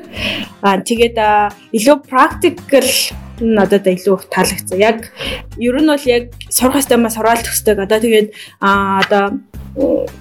Аа 0.63 0.79
тэгээд 0.87 1.19
илүү 1.75 1.97
practical 2.07 2.87
надад 3.43 3.91
илүү 3.91 4.31
таалагдсан. 4.31 4.79
Яг 4.79 5.11
ер 5.59 5.77
нь 5.83 5.91
бол 5.91 6.07
яг 6.07 6.31
сурах 6.47 6.79
системаа 6.79 7.11
сураал 7.11 7.43
төгсдөг. 7.43 7.83
Одоо 7.83 7.99
тэгээд 7.99 8.29
аа 8.63 9.03
одоо 9.03 9.25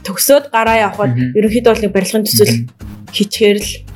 төгсөөд 0.01 0.49
гараа 0.49 0.89
явхад 0.89 1.13
ерөнхийдөө 1.37 1.71
бол 1.73 1.83
нэг 1.85 1.93
барилгын 1.93 2.25
төсөл 2.25 2.65
хийчихээр 3.13 3.57
л 3.61 3.92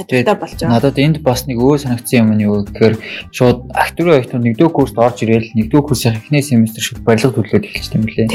чадвартай 0.00 0.36
болж 0.40 0.56
байгаа. 0.56 0.72
Надад 0.72 0.98
энд 0.98 1.16
бас 1.20 1.44
нэг 1.46 1.58
өөр 1.60 1.78
санагдсан 1.82 2.20
юм 2.24 2.30
нь 2.36 2.44
юу 2.48 2.64
гэхээр 2.64 2.94
шууд 3.36 3.58
актерын 3.74 4.16
оюутнууд 4.16 4.46
нэгдүгээр 4.46 4.72
курст 4.72 4.96
орж 4.96 5.18
ирээл 5.24 5.52
нэгдүгээр 5.52 5.86
курсын 5.86 6.16
эхний 6.16 6.42
семестр 6.42 6.80
шууд 6.80 7.04
барилга 7.04 7.36
төлөвлөд 7.36 7.68
эхэлчихсэн 7.68 7.98
юм 8.00 8.06
лээ. 8.08 8.28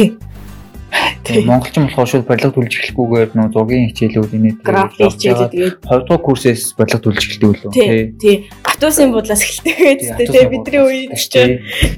Тийм. 1.26 1.48
Монголчин 1.50 1.90
болохоор 1.90 2.08
шууд 2.08 2.28
барилга 2.30 2.54
төлж 2.54 2.74
эхлэхгүйгээр 2.78 3.30
нөө 3.34 3.48
зургийн 3.50 3.90
хичээлүүд 3.90 4.36
инээд 4.38 4.60
график 4.62 5.10
хичээлүүд 5.10 5.52
тэгээд 5.58 5.76
2 5.82 6.06
дугаар 6.06 6.22
курсээс 6.22 6.64
барилга 6.78 7.02
төлж 7.02 7.22
эхэлдэг 7.26 7.50
үлээ. 7.50 7.74
Тий. 7.74 7.98
Тий. 8.22 8.36
Автобусын 8.62 9.10
буудлаас 9.10 9.42
эхэлдэг 9.42 9.76
гэдэг 9.82 10.28
тий 10.30 10.46
бидний 10.54 10.82
үед 10.86 11.18
ч 11.18 11.26
тий. 11.34 11.50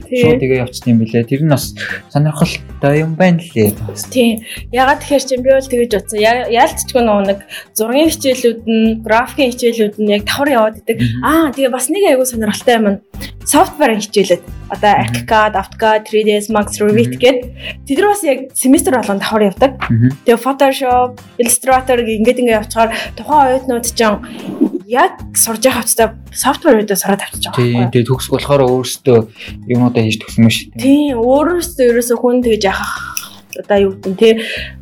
Шууд 0.08 0.40
тэгээ 0.40 0.62
явчихсан 0.64 0.92
юм 0.96 1.00
билээ. 1.04 1.28
Тэр 1.28 1.42
нь 1.44 1.52
бас 1.52 1.76
сонирхолтой 2.08 2.96
юм 3.04 3.20
байна 3.20 3.44
лээ. 3.44 3.76
Тий. 4.08 4.40
Ягаад 4.72 5.04
тэгэхээр 5.04 5.24
чинь 5.28 5.44
би 5.44 5.52
бол 5.52 5.68
тэгэж 5.68 5.92
утсан. 5.92 6.24
Яалтчгүй 6.48 7.04
нөө 7.04 7.20
нэг 7.28 7.40
зургийн 7.76 8.12
хичээлүүд 8.16 8.62
нь, 8.64 9.04
графикийн 9.04 9.52
хичээлүүд 9.52 9.96
нь 10.00 10.12
яг 10.16 10.24
давхар 10.24 10.56
яваад 10.56 10.80
идэг. 10.80 11.04
Аа 11.20 11.52
тэгээ 11.52 11.76
бас 11.76 11.92
нэг 11.92 12.04
айгүй 12.16 12.24
сонирхолтой 12.24 12.76
юм 12.80 12.88
нь 13.48 13.52
софтверын 13.52 14.04
хичээлээд 14.04 14.44
одоо 14.68 14.94
ArchiCAD, 15.00 15.54
AutoCAD, 15.56 16.02
3ds 16.12 16.52
Max, 16.52 16.84
Revit 16.84 17.16
гэдэг 17.16 17.88
тэд 17.88 17.98
нар 17.98 18.12
бас 18.12 18.24
яг 18.28 18.52
семестр 18.52 19.00
болгон 19.00 19.24
давхар 19.24 19.48
явдаг. 19.48 19.80
Тэгээ 20.28 20.44
Photoshop, 20.44 21.24
Illustrator 21.40 22.04
ингээд 22.04 22.44
ингээд 22.44 22.60
явчихаар 22.68 22.92
тухайн 23.16 23.64
оюутнууд 23.64 23.88
ч 23.88 24.04
яг 24.88 25.20
сурж 25.36 25.64
байгаа 25.64 25.84
хувцастай 25.84 26.08
софтвер 26.32 26.80
үүдээ 26.80 26.96
сураад 27.00 27.24
авчиж 27.24 27.52
байгаа. 27.52 27.60
Тийм. 27.60 27.92
Тэгээ 27.92 28.08
төгсөх 28.08 28.32
болохоор 28.36 28.64
өөрөөсөө 28.68 29.20
юмудаа 29.68 30.04
хийж 30.04 30.18
төгсөн 30.24 30.48
дээ. 30.48 30.80
Тийм. 30.80 31.20
Өөрөөсөө 31.20 31.86
ерөөсөө 31.92 32.18
хүн 32.24 32.40
тэгж 32.44 32.64
яхах 32.72 33.17
одоо 33.60 33.78
юу 33.78 33.92
гэдэг 33.98 34.18
тий 34.18 34.34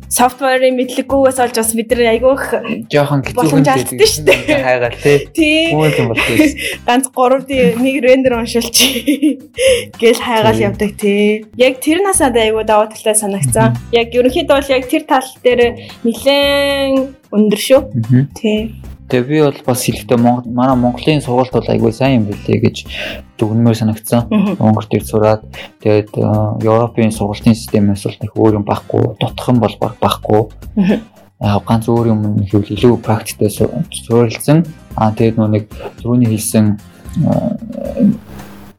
софтверын 0.08 0.76
мэдлэггүйгээс 0.78 1.38
олж 1.42 1.56
бас 1.58 1.72
бид 1.74 1.90
нар 1.90 2.02
айгүйх 2.14 2.44
жоохон 2.92 3.22
хэцүү 3.26 3.60
гэдэг 3.66 4.06
шүү 4.06 4.24
дээ. 4.26 4.58
Хайгаал 4.62 4.96
тий. 5.34 5.74
Хүмүүс 5.74 5.98
юм 5.98 6.10
болчих. 6.12 6.64
Ганц 6.86 7.10
3D 7.10 7.50
нэг 7.82 7.96
рендер 8.06 8.38
уншилчих 8.38 9.42
гэл 9.98 10.22
хайгаал 10.22 10.62
явдаг 10.62 10.94
тий. 10.94 11.44
Яг 11.58 11.82
тэр 11.82 12.06
насаад 12.06 12.38
айгүй 12.38 12.64
даваа 12.64 12.86
талтай 12.92 13.18
санагцсан. 13.18 13.74
Яг 13.90 14.14
ерөнхийдөө 14.14 14.54
бол 14.54 14.74
яг 14.78 14.86
тэр 14.86 15.06
тал 15.10 15.26
дээр 15.42 15.74
нэлээд 16.06 17.34
өндөр 17.34 17.60
шүү. 17.66 17.80
Тий. 18.38 18.78
Тэгээ 19.06 19.28
би 19.30 19.38
бол 19.42 19.60
бас 19.66 19.80
хэлэхдээ 19.86 20.18
манай 20.18 20.76
Монголын 20.76 21.22
сургалт 21.22 21.54
бол 21.54 21.70
айгүй 21.70 21.92
сайн 21.94 22.22
юм 22.22 22.24
билээ 22.26 22.58
гэж 22.58 22.76
дүгнмээр 23.38 23.78
санагдсан. 23.78 24.26
Монгол 24.58 24.86
дээр 24.90 25.06
сураад 25.06 25.42
тэгээд 25.78 26.10
э, 26.18 26.26
Европын 26.66 27.14
сургалтын 27.14 27.54
системээс 27.54 28.02
бол 28.02 28.18
нэг 28.18 28.32
өөр 28.34 28.56
юм 28.58 28.64
байхгүй, 28.66 29.14
дутхан 29.22 29.62
бол 29.62 29.74
байхгүй. 29.78 30.42
Яг 31.38 31.62
ганц 31.68 31.86
өөр 31.86 32.06
юм 32.10 32.20
хэвэл 32.50 32.74
илүү 32.74 32.94
практиктэй 33.06 33.50
суурилсан. 33.54 34.66
Аа 34.98 35.14
тэгээд 35.14 35.38
нэг 35.38 35.70
түрүүний 36.02 36.34
хэлсэн 36.34 36.74
э, 37.22 38.10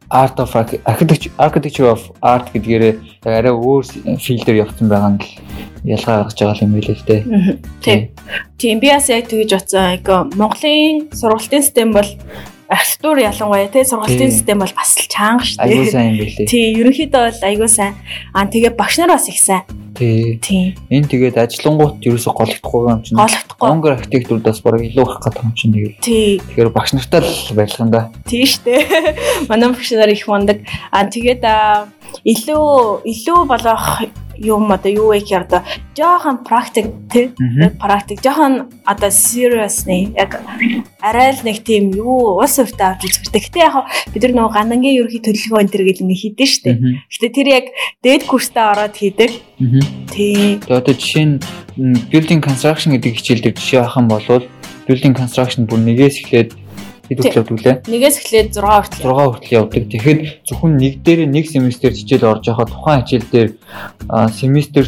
art 0.10 0.40
of 0.40 0.56
architecture 0.56 1.32
architecture 1.38 1.90
of 1.92 2.02
art 2.22 2.48
гэдгээрээ 2.54 2.94
арай 3.28 3.52
өөр 3.52 3.84
филдээр 4.24 4.64
явсан 4.64 4.88
байгаа 4.88 5.12
нь 5.16 5.22
ялгаа 5.84 6.24
гаргаж 6.24 6.40
байгаа 6.40 6.64
юм 6.64 6.74
билээ 6.76 6.96
л 6.96 7.08
дээ. 7.08 7.22
Тийм. 7.84 8.00
Тийм 8.58 8.80
би 8.80 8.88
бас 8.88 9.10
яг 9.10 9.28
тэгэж 9.28 9.52
бодсон. 9.52 10.00
Яг 10.00 10.08
Монголын 10.40 11.12
сургалтын 11.12 11.64
систем 11.64 11.92
бол 11.92 12.08
архитектур 12.68 13.18
ялангуяа 13.22 13.68
тий 13.72 13.86
сургалтын 13.88 14.32
систем 14.32 14.60
бол 14.60 14.74
бас 14.76 14.96
л 15.00 15.08
чанга 15.08 15.46
шүү 15.48 15.58
дээ. 15.58 15.72
Айгуу 15.72 15.92
сайн 15.92 16.08
юм 16.12 16.18
билээ. 16.20 16.48
Тий, 16.52 16.66
ерөнхийдөө 16.76 17.24
бол 17.28 17.44
айгуу 17.48 17.70
сайн. 17.72 17.94
Аа 18.34 18.48
тэгээ 18.52 18.76
багш 18.76 19.00
нар 19.00 19.12
бас 19.16 19.28
их 19.32 19.40
сайн. 19.40 19.64
Тий. 19.96 20.38
Тий. 20.44 20.76
Энэ 20.92 21.08
тэгээд 21.08 21.40
ажиллангуут 21.40 22.04
ерөөсө 22.04 22.36
голөгдохгүй 22.36 22.92
юм 22.92 23.02
чинь. 23.08 23.18
Голөгдохгүй. 23.18 23.68
Монгол 23.72 23.96
архитектурдаас 23.96 24.62
бараг 24.62 24.84
илүү 24.84 25.06
их 25.08 25.16
гэх 25.24 25.42
юм 25.42 25.54
чинь 25.56 25.74
тэгэл. 25.74 25.98
Тий. 26.04 26.38
Тэгэхээр 26.44 26.70
багш 26.76 26.92
нартай 26.94 27.24
л 27.24 27.56
барилга 27.56 27.84
юм 27.88 27.92
да. 27.96 28.02
Тий 28.28 28.46
штэ. 28.46 28.84
Манай 29.50 29.72
багш 29.72 29.92
нар 29.96 30.12
их 30.12 30.28
мундаг. 30.28 30.62
Аа 30.92 31.08
тэгээд 31.08 31.42
илүү 32.28 33.08
илүү 33.08 33.40
болох 33.48 33.88
юм 34.40 34.72
одоо 34.72 34.92
юу 34.92 35.08
вэ 35.12 35.22
гэхээр 35.22 35.46
одоо 35.48 35.62
жоохон 35.98 36.44
практик 36.46 36.88
тий 37.12 37.34
практик 37.80 38.22
жоохон 38.22 38.70
одоо 38.86 39.10
serious 39.10 39.86
нэг 39.90 40.14
яг 40.16 40.42
арай 41.02 41.34
л 41.34 41.42
нэг 41.44 41.64
тийм 41.66 41.92
юу 41.94 42.38
ус 42.42 42.58
өвтө 42.62 42.84
авч 42.84 43.08
үзэрдэг. 43.08 43.44
Гэтэ 43.50 43.60
яг 43.60 43.86
бид 44.14 44.22
нар 44.24 44.34
нөгөө 44.38 44.54
гандангийн 44.54 44.98
ерөнхий 45.02 45.22
төлөвлөгөө 45.24 45.62
энэ 45.62 45.74
төр 45.74 45.84
гэл 45.88 46.04
ингэ 46.06 46.22
хийдэж 46.22 46.50
штэ. 46.52 46.72
Гэтэ 47.10 47.28
тэр 47.34 47.48
яг 47.48 47.66
дээд 48.04 48.24
курстаа 48.28 48.74
ороод 48.74 48.96
хийдэг. 48.98 49.32
Тий. 50.12 50.62
Тэгээ 50.62 50.78
одоо 50.78 50.94
жишээ 50.94 51.26
нь 51.26 51.36
building 52.10 52.42
construction 52.42 52.98
гэдэг 52.98 53.18
хичээл 53.18 53.44
дээр 53.46 53.56
жишээ 53.58 53.80
авах 53.82 53.98
юм 53.98 54.08
бол 54.10 54.26
building 54.88 55.14
construction 55.14 55.70
бүр 55.70 55.82
нэгээс 55.86 56.26
эхлээд 56.26 56.50
хэд 57.08 57.18
хүртэл 57.24 57.40
явдаг 57.40 57.60
лээ? 57.64 57.76
Нэгээс 57.88 58.18
эхлээд 58.20 58.50
6 58.56 58.64
хүртэл. 58.64 59.04
6 59.08 59.32
хүртэл 59.32 59.58
явдаг. 59.58 59.84
Тэгэхэд 59.92 60.20
зөвхөн 60.48 60.74
нэг 60.76 60.94
дээр 61.04 61.20
нэг 61.28 61.46
семестр 61.48 61.92
хичээл 61.96 62.28
орж 62.28 62.44
байхад 62.48 62.72
тухайн 62.72 63.02
хичээл 63.08 63.32
дээр 63.32 63.50
семестр 64.36 64.86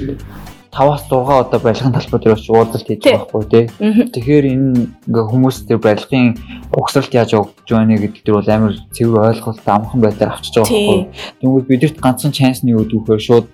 5-аас 0.70 1.04
6 1.10 1.26
одоо 1.34 1.60
барилгын 1.60 1.94
талбай 1.98 2.20
дээр 2.22 2.38
уулзалт 2.38 2.86
хийж 2.86 3.02
байгаа 3.02 3.26
байхгүй 3.26 3.46
тий. 3.50 3.66
Тэгэхээр 4.14 4.46
энэ 4.54 4.86
ингээ 5.10 5.26
хүмүүс 5.34 5.58
тэр 5.66 5.82
барилгын 5.82 6.38
угсралт 6.78 7.10
яаж 7.10 7.34
явагдаж 7.34 7.68
байна 7.74 7.98
гэдэг 7.98 8.22
дээр 8.22 8.38
бол 8.38 8.54
амар 8.54 8.74
цэвэр 8.94 9.28
ойлголт 9.34 9.66
амхан 9.66 10.00
байдлаар 10.00 10.38
авчиж 10.38 10.54
байгаа 10.62 10.70
байхгүй. 10.70 11.02
Тэгвэл 11.42 11.70
бидэрт 11.74 11.98
ганцхан 11.98 12.34
chance 12.38 12.62
нь 12.62 12.70
юу 12.70 12.86
гэдэг 12.86 13.02
вэ 13.02 13.18
шууд 13.18 13.48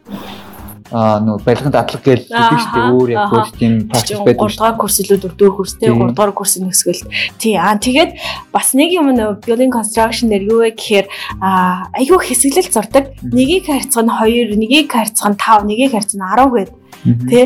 а 0.91 1.17
нөө 1.17 1.41
барилгын 1.41 1.73
дадлаг 1.73 2.01
гэж 2.05 2.29
хэлдэг 2.29 2.59
шүү 2.61 2.73
дээ 2.77 2.93
өөр 2.93 3.09
яг 3.09 3.29
бүр 3.33 3.43
тийм 3.57 3.73
практик 3.89 4.21
байдаг. 4.21 4.45
3 4.45 4.57
дугаар 4.57 4.77
курс 4.77 4.95
илүү 5.01 5.17
4 5.17 5.33
дугаар 5.33 5.55
курс 5.57 5.73
тий 5.81 5.89
3 5.89 6.13
дугаар 6.13 6.33
курсын 6.37 6.69
өсгөл. 6.69 7.01
Тий 7.41 7.55
аа 7.57 7.73
тэгээд 7.81 8.11
бас 8.53 8.73
нэг 8.77 8.93
юм 8.93 9.09
нөө 9.09 9.41
building 9.41 9.73
construction 9.73 10.29
дээр 10.29 10.45
юу 10.45 10.61
вэ 10.61 10.77
гэхээр 10.77 11.05
а 11.41 11.89
айгүй 11.97 12.19
хэсэглэл 12.21 12.69
зурдаг. 12.69 13.17
Нэгийг 13.25 13.65
харьцах 13.65 14.05
нь 14.05 14.13
2, 14.13 14.53
нэгийг 14.61 14.93
харьцах 14.93 15.33
нь 15.33 15.39
5, 15.41 15.65
нэгийг 15.65 15.91
харьцах 15.97 16.21
нь 16.21 16.25
10 16.25 16.53
гэдэг. 16.53 16.69
Тий 17.29 17.45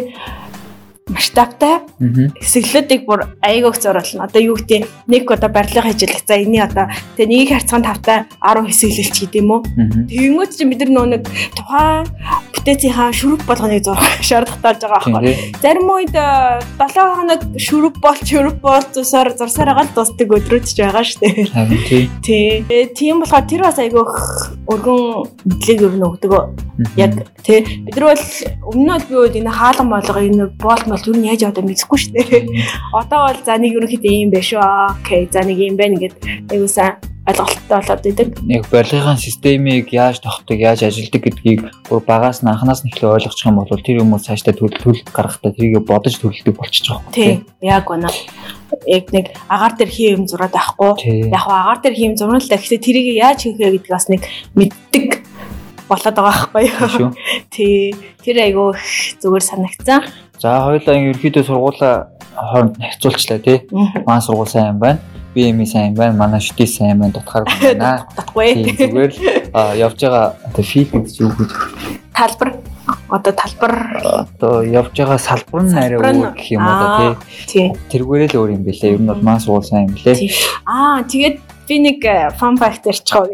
масштабтай 1.10 1.82
хэсэглэлүүдийг 2.00 3.04
бүр 3.06 3.26
аяагүйх 3.42 3.78
зориулна. 3.82 4.30
Одоо 4.30 4.42
юу 4.42 4.56
гэдэг 4.56 4.88
нэг 5.10 5.26
одоо 5.32 5.50
барилга 5.50 5.84
хийжлэх. 5.90 6.24
За 6.26 6.38
энэний 6.38 6.62
одоо 6.62 6.88
тэгээ 7.18 7.30
нэгийг 7.30 7.52
харьцан 7.54 7.84
тавтай 7.84 8.26
10 8.42 8.70
хэсэглэлч 8.70 9.16
гэдэг 9.26 9.42
юм 9.42 9.52
уу? 9.52 9.62
Тэгэнгүүт 10.10 10.52
чи 10.54 10.66
бид 10.70 10.82
нар 10.86 10.92
нөө 10.94 11.08
нэг 11.18 11.24
тухайн 11.58 12.06
бүтээцийнхаа 12.54 13.10
шүрэг 13.14 13.42
болгоныг 13.50 13.84
зурх 13.84 14.06
шаардлагатай 14.28 14.64
болж 14.70 14.82
байгаа 14.86 15.02
байхгүй. 15.10 15.36
Зарим 15.62 15.90
үед 15.90 16.14
7 16.14 17.18
хоног 17.18 17.42
шүрэг 17.58 17.96
бол 18.00 18.20
шүрэг 18.20 18.58
бол 18.62 18.86
зусаар 18.94 19.34
зурсаар 19.34 19.74
гал 19.74 19.92
дуустдаг 19.96 20.30
өдрүүд 20.30 20.66
ч 20.66 20.78
байгаа 20.80 21.04
шүү 21.04 21.20
дээ. 21.26 22.10
Тий. 22.22 22.64
Тийм 22.94 23.24
болохоор 23.24 23.46
тэр 23.50 23.66
бас 23.66 23.80
аяагүйх 23.82 24.14
өргөн 24.70 25.02
мэдлэг 25.50 25.80
юу 25.82 25.94
нөгдөг. 25.98 26.34
Яг 26.96 27.12
тий 27.44 27.64
бид 27.86 27.96
нар 27.96 28.14
бол 28.14 28.26
өмнө 28.72 28.96
нь 29.00 29.08
би 29.10 29.16
үед 29.16 29.36
энэ 29.40 29.52
хаалган 29.52 29.90
болгоо 29.90 30.22
энэ 30.24 30.46
боол 30.60 30.84
бол 31.00 31.16
юу 31.16 31.18
нь 31.18 31.28
яаж 31.32 31.48
одоо 31.48 31.64
мэдхгүй 31.64 31.98
шүү 31.98 32.14
дээ. 32.14 32.44
Одоо 32.94 33.20
бол 33.32 33.42
за 33.48 33.56
нэг 33.56 33.72
ерөнхийдөө 33.80 34.12
ийм 34.12 34.30
байх 34.30 34.44
шүү. 34.44 34.60
Окей. 34.60 35.32
За 35.32 35.42
нэг 35.42 35.58
ийм 35.58 35.80
байна 35.80 35.96
гэд 35.96 36.16
аюусан 36.52 37.00
ойлголттой 37.30 37.78
болоод 37.78 38.06
идэг. 38.06 38.28
Яг 38.48 38.66
барилгын 38.72 39.18
системийг 39.18 39.94
яаж 39.94 40.20
тогтдог, 40.20 40.58
яаж 40.58 40.84
ажилладаг 40.84 41.22
гэдгийг 41.22 41.62
бүр 41.90 42.02
багаас 42.06 42.42
нь 42.42 42.50
анханаас 42.50 42.84
нь 42.84 42.90
эхлээ 42.90 43.22
ойлгочих 43.22 43.48
юм 43.50 43.62
бол 43.62 43.70
тэр 43.70 44.02
хүмүүс 44.02 44.26
цаашдаа 44.26 44.54
төлөвлөл 44.58 45.04
гаргахдаа 45.14 45.54
тэрийг 45.54 45.86
бодож 45.86 46.18
төлөвлөдөг 46.18 46.56
болчихж 46.58 46.90
байгаа 46.90 47.06
юм. 47.06 47.14
Тийм. 47.14 47.38
Яг 47.62 47.86
үнэ. 47.86 48.10
Яг 48.90 49.06
нэг 49.14 49.26
агаар 49.50 49.74
дээр 49.78 49.92
хий 49.94 50.10
юм 50.18 50.26
зураад 50.26 50.54
байхгүй. 50.54 51.30
Яг 51.30 51.46
агаар 51.46 51.80
дээр 51.82 51.96
хий 51.96 52.08
юм 52.10 52.18
зурна 52.18 52.42
л 52.42 52.50
да. 52.50 52.58
Гэхдээ 52.58 52.82
тэрийг 52.82 53.08
яаж 53.18 53.40
хийх 53.46 53.58
вэ 53.62 53.78
гэдгээс 53.78 54.08
нэг 54.10 54.22
мэддэг 54.58 55.22
болоод 55.90 56.16
байгаа 56.18 56.50
байхгүй 56.54 57.02
юу. 57.02 57.14
Тий. 57.50 57.94
Тэр 58.26 58.38
айгүй 58.46 58.78
зүгээр 59.22 59.46
санагцсан. 59.46 60.02
За 60.40 60.62
хоёулаа 60.64 60.96
ерөөхдөө 60.96 61.44
сургуулаа 61.44 61.96
хооронд 62.32 62.78
харьцуулчлаа 62.80 63.40
тий. 63.44 63.58
Маань 64.08 64.24
сургууль 64.24 64.48
сайн 64.48 64.80
байна. 64.80 65.00
Эми 65.36 65.66
сайн 65.68 65.96
байна. 65.96 66.16
Манай 66.16 66.40
шүти 66.40 66.64
сайн 66.64 67.00
байна. 67.00 67.12
Дутхааргүй 67.18 67.76
байна. 67.76 68.08
Дутхгүй. 68.16 68.54
Зүгээр 68.80 69.12
л 69.12 69.76
явж 69.84 70.00
байгаа 70.00 70.56
гэж 70.56 71.20
юу 71.20 71.32
гэж 71.36 71.52
талбар 72.16 72.56
одоо 73.10 73.34
талбар 73.34 73.76
одоо 74.04 74.64
явж 74.64 74.96
байгаа 74.96 75.20
салбар 75.20 75.64
нь 75.68 75.76
арай 75.76 76.00
өөр 76.00 76.32
гэх 76.32 76.52
юм 76.56 76.64
уу 76.64 77.16
тий. 77.44 77.76
Тэргээрээ 77.92 78.32
л 78.32 78.40
өөр 78.40 78.52
юм 78.56 78.64
бэлээ. 78.64 78.96
Ер 78.96 79.02
нь 79.04 79.12
бол 79.12 79.20
маань 79.20 79.44
сургууль 79.44 79.68
сайн 79.68 79.92
юм 79.92 80.00
лээ. 80.00 80.32
Аа 80.64 81.04
тэгээд 81.04 81.36
би 81.68 81.76
нэг 81.84 82.00
фан 82.40 82.56
факт 82.56 82.88
ярьчихав. 82.88 83.28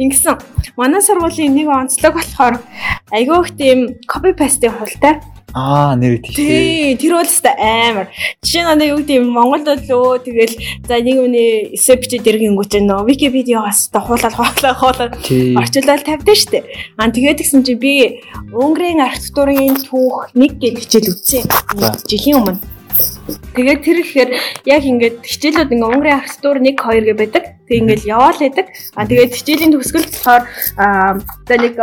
Ингэсэн. 0.00 0.40
Манай 0.80 1.04
сургуулийн 1.04 1.52
нэг 1.52 1.68
онцлог 1.68 2.16
болохоор 2.16 2.64
айгүй 3.12 3.36
их 3.44 3.50
тийм 3.60 3.78
копи 4.08 4.32
пастын 4.32 4.72
хултай 4.72 5.20
Аа 5.56 5.96
нэр 5.96 6.20
тийш. 6.20 6.36
Тий, 6.36 6.96
тэр 7.00 7.16
бол 7.16 7.24
өстой 7.24 7.56
амар. 7.56 8.12
Жишээ 8.44 8.68
нь 8.68 8.72
одоо 8.72 8.86
юу 8.86 9.00
гэдэг 9.00 9.16
юм 9.16 9.32
Монголд 9.32 9.64
болоо 9.64 10.20
тэгэл 10.20 10.54
за 10.84 11.00
нэг 11.00 11.16
үний 11.24 11.72
эсэ 11.72 11.96
бичээд 11.96 12.28
иргэнгүүч 12.28 12.84
нөө 12.84 13.08
Википедиагаас 13.08 13.88
та 13.88 14.04
хуулаад 14.04 14.36
хуулаа 14.36 14.74
хуулаад 14.76 15.12
орчуулаад 15.16 16.04
тавьдаа 16.04 16.36
штэ. 16.36 16.68
Аа 17.00 17.08
тэгээд 17.08 17.40
гисэн 17.40 17.64
чи 17.64 17.80
би 17.80 18.20
Унгарын 18.52 19.00
архитектурын 19.08 19.80
түүх 19.88 20.36
нэг 20.36 20.60
гэж 20.60 20.84
хичээл 20.84 21.16
үзсэн. 21.16 21.48
Жилийн 22.04 22.44
өмнө 22.44 22.77
Тэгээд 23.58 23.80
тэр 23.82 23.98
ихээр 24.02 24.30
яг 24.70 24.82
ингээд 24.86 25.16
хичээлүүд 25.26 25.74
ингээ 25.74 25.90
өнгөрийн 25.90 26.18
архитектур 26.18 26.56
1 26.62 26.78
2 26.78 27.10
гэ 27.10 27.14
байдаг. 27.18 27.44
Тэг 27.66 27.76
ингээл 27.82 28.10
яваал 28.10 28.38
байдаг. 28.38 28.66
А 28.94 29.02
тэгээд 29.04 29.34
хичээлийн 29.34 29.72
төгсгөл 29.74 30.06
болохоор 30.06 30.44
за 30.78 31.54
нэг 31.58 31.74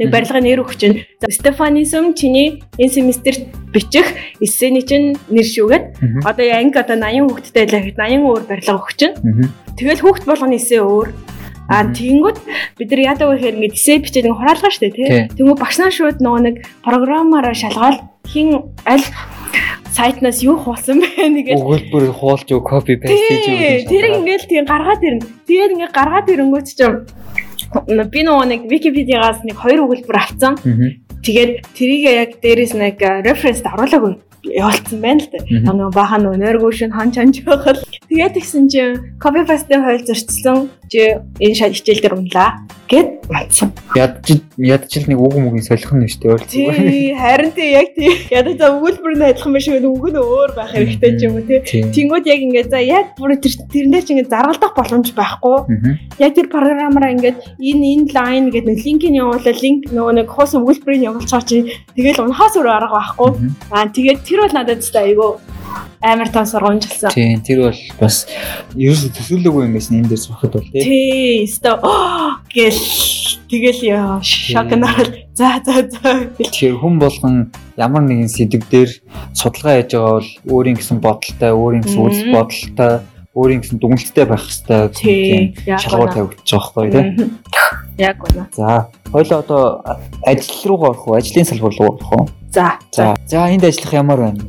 нэг 0.00 0.08
барилгын 0.08 0.44
нэр 0.48 0.64
өгч 0.64 0.78
чинь 0.80 0.96
Стефанисм 1.28 2.16
чиний 2.16 2.64
энэ 2.80 2.94
семестрт 2.94 3.44
бичих 3.74 4.08
эссений 4.40 4.82
чинь 4.82 5.16
нэр 5.28 5.46
шүүгээд 5.46 5.84
одоо 6.24 6.46
анги 6.50 6.78
одоо 6.80 6.96
80 6.96 7.28
хүүхэдтэй 7.28 7.64
л 7.68 7.74
гэхэд 7.76 7.98
80 8.00 8.24
өөр 8.24 8.42
барилга 8.48 8.80
өгч 8.80 8.96
чинь. 8.96 9.14
Тэгэл 9.76 10.02
хүүхд 10.02 10.24
болгоны 10.24 10.56
эсээ 10.56 10.82
өөр 10.82 11.08
А 11.70 11.86
тэгэнгүүт 11.86 12.38
бид 12.82 12.90
нар 12.90 13.14
яадаг 13.14 13.30
вэ 13.30 13.34
гэхээр 13.38 13.56
ингээд 13.62 13.78
эсээ 13.78 14.02
бичээд 14.02 14.26
нэг 14.26 14.36
хураалгаа 14.42 14.72
штэ 14.74 14.90
тий. 14.90 15.30
Тэнгүү 15.38 15.54
багш 15.54 15.78
нар 15.78 15.94
шууд 15.94 16.18
нөгөө 16.18 16.42
нэг 16.42 16.56
програмаараа 16.82 17.54
шалгаад 17.54 18.02
хин 18.26 18.74
аль 18.90 19.06
сайтнаас 19.90 20.40
юу 20.46 20.56
хуулсан 20.56 21.02
бэ 21.02 21.28
нэгээд 21.36 21.58
өгүүлбэр 21.58 22.04
хуулж 22.14 22.46
юу 22.54 22.62
копи 22.62 22.96
паст 22.96 23.10
хийж 23.10 23.44
юу 23.50 23.88
тэр 23.90 24.04
ингээл 24.16 24.46
тийм 24.46 24.64
гаргаад 24.64 25.02
ирнэ. 25.02 25.26
Тэгээд 25.46 25.72
ингээд 25.74 25.92
гаргаад 25.94 26.30
ирэнгүүт 26.30 26.66
чинь 26.70 26.98
би 28.10 28.20
нөгөө 28.26 28.46
нэг 28.50 28.60
Википедиагаас 28.70 29.42
нэг 29.46 29.56
хоёр 29.58 29.84
өгүүлбэр 29.86 30.18
авсан. 30.18 30.54
Тэгээд 31.20 31.52
тэрийг 31.76 32.02
яг 32.08 32.30
дээрээс 32.40 32.74
нэг 32.74 32.96
референс 33.26 33.60
оруулаагүй 33.64 34.16
явуулсан 34.44 35.00
байна 35.00 35.20
л 35.20 35.28
да. 35.28 35.38
Нөгөө 35.44 35.92
баахан 35.92 36.24
нөгөө 36.24 36.40
нойргоо 36.40 36.72
шин 36.72 36.92
хан 36.96 37.12
чанж 37.12 37.44
байхад 37.44 37.84
тэгээд 38.08 38.34
тэгсэн 38.36 38.64
чинь 38.72 38.96
копи 39.20 39.44
пастын 39.44 39.84
хойл 39.84 40.00
зөрчсөн 40.00 40.70
чи 40.88 41.20
энэ 41.44 41.54
шал 41.54 41.74
хичээл 41.76 42.00
дээр 42.00 42.16
унлаа 42.16 42.64
гэд 42.88 43.30
матсан. 43.30 43.70
Ядч 43.94 44.40
ядчил 44.58 45.06
нэг 45.06 45.20
үг 45.20 45.36
мөгийн 45.38 45.62
солих 45.62 45.92
нь 45.94 46.08
шүү 46.08 46.40
дээ. 46.40 46.50
Тий, 46.50 47.14
харин 47.14 47.52
тий 47.54 47.70
яг 47.76 47.94
тий. 47.94 48.10
Ядаж 48.32 48.58
өгүүлбэр 48.58 49.14
нь 49.14 49.26
адилхан 49.30 49.54
биш 49.54 49.68
үү? 49.70 49.86
Үг 49.86 50.06
нь 50.10 50.18
өөр 50.18 50.50
байх 50.56 50.74
хэрэгтэй 50.74 51.10
ч 51.14 51.30
юм 51.30 51.38
уу 51.38 51.46
тий. 51.46 51.62
Тэнгүүд 51.62 52.26
яг 52.26 52.40
ингээд 52.42 52.70
за 52.74 52.82
яг 52.82 53.14
бүр 53.14 53.38
тэр 53.38 53.54
тэрнээ 53.70 54.02
чи 54.02 54.10
ингээд 54.18 54.32
заргалдах 54.34 54.74
боломж 54.74 55.14
байхгүй. 55.14 55.56
Яг 56.18 56.32
тэр 56.34 56.50
програмаараа 56.50 57.14
ингээд 57.14 57.38
энэ 57.62 57.86
энэ 57.94 58.10
лайн 58.10 58.44
гэдэг 58.50 58.66
нэг 58.66 58.80
линкийг 58.82 59.14
явуулаа 59.14 59.54
линк 59.54 59.94
нөгөө 59.94 60.14
нэг 60.18 60.26
хус 60.26 60.58
өгүүлбэрийг 60.58 61.06
явуулчихаа 61.10 61.42
чи 61.42 61.82
тэгэл 61.98 62.22
унахаас 62.24 62.54
өөр 62.56 62.70
арга 62.70 62.96
байхгүй. 62.96 63.30
Аа 63.74 63.90
тэгээд 63.90 64.24
тэр 64.24 64.46
бол 64.46 64.54
надад 64.54 64.80
тест 64.80 64.96
айгүй 64.96 65.30
амар 66.02 66.28
тань 66.32 66.48
сургамжилсан. 66.48 67.12
Тийм, 67.12 67.42
тэр 67.44 67.68
бол 67.68 67.80
бас 68.00 68.24
ерөөсө 68.74 69.12
төсөөлөөгүй 69.16 69.66
юм 69.68 69.74
байсан 69.76 70.00
энэ 70.00 70.10
дээр 70.10 70.22
сурахад 70.22 70.56
бол 70.56 70.68
тий. 70.72 70.82
Тий, 70.82 71.44
өстө 71.44 71.76
гэл 72.48 72.80
тэгэл 73.52 73.80
яа 73.84 74.16
шокнаар 74.24 75.08
за 75.36 75.60
за 75.60 75.84
за. 75.92 76.12
Тэгэхээр 76.40 76.80
хүн 76.80 76.96
болгон 76.98 77.36
ямар 77.76 78.02
нэгэн 78.08 78.32
сэдв 78.32 78.64
дээр 78.72 78.90
судалгаа 79.36 79.84
хийж 79.84 79.92
байгаа 79.92 80.16
бол 80.16 80.30
өөрийн 80.56 80.76
гэсэн 80.80 80.98
бодолтой, 81.04 81.52
өөрийн 81.52 81.84
гэсэн 81.84 82.00
үзэл 82.00 82.32
бодолтой, 82.32 82.92
өөрийн 83.36 83.60
гэсэн 83.60 83.76
дүгнэлттэй 83.78 84.26
байх 84.26 84.44
хэрэгтэй 84.48 84.82
тийм 84.96 85.42
шалгуур 85.78 86.10
тавигдчих 86.10 86.48
жоохгүй 86.48 86.90
тий. 86.90 87.04
Яг 88.00 88.24
үнэ. 88.24 88.48
За, 88.56 88.88
хоёул 89.12 89.32
одоо 89.36 89.84
ажил 90.24 90.72
руугаа 90.72 90.90
орох 90.96 91.08
уу? 91.08 91.14
Ажлын 91.20 91.44
салбар 91.44 91.74
руу 91.76 92.00
орох 92.00 92.12
уу? 92.16 92.28
За. 92.48 92.78
За. 92.96 93.14
За 93.26 93.44
энд 93.52 93.64
ажиллах 93.64 93.92
ямар 93.92 94.18
байна? 94.18 94.40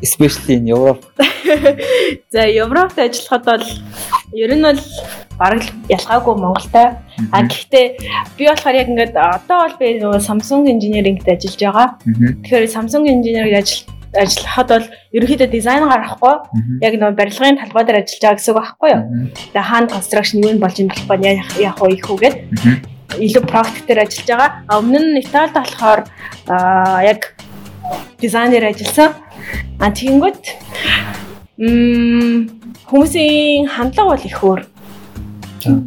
Especially 0.00 0.54
in 0.62 0.70
Europe. 0.70 1.02
За 2.30 2.46
Европт 2.46 2.98
ажиллахад 2.98 3.44
бол 3.44 3.64
ер 4.32 4.54
нь 4.54 4.62
бол 4.62 4.78
бараг 5.36 5.62
ялгаагүй 5.90 6.34
Монголтой. 6.38 6.94
А 7.32 7.42
гэхдээ 7.42 7.86
би 8.38 8.46
болохоор 8.46 8.74
яг 8.78 8.88
ингээд 8.88 9.16
одоо 9.18 9.66
бол 9.66 9.76
би 9.82 9.98
нөгөө 9.98 10.22
Samsung 10.22 10.70
Engineering-д 10.70 11.26
ажиллаж 11.26 11.58
байгаа. 11.58 11.88
Тэгэхээр 12.46 12.70
Samsung 12.70 13.10
Engineering 13.10 13.58
ажил 13.58 13.82
ажиллахад 14.14 14.68
бол 14.68 14.86
ерөнхийдөө 15.16 15.48
дизайн 15.48 15.88
гаргахгүй 15.88 16.34
яг 16.84 16.94
нөгөө 17.00 17.16
барилгын 17.16 17.60
талбай 17.60 17.84
дээр 17.84 18.00
ажиллаж 18.04 18.20
байгаа 18.20 18.36
гэсэн 18.38 18.52
үг 18.52 18.58
байхгүй 18.60 18.90
юу. 18.92 19.02
Тэгээ 19.52 19.68
хаана 19.68 19.92
construction 19.92 20.38
юу 20.44 20.60
болж 20.60 20.76
юм 20.80 20.88
болох 20.92 21.06
вэ? 21.08 21.40
Яах 21.60 21.80
вэ 21.80 21.96
их 21.96 22.08
үгээд 22.12 22.36
илүү 23.18 23.44
практик 23.48 23.84
дээр 23.86 24.04
ажиллаж 24.06 24.28
байгаа. 24.28 24.50
А 24.68 24.78
өмнө 24.80 24.98
нь 25.00 25.20
Италид 25.20 25.52
болохоор 25.54 26.00
яг 27.04 27.34
дизайнер 28.20 28.64
ажилласан. 28.70 29.12
А 29.80 29.90
тэгэнгүүт 29.90 30.42
м 31.58 32.48
хүмүүсийн 32.88 33.68
хандлага 33.68 34.16
бол 34.16 34.24
их 34.24 34.38
өөр. 34.44 34.60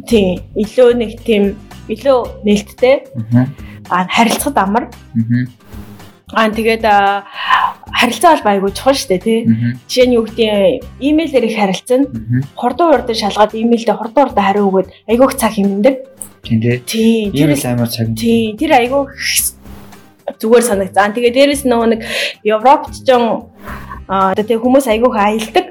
Тийм. 0.08 0.40
Илүү 0.56 0.88
нэг 0.96 1.10
тийм 1.24 1.56
илүү 1.88 2.18
нээлттэй. 2.44 3.06
А 3.90 4.06
харилцахад 4.06 4.58
амар. 4.58 4.84
Аа 6.34 6.50
тэгээд 6.50 6.84
харилцаа 7.96 8.36
бол 8.36 8.44
байгуу 8.44 8.70
чухал 8.76 8.94
шүү 8.94 9.08
дээ 9.08 9.24
тий. 9.24 9.40
Жишээ 9.88 10.06
нь 10.06 10.16
юу 10.20 10.24
гэдэг 10.28 11.00
имэйлээр 11.00 11.48
их 11.48 11.56
харилцана. 11.56 12.06
Хурдан 12.52 12.92
хурдан 12.92 13.16
шалгаад 13.16 13.56
имэйлдээ 13.56 13.96
хурдан 13.96 14.22
хурдан 14.28 14.44
хариу 14.44 14.68
өгөөд 14.68 14.88
айгүйх 15.08 15.32
цаг 15.40 15.56
хэмндэг. 15.56 15.96
Тийм 16.44 16.60
тий. 16.60 16.76
Тийм. 16.84 17.32
Тэр 17.32 17.50
амар 17.72 17.88
цаг. 17.88 18.12
Тийм. 18.12 18.56
Тэр 18.60 18.72
айгүйх 18.76 19.10
зүгээр 20.36 20.64
санагцсан. 20.66 21.14
Тэгээ 21.16 21.32
дээрэс 21.32 21.62
нөгөө 21.64 21.88
нэг 21.96 22.00
Европт 22.44 22.92
ч 23.00 23.08
а 24.06 24.30
одоо 24.30 24.44
тэг 24.46 24.62
хүмүүс 24.62 24.86
айгүйх 24.86 25.16
аялдаг. 25.18 25.65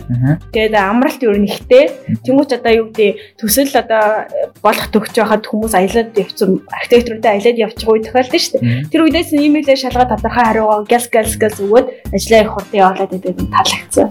Тэгээд 0.53 0.75
амралт 0.77 1.21
юу 1.25 1.33
нэгтэй. 1.33 1.89
Тэмүүч 2.21 2.49
одоо 2.53 2.73
юу 2.73 2.87
гэдэг 2.93 3.41
төсөл 3.41 3.73
одоо 3.73 4.29
болох 4.61 4.87
төгч 4.93 5.17
байхад 5.17 5.43
хүмүүс 5.49 5.73
аялаад 5.73 6.13
явцсан 6.13 6.61
архитекторудаа 6.69 7.31
аялаад 7.33 7.57
явчих 7.57 7.89
үе 7.89 8.05
тохиолдсон 8.05 8.41
шүү 8.41 8.53
дээ. 8.61 8.89
Тэр 8.93 9.01
үедээс 9.09 9.33
имэйлээ 9.33 9.77
шалгаад 9.81 10.13
тодорхой 10.13 10.45
хариугаа 10.45 10.85
гэлс 10.85 11.09
гэлс 11.09 11.35
гэлс 11.41 11.59
өгөөд 11.65 11.87
ажиллаа 12.13 12.41
их 12.45 12.51
хурдан 12.53 12.79
явуулаад 12.79 13.11
байдаг 13.11 13.35
таалагдсан. 13.49 14.07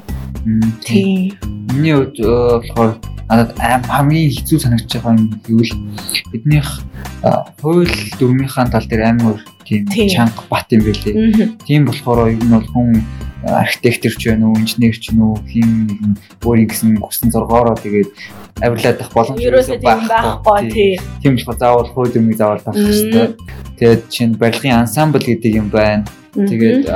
Тийм. 0.83 1.39
Миний 1.71 1.95
хувьд 1.95 2.19
болохоор 2.19 3.14
надад 3.29 3.57
аим 3.59 3.83
хамгийн 3.89 4.31
хэцүү 4.37 4.59
санагдаж 4.61 4.93
байгаа 4.93 5.17
юм 5.17 5.41
гэвэл 5.47 5.73
биднийх 6.33 6.69
хууль 7.61 7.95
дүрмийнхаа 8.21 8.69
тал 8.69 8.87
дээр 8.87 9.17
амар 9.17 9.41
тийм 9.65 9.89
чанга 9.89 10.45
бат 10.51 10.69
юм 10.71 10.85
байлээ. 10.85 11.57
Тийм 11.65 11.89
болохоор 11.89 12.29
ер 12.29 12.39
нь 12.39 12.53
бол 12.53 12.69
хүн 12.69 13.01
архитектор 13.45 14.13
ч 14.13 14.29
байна 14.29 14.49
уу, 14.49 14.57
инженер 14.61 14.97
ч 14.97 15.13
нү 15.13 15.37
хин 15.49 15.89
нэгэн 15.89 16.13
өөрийн 16.45 16.69
гэсэн 16.69 16.97
хүссэн 17.01 17.33
зоргоороо 17.33 17.77
тэгээд 17.77 18.09
авирлаад 18.61 18.99
байх 19.01 19.13
боломж 19.13 19.41
байхгүй 19.41 20.71
тий. 20.73 20.93
Тийм 21.21 21.37
болохоор 21.37 21.59
заавал 21.59 21.89
хууль 21.93 22.17
юмыг 22.17 22.37
заавал 22.37 22.65
тавих 22.65 22.85
хэрэгтэй. 22.89 23.29
Тэгээд 23.79 24.03
чинь 24.09 24.35
барилгын 24.37 24.81
ансамбл 24.85 25.21
гэдэг 25.21 25.53
юм 25.61 25.69
байна. 25.69 26.05
Тэгээд 26.35 26.89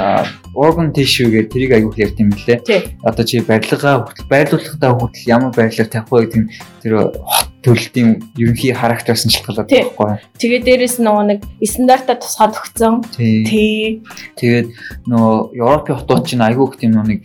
organ 0.58 0.90
tissue 0.90 1.30
гэдэг 1.30 1.52
тэрийг 1.54 1.72
аягүй 1.78 2.02
ярьт 2.02 2.18
юм 2.18 2.34
лээ. 2.34 2.58
Одоо 3.06 3.24
чи 3.24 3.38
барилгаа 3.38 4.02
хөтөл 4.02 4.26
байрлуулалтаа 4.26 4.92
хөтөл 4.98 5.30
ямар 5.30 5.52
байрлалаар 5.54 5.90
тавих 5.90 6.10
вэ 6.10 6.18
гэдэг 6.26 6.44
тэр 6.82 6.92
хот 7.14 7.48
төрөлтийн 7.62 8.08
ерөнхий 8.38 8.74
характераас 8.74 9.22
нь 9.26 9.34
шалтгаалаад 9.34 9.70
байхгүй. 9.70 10.18
Тэгээд 10.42 10.66
дээрэс 10.66 10.96
нөгөө 10.98 11.24
нэг 11.30 11.40
стандартаа 11.62 12.16
тусгаад 12.18 12.58
өгсөн. 12.58 12.94
Тий. 13.14 14.02
Тэгээд 14.38 14.68
нөгөө 15.06 15.34
Европын 15.58 15.98
хотууд 16.02 16.26
чинь 16.26 16.42
аягүй 16.42 16.66
их 16.70 16.78
тийм 16.78 16.98
нэг 17.02 17.22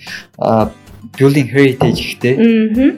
building 1.17 1.47
heritage 1.51 1.99
ихтэй. 1.99 2.33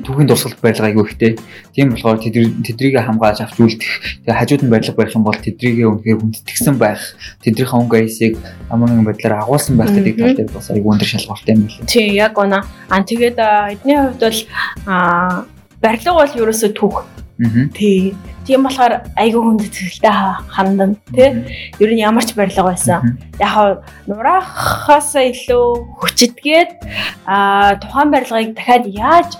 Түүхийн 0.05 0.29
дурсгалт 0.29 0.61
барилга 0.61 0.89
айгүй 0.89 1.05
ихтэй. 1.09 1.31
Тийм 1.73 1.91
болохоор 1.91 2.21
тэдрийг 2.21 2.95
хамгаалж 3.01 3.41
авч 3.41 3.57
үлдэх. 3.59 3.91
Тэгээ 4.23 4.39
хажууд 4.39 4.63
нь 4.63 4.71
барилга 4.71 4.95
барих 4.95 5.15
юм 5.17 5.25
бол 5.25 5.35
тэдрийг 5.35 5.83
үнэхээр 5.89 6.21
хүндэтгсэн 6.21 6.75
байх. 6.77 7.01
Тэдрийнхээ 7.41 7.79
өнгө 7.81 7.97
аясыг 7.99 8.37
ямар 8.69 8.89
нэгэн 8.93 9.07
байдлаар 9.09 9.41
агуулсан 9.41 9.75
байх 9.77 9.91
гэдэг 9.91 10.15
тал 10.21 10.37
дээр 10.37 10.51
бас 10.53 10.69
айгүй 10.69 10.89
өндөр 10.93 11.09
шалгууртай 11.09 11.53
юм 11.57 11.65
байна. 11.65 11.89
Тийм 11.89 12.13
яг 12.13 12.37
унаа. 12.37 12.63
Аа 12.93 13.01
тэгээд 13.01 13.37
эдний 13.41 13.97
хувьд 13.97 14.21
бол 14.21 14.39
аа 14.85 15.45
барилга 15.81 16.11
бол 16.13 16.33
ерөөсөө 16.39 16.71
түүх 16.77 17.24
Тий. 17.73 18.15
Тийм 18.47 18.63
болохоор 18.63 19.03
айгүй 19.19 19.41
хүнд 19.43 19.67
цэцгэлтэй 19.67 20.13
хандан 20.47 20.95
тий. 21.11 21.43
Ер 21.83 21.91
нь 21.91 21.99
ямар 21.99 22.23
ч 22.23 22.31
барилга 22.31 22.71
байсан. 22.71 23.19
Яг 23.35 23.83
нураахаас 24.07 25.11
илүү 25.19 25.99
хүчитгээд 25.99 26.79
а 27.27 27.75
тухайн 27.75 28.11
барилгыг 28.15 28.55
дахиад 28.55 28.87
яаж 28.87 29.35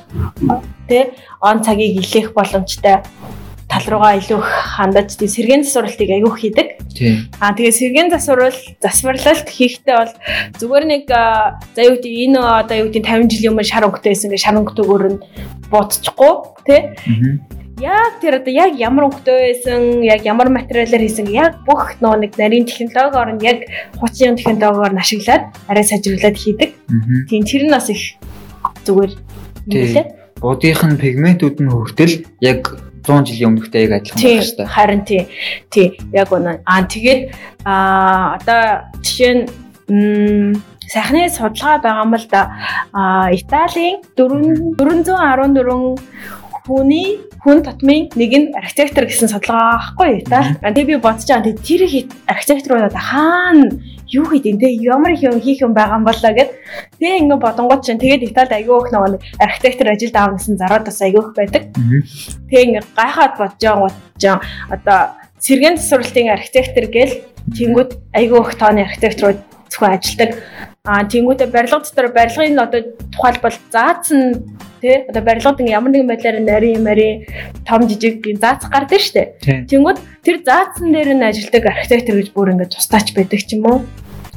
тий 0.91 1.15
он 1.39 1.63
цагийг 1.63 2.03
илээх 2.03 2.35
боломжтой 2.35 2.99
тал 3.71 3.85
руугаа 3.87 4.19
илүү 4.19 4.43
хандаж 4.43 5.15
тий 5.15 5.31
сэргийн 5.31 5.63
засварлтыг 5.63 6.11
айгүй 6.11 6.35
хийдэг. 6.35 6.67
Тий. 6.91 7.31
Аа 7.39 7.55
тэгээ 7.55 7.79
сэргийн 7.79 8.11
засварл 8.11 8.59
засварлалт 8.83 9.47
хийхдээ 9.47 9.95
бол 9.95 10.13
зүгээр 10.59 10.83
нэг 10.83 11.07
за 11.07 11.79
юу 11.79 11.95
гэдэг 11.95 12.13
энэ 12.27 12.39
одоо 12.43 12.75
юу 12.75 12.87
гэдэг 12.91 13.07
50 13.07 13.31
жилийн 13.31 13.51
өмнө 13.55 13.71
шар 13.71 13.87
өнгөтэй 13.87 14.11
байсан 14.11 14.31
гэ 14.35 14.43
шар 14.43 14.59
өнгөтэйгөр 14.59 15.03
нь 15.15 15.23
буудчихгүй 15.71 16.33
тий 16.67 16.81
яг 17.79 18.19
тэр 18.21 18.39
одоо 18.39 18.53
яг 18.53 18.75
ямар 18.79 19.09
өнгөтэй 19.09 19.35
байсан, 19.51 20.03
яг 20.03 20.23
ямар 20.23 20.49
материалаар 20.49 21.03
хийсэн, 21.03 21.27
яг 21.31 21.59
бүх 21.67 21.99
нөө 21.99 22.23
нэг 22.23 22.31
нарийн 22.39 22.65
технологиор 22.65 23.35
нь 23.35 23.43
яг 23.43 23.67
хуучин 23.99 24.39
технологиор 24.39 24.95
нь 24.95 25.01
ашиглаад 25.03 25.51
арай 25.67 25.83
сайжруулад 25.83 26.37
хийдэг. 26.39 26.71
Тийм 27.27 27.43
тэр 27.43 27.63
нь 27.67 27.73
бас 27.75 27.89
их 27.91 28.15
зүгээр 28.87 29.11
нэлээ. 29.67 30.05
Будынх 30.39 30.81
нь 30.87 30.99
пигментүүд 30.99 31.59
нь 31.59 31.71
хүртэл 31.71 32.23
яг 32.39 32.79
100 33.03 33.27
жилийн 33.27 33.49
өмнөхтэй 33.53 33.85
яг 33.85 33.93
адилхан 33.99 34.23
байх 34.23 34.39
хэрэгтэй. 34.39 34.65
Харин 34.65 35.03
тий. 35.05 35.23
Тий, 35.69 35.87
яг 36.15 36.31
үнэ. 36.31 36.63
Аа 36.65 36.87
тэгээд 36.87 37.21
аа 37.67 38.39
одоо 38.39 38.87
жишээ 39.03 39.45
нь 39.91 40.57
сайхны 40.87 41.29
судалгаа 41.29 41.77
байгаа 41.83 42.05
юм 42.07 42.15
л 42.15 42.27
да. 42.31 42.41
Италийн 43.29 44.01
414 44.17 45.99
хүний 46.65 47.21
хүн 47.45 47.61
татмын 47.61 48.09
нэг 48.17 48.31
нь 48.33 48.47
архитектор 48.57 49.05
гэсэн 49.05 49.29
судалгаа 49.29 49.93
байхгүй 49.93 50.25
та. 50.25 50.57
Тэгээ 50.65 50.89
би 50.89 50.95
бодож 50.97 51.29
байгаа 51.29 51.53
тэр 51.53 51.81
архитекторуудад 52.25 52.97
хаана 52.97 53.69
юу 54.09 54.25
хийдин 54.25 54.57
те 54.57 54.73
ямар 54.73 55.13
юм 55.13 55.37
хийх 55.37 55.61
юм 55.61 55.77
байгаа 55.77 56.01
юм 56.01 56.09
болоо 56.09 56.33
гэд 56.33 56.49
тэгээ 56.97 57.21
ингэ 57.21 57.37
бодонгууд 57.37 57.85
чинь 57.85 58.01
тэгээд 58.01 58.33
Италид 58.33 58.49
аягүй 58.57 58.77
их 58.81 58.89
нэг 58.89 59.21
архитектор 59.37 59.93
ажилд 59.93 60.15
аав 60.17 60.33
гэсэн 60.33 60.57
зараад 60.57 60.89
бас 60.89 60.99
аягүй 61.05 61.21
их 61.21 61.31
байдаг. 61.37 61.63
Тэгээ 62.49 62.65
ингэ 62.65 62.81
гайхаад 62.97 63.33
бодож 63.37 63.61
байгаа 63.61 64.41
одоо 64.73 64.99
сэргийн 65.37 65.77
засварлалтын 65.77 66.33
архитектор 66.33 66.85
гээл 66.89 67.21
тэнгууд 67.53 67.91
аягүй 68.17 68.41
их 68.41 68.57
тооны 68.57 68.81
архитекторууд 68.89 69.39
зөвхөн 69.69 69.93
ажилдаг. 69.93 70.31
Аа 70.85 71.05
тэнгуүтэ 71.05 71.45
барилга 71.53 71.81
дотор 71.81 72.09
барилгын 72.09 72.57
одоо 72.57 72.81
тухайлбал 73.13 73.57
заацсан 73.73 74.49
тий 74.85 74.97
одоо 75.09 75.21
барилгад 75.25 75.59
ямар 75.65 75.91
нэгэн 75.91 76.09
байдлаар 76.13 76.37
нарийн 76.45 76.83
мари 76.85 77.25
том 77.65 77.89
жижиг 77.89 78.21
заацах 78.37 78.69
гардаг 78.69 79.01
штэ. 79.01 79.41
Тэнгүүд 79.41 79.97
тэр 80.21 80.37
заацсан 80.45 80.93
дээр 80.93 81.17
нь 81.17 81.25
ажилдаг 81.25 81.65
архитектор 81.65 82.15
гэж 82.21 82.29
бүр 82.37 82.53
ингээд 82.53 82.77
тустаач 82.77 83.17
байдаг 83.17 83.41
ч 83.41 83.57
юм 83.57 83.65
уу. 83.65 83.79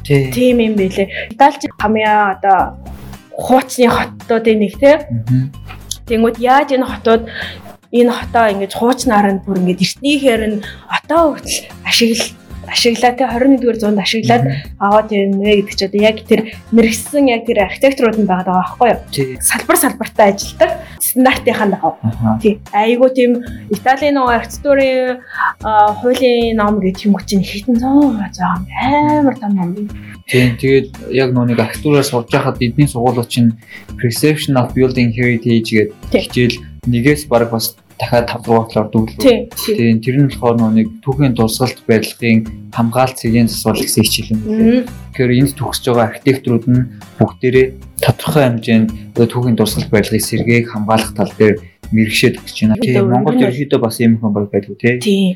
Тийм 0.03 0.57
юм 0.57 0.73
байлээ. 0.73 1.29
Италич 1.29 1.69
хамгийн 1.77 2.33
одоо 2.33 2.81
хуучны 3.37 3.87
хотуудын 3.93 4.59
нэг 4.65 4.73
тий. 4.81 4.97
Тэнгүүд 6.09 6.37
яаж 6.41 6.73
энэ 6.73 6.89
хотууд 6.89 7.23
энэ 7.93 8.11
хотоо 8.13 8.45
ингэж 8.53 8.73
хуучнаар 8.73 9.27
нь 9.33 9.43
бүр 9.45 9.61
ингэж 9.61 9.79
эртнийхээр 9.85 10.43
нь 10.49 10.57
отоо 10.89 11.37
хүртэл 11.37 11.69
ашиглал 11.85 12.33
ашиглаад 12.71 13.17
те 13.17 13.25
21-р 13.25 13.77
зуунд 13.79 13.99
ашиглаад 13.99 14.43
аваад 14.79 15.09
ирнэ 15.11 15.65
гэдэг 15.65 15.75
чи 15.75 15.85
одоо 15.85 16.01
яг 16.01 16.17
тэр 16.23 16.41
мэрэгсэн 16.71 17.25
яг 17.29 17.43
тэр 17.49 17.65
архитектурууд 17.65 18.17
нь 18.21 18.29
байгаа 18.29 18.45
даа 18.45 18.57
байхгүй 18.63 18.87
юу? 18.93 19.41
Салбар 19.41 19.77
салбартаа 19.77 20.27
ажилладаг 20.31 20.71
стандартынхаа 21.01 21.67
дагав. 21.67 21.95
Тий. 22.41 22.59
Айгуу 22.73 23.09
тийм 23.09 23.41
Италийн 23.73 24.15
нөгөө 24.15 24.35
архитектурын 24.37 25.19
хуулийн 26.01 26.57
ном 26.57 26.79
гэдэг 26.79 27.05
юм 27.09 27.17
чинь 27.25 27.43
хитэн 27.43 27.79
зоо 27.81 28.13
заа 28.33 28.61
амар 29.17 29.35
том 29.39 29.55
ном. 29.57 29.89
Тийм 30.29 30.57
тэгээд 30.61 31.09
яг 31.09 31.33
нөгөө 31.33 31.49
нэг 31.55 31.59
архитектураар 31.59 32.05
сурж 32.05 32.29
байхад 32.29 32.61
эдний 32.61 32.87
сургуулиуд 32.87 33.29
чинь 33.29 33.57
Perception 33.97 34.55
of 34.61 34.77
Building 34.77 35.09
Heritage 35.15 35.89
гэдэг 36.13 36.21
хичээл 36.29 36.57
нэгээс 36.85 37.25
баг 37.25 37.49
бас 37.49 37.75
дахиад 37.99 38.31
5 38.31 38.47
дугаартлаар 38.47 38.87
дүүрлээ. 38.89 39.51
Тийм 39.51 39.99
тэр 39.99 40.15
нь 40.23 40.31
болохоор 40.31 40.71
нэг 40.71 40.87
түүхийн 41.03 41.35
дурсгалт 41.35 41.83
барилгын 41.83 42.71
хамгаалт 42.71 43.19
цэгийн 43.19 43.51
засвал 43.51 43.75
гэсэн 43.75 44.03
хичээл 44.07 44.33
юм 44.33 44.41
байна. 44.47 44.87
Тэгэхээр 45.13 45.31
энд 45.35 45.53
төгсөж 45.59 45.85
байгаа 45.91 46.07
архитекторууд 46.07 46.65
нь 46.71 46.87
бүгдээрээ 47.19 47.67
тодорхой 47.99 48.43
хэмжээнд 48.47 48.89
түүхийн 49.19 49.57
дурсгалт 49.59 49.91
барилгын 49.91 50.23
сэргээг 50.23 50.65
хамгаалах 50.71 51.11
тал 51.11 51.33
дээр 51.35 51.55
мэрэгшээд 51.91 52.35
өгч 52.39 52.57
байна. 52.61 52.77
Тийм 52.77 53.09
Монголд 53.09 53.41
ерөөхдөө 53.41 53.79
бас 53.81 53.97
ийм 53.99 54.17
хүн 54.21 54.33
баг 54.33 54.49
байдгүй 54.53 54.77
тий. 54.77 54.95
Тийм. 54.99 55.29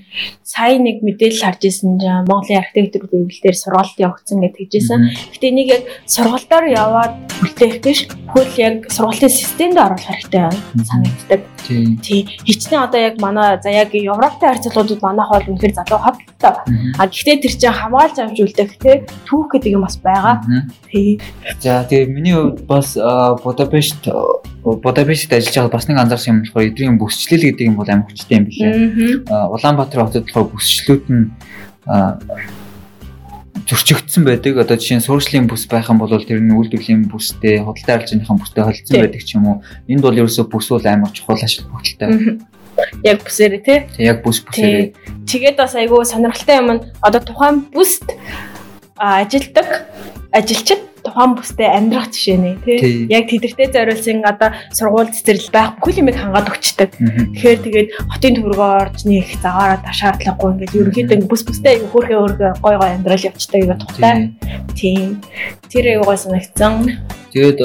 Сая 0.43 0.77
нэг 0.77 1.01
мэдээлэл 1.01 1.41
харж 1.41 1.61
ирсэн 1.65 1.97
чинь 1.97 2.27
Монголын 2.29 2.61
архитектурын 2.61 3.25
эвлэлээр 3.25 3.57
сургалт 3.57 3.97
явагдсан 3.97 4.39
гэж 4.43 4.53
хэлжсэн. 4.57 5.01
Гэтэ 5.33 5.49
энийг 5.49 5.69
яг 5.73 5.83
сургалтаар 6.05 6.65
яваад 6.69 7.13
бүтээх 7.41 7.81
биш 7.81 8.05
хөл 8.29 8.53
яг 8.61 8.85
сургалтын 8.93 9.33
системд 9.33 9.77
оруулах 9.81 10.05
хэрэгтэй 10.05 10.53
санагддаг. 10.85 11.41
Тийм. 11.65 12.27
Хичнээн 12.45 12.85
одоо 12.85 13.01
яг 13.01 13.15
манай 13.17 13.57
за 13.63 13.71
яг 13.73 13.95
Европтой 13.95 14.53
харьцуулбал 14.53 15.01
манайх 15.01 15.29
бол 15.31 15.49
үнэхээр 15.57 15.73
залуу 15.73 15.99
хот 16.05 16.17
тоо. 16.37 16.61
А 16.99 17.07
гэхдээ 17.07 17.41
тэр 17.41 17.53
чинь 17.55 17.71
хамгаалж 17.73 18.17
авч 18.19 18.37
үлдэх 18.43 18.77
тий 18.77 18.95
түүх 19.25 19.47
гэдэг 19.57 19.71
юм 19.73 19.87
бас 19.87 19.97
байгаа. 19.97 20.43
Тий. 20.91 21.17
За 21.63 21.87
тэгээ 21.87 22.11
миний 22.11 22.35
хувьд 22.35 22.67
бас 22.67 22.99
Будапешт 23.41 24.03
Будапешт 24.63 25.27
ажиллаж 25.27 25.55
байгаа 25.55 25.75
бас 25.75 25.87
нэг 25.87 25.97
анзаарсан 25.99 26.31
юм 26.31 26.39
болохоор 26.47 26.67
эдрийн 26.71 26.95
бүсчлэл 26.95 27.43
гэдэг 27.51 27.67
юм 27.67 27.75
бол 27.75 27.89
амар 27.91 28.07
хүчтэй 28.07 28.37
юм 28.39 28.47
билээ. 28.47 29.27
Улаанбаатар 29.27 30.07
хотод 30.07 30.23
болохоор 30.23 30.51
бүсчлүүд 30.55 31.05
нь 31.11 31.35
зөрчигдсөн 33.67 34.23
байдаг. 34.23 34.63
Одоо 34.63 34.79
жишээ 34.79 34.97
нь 34.99 35.05
суурьшлийн 35.05 35.47
бүс 35.51 35.67
байх 35.67 35.91
юм 35.91 35.99
бол 35.99 36.11
тэр 36.15 36.39
нь 36.39 36.55
үйлдвэрлэлийн 36.55 37.11
бүстэй, 37.11 37.59
худалдаа 37.59 37.95
арилжааныхаа 37.99 38.39
бүстэй 38.39 38.63
холилдсон 38.63 38.99
байдаг 39.03 39.23
ч 39.23 39.29
юм 39.35 39.45
уу. 39.47 39.57
Энд 39.87 40.03
бол 40.03 40.15
ерөөсөө 40.15 40.47
бүс 40.47 40.67
бол 40.71 40.87
амар 40.87 41.11
чухал 41.11 41.43
ашиг 41.43 41.67
бүгдэлтэй. 41.67 42.39
Яг 43.03 43.19
бүсээрээ 43.23 43.61
тий. 43.63 43.79
Яг 43.99 44.23
бүс 44.23 44.43
бүсээрээ. 44.43 44.95
Тэгээд 45.27 45.55
бас 45.59 45.75
айгүй 45.75 46.03
сонирхолтой 46.07 46.55
юм 46.59 46.69
нь 46.71 46.83
одоо 46.99 47.21
тухайн 47.23 47.67
бүст 47.71 48.07
ажилдаг 48.97 49.87
ажилчид 50.31 50.82
тухайн 51.13 51.37
бүстэй 51.37 51.69
амьдрах 51.69 52.09
жишээ 52.09 52.37
нэ 52.41 52.51
Тий. 52.65 53.05
Яг 53.07 53.29
тэдэртэй 53.29 53.69
зориулсан 53.69 54.25
одоо 54.25 54.49
сургууль 54.73 55.13
цэцэрлэл 55.13 55.53
байх 55.53 55.77
бүхэл 55.77 56.01
юмыг 56.01 56.17
хангаад 56.17 56.49
өгчдөг. 56.49 56.89
Тэгэхээр 56.97 57.59
тэгээд 57.61 57.89
хотын 58.09 58.33
төвөргөө 58.41 58.71
орж 58.81 58.99
нэг 59.05 59.29
загаараа 59.37 59.79
та 59.85 59.93
шаардлагагүй 59.93 60.49
ингээд 60.57 60.73
ерөнхийдөө 60.73 61.29
бүс 61.29 61.43
бүстэй 61.45 61.85
хөөрхөө 61.93 62.17
өөргөө 62.17 62.51
гой 62.65 62.75
гой 62.81 62.91
амьдрал 62.97 63.27
явчихдаг 63.29 63.61
гэдэг 63.61 63.79
тухтай. 63.85 64.33
Тий. 64.73 65.15
Тэр 65.69 66.01
гой 66.01 66.17
санагдсан. 66.17 66.97
Тэгээд 67.29 67.61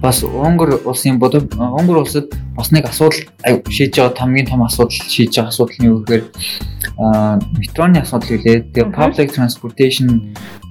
бас 0.00 0.22
Унгар 0.24 0.80
улсын 0.84 1.18
бодов 1.18 1.44
Унгар 1.56 2.04
улсад 2.04 2.32
бас 2.56 2.70
нэг 2.72 2.88
асуудал 2.88 3.24
аюу 3.44 3.60
шийдэж 3.68 3.96
байгаа 4.00 4.16
хамгийн 4.16 4.46
том 4.48 4.62
асуудал 4.64 4.96
шийдэж 4.96 5.36
байгаа 5.36 5.52
асуудал 5.52 5.76
нь 5.80 5.88
юу 5.88 6.00
гэхээр 6.00 6.24
метроны 7.60 7.98
асуудал 8.00 8.36
үлээ. 8.36 8.72
Тэгээд 8.72 8.88
Мгм. 8.88 8.96
public 8.96 9.28
transportation 9.36 10.08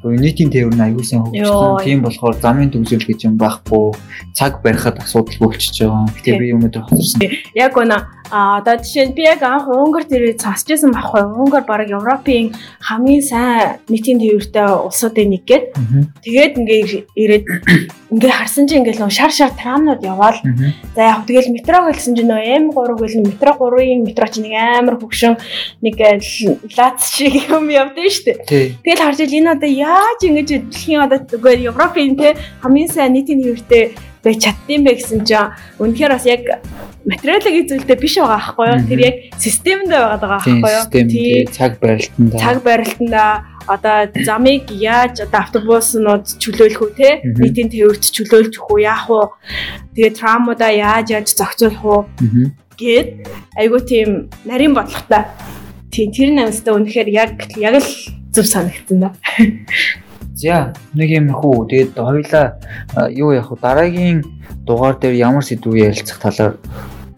буюу 0.02 0.20
нийтийн 0.20 0.50
тээвэр 0.50 0.76
нь 0.76 0.86
аюул 0.86 1.04
сан 1.04 1.24
хөгжсөн. 1.28 1.84
Тийм 1.84 2.00
болохоор 2.04 2.36
замын 2.40 2.72
төгсөл 2.72 3.04
гэж 3.04 3.28
юм 3.28 3.36
байхгүй. 3.36 3.96
Цаг 4.34 4.64
барихад 4.64 5.04
асуудал 5.04 5.38
болчихж 5.44 5.84
байгаа. 5.84 6.08
Гэтэ 6.16 6.40
би 6.40 6.54
өнөөдөр 6.56 6.84
хоцорсон. 6.88 7.20
Яг 7.56 7.74
гоо 7.76 7.86
а 8.32 8.60
одоо 8.62 8.78
жишээ 8.78 9.10
нь 9.10 9.16
би 9.18 9.26
яг 9.26 9.42
анх 9.42 9.68
Унгар 9.68 10.06
дээр 10.06 10.38
цасчихсан 10.38 10.94
байхгүй. 10.94 11.26
Унгар 11.34 11.66
баг 11.66 11.90
Европын 11.90 12.54
хамгийн 12.78 13.22
сайн 13.26 13.82
нийтийн 13.90 14.22
тээвэртэй 14.22 14.70
улсуудын 14.86 15.34
нэг 15.34 15.44
гээд 15.50 15.66
тэгээд 16.22 16.54
ингээ 16.62 16.82
ирээд 17.18 17.46
ингээ 18.14 18.34
харсан 18.34 18.70
чинь 18.70 18.86
ингээл 18.86 19.10
шар 19.10 19.34
шар 19.34 19.50
трамнууд 19.58 20.06
яваал. 20.06 20.38
За 20.94 21.02
яг 21.18 21.26
тэгэл 21.26 21.50
метро 21.50 21.90
гэлсэн 21.90 22.14
чинь 22.14 22.30
нөө 22.30 22.70
М3 22.70 22.78
гэл 23.02 23.26
метро 23.26 23.52
3-ын 23.58 24.06
метро 24.06 24.26
чинь 24.30 24.46
нэг 24.46 24.54
амар 24.78 25.02
хөгшин 25.02 25.34
нэг 25.82 25.98
лац 26.78 27.02
шиг 27.10 27.34
юм 27.50 27.66
явдсан 27.74 28.10
шүү 28.14 28.46
дээ. 28.46 28.78
Тэгэл 28.86 29.04
харж 29.10 29.20
ил 29.26 29.38
энэ 29.42 29.58
одоо 29.58 29.70
яаж 29.90 30.20
ингэж 30.22 30.50
дэлхийн 30.70 31.02
одоо 31.06 31.20
үгүй 31.26 31.66
Европын 31.72 32.14
те 32.20 32.38
хамгийн 32.62 32.90
сайн 32.90 33.14
нийтийн 33.14 33.42
хэвртэй 33.42 33.84
байж 34.24 34.38
чаддсан 34.44 34.82
бэ 34.86 34.92
гэсэн 35.00 35.20
чинь 35.26 35.54
үнэхээр 35.80 36.14
бас 36.14 36.26
яг 36.28 36.44
материалын 37.08 37.68
зүйлтэй 37.68 37.98
биш 37.98 38.16
байгаа 38.20 38.38
аахгүй 38.38 38.68
юу? 38.70 38.80
Тэр 38.86 39.00
яг 39.00 39.16
системд 39.40 39.88
байгаад 39.90 40.22
байгаа 40.22 40.42
Тийм 40.44 40.60
аахгүй 40.60 40.72
юу? 40.76 40.84
систем 40.84 41.08
тий. 41.08 41.48
цаг 41.48 41.72
барилтанд 41.80 42.32
цаг 42.36 42.58
барилтанда 42.64 43.24
одоо 43.70 43.98
замыг 44.26 44.66
яаж 44.76 45.16
одоо 45.24 45.40
автобуснууд 45.40 46.26
чөлөөлөх 46.42 46.84
үү 46.84 46.92
те? 47.00 47.10
Нийтийн 47.24 47.70
тээвэрт 47.72 48.04
чөлөөлж 48.12 48.54
өгөх 48.60 48.72
үү? 48.76 48.82
Яах 48.84 49.06
вэ? 49.08 49.22
Тэгээ 49.96 50.18
трамуудаа 50.20 50.72
яаж 50.74 51.08
яаж 51.16 51.28
зохицуулах 51.34 51.86
уу? 51.86 52.02
Мгм. 52.20 52.46
гэд 52.80 53.28
айгуу 53.60 53.82
тийм 53.84 54.32
нарийн 54.48 54.74
бодлоготой. 54.74 55.28
Тийм 55.92 56.10
тэр 56.16 56.30
намстай 56.32 56.74
үнэхээр 56.74 57.10
яг 57.12 57.32
яг 57.60 57.76
л 57.84 57.90
зөв 58.34 58.46
санагдсан 58.46 59.00
да 59.00 59.10
За 60.40 60.72
нэг 60.96 61.10
юм 61.12 61.36
хүү. 61.36 61.68
Тэгээд 61.68 62.00
хоёлаа 62.00 62.56
юу 63.12 63.36
яах 63.36 63.52
вэ? 63.52 63.60
Дараагийн 63.60 64.24
дугаар 64.64 64.96
дээр 64.96 65.20
ямар 65.20 65.44
сэдв 65.44 65.76
ярилцах 65.76 66.20
талаар 66.24 66.56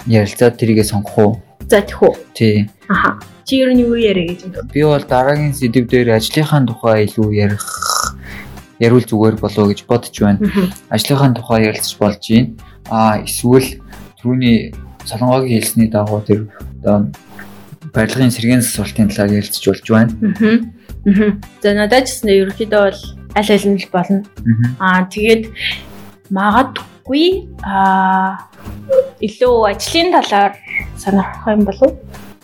ярилцаад 0.09 0.57
тэрийгээ 0.57 0.88
сонгох 0.89 1.18
уу? 1.18 1.32
за 1.72 1.80
тэхүү 1.86 2.12
Тий. 2.34 2.68
аха 2.89 3.22
чи 3.45 3.62
ер 3.62 3.72
нь 3.72 3.86
юу 3.86 3.95
яриа 3.95 4.28
гэж 4.34 4.39
юм 4.43 4.51
Би 4.74 4.82
бол 4.84 4.99
дараагийн 4.99 5.53
сэдв 5.53 5.86
дээр 5.88 6.18
ажлынхаа 6.18 6.66
тухай 6.68 7.05
илүү 7.07 7.30
ярих 7.32 7.64
ярил 8.82 9.05
зүгээр 9.05 9.38
болоо 9.38 9.66
гэж 9.70 9.86
бодож 9.86 10.16
байна. 10.20 10.39
Ажлынхаа 10.89 11.32
тухай 11.38 11.70
ярилцаж 11.70 11.95
болж 12.01 12.20
байна. 12.26 12.49
Аа 12.89 13.22
эсвэл 13.24 13.80
түрүүний 14.20 14.74
солонгогийн 15.05 15.62
хэлсний 15.62 15.88
дагуу 15.88 16.20
тэр 16.26 16.49
одоо 16.82 17.07
барилгын 17.94 18.32
сэргийн 18.32 18.62
засвалтын 18.64 19.10
талаар 19.12 19.36
ярилцаж 19.39 19.66
болж 19.68 19.86
байна. 19.92 20.14
за 21.62 21.70
надад 21.74 22.08
ч 22.08 22.16
гэсэн 22.16 22.30
ерөөхдөө 22.30 22.70
бол 22.72 23.00
аль 23.36 23.52
аль 23.52 23.68
нь 23.68 23.80
л 23.80 23.89
болно. 23.92 24.22
Аа 24.80 25.08
тэгээд 25.12 25.44
магадгүй 26.32 27.26
аа 27.64 28.48
илүү 29.20 29.56
ажлын 29.72 30.10
талаар 30.16 30.54
сонирхох 30.98 31.48
юм 31.52 31.64
болов. 31.68 31.92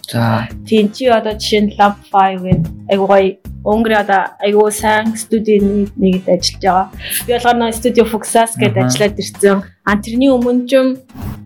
За 0.07 0.47
Тийм 0.67 0.91
чи 0.95 1.05
одоо 1.07 1.35
жишээ 1.35 1.61
нь 1.61 1.73
Lab 1.79 1.95
5 2.11 2.43
гэдэг 2.43 2.63
айгуу 2.91 3.07
гоё 3.07 3.35
Өнгөрийн 3.67 4.03
одоо 4.07 4.21
айгуу 4.39 4.71
сайн 4.71 5.11
студийн 5.19 5.91
нэгэд 5.99 6.27
ажиллаж 6.31 6.63
байгаа. 6.63 6.87
Би 7.27 7.31
болохоор 7.35 7.57
нөө 7.59 7.71
студио 7.75 8.05
Fuxas 8.07 8.55
гэдэг 8.55 8.83
ажиллаад 8.87 9.19
ирсэн. 9.19 9.59
А 9.83 9.99
тэрний 9.99 10.31
өмнө 10.31 10.63
ч 10.67 10.79
юм 10.79 10.87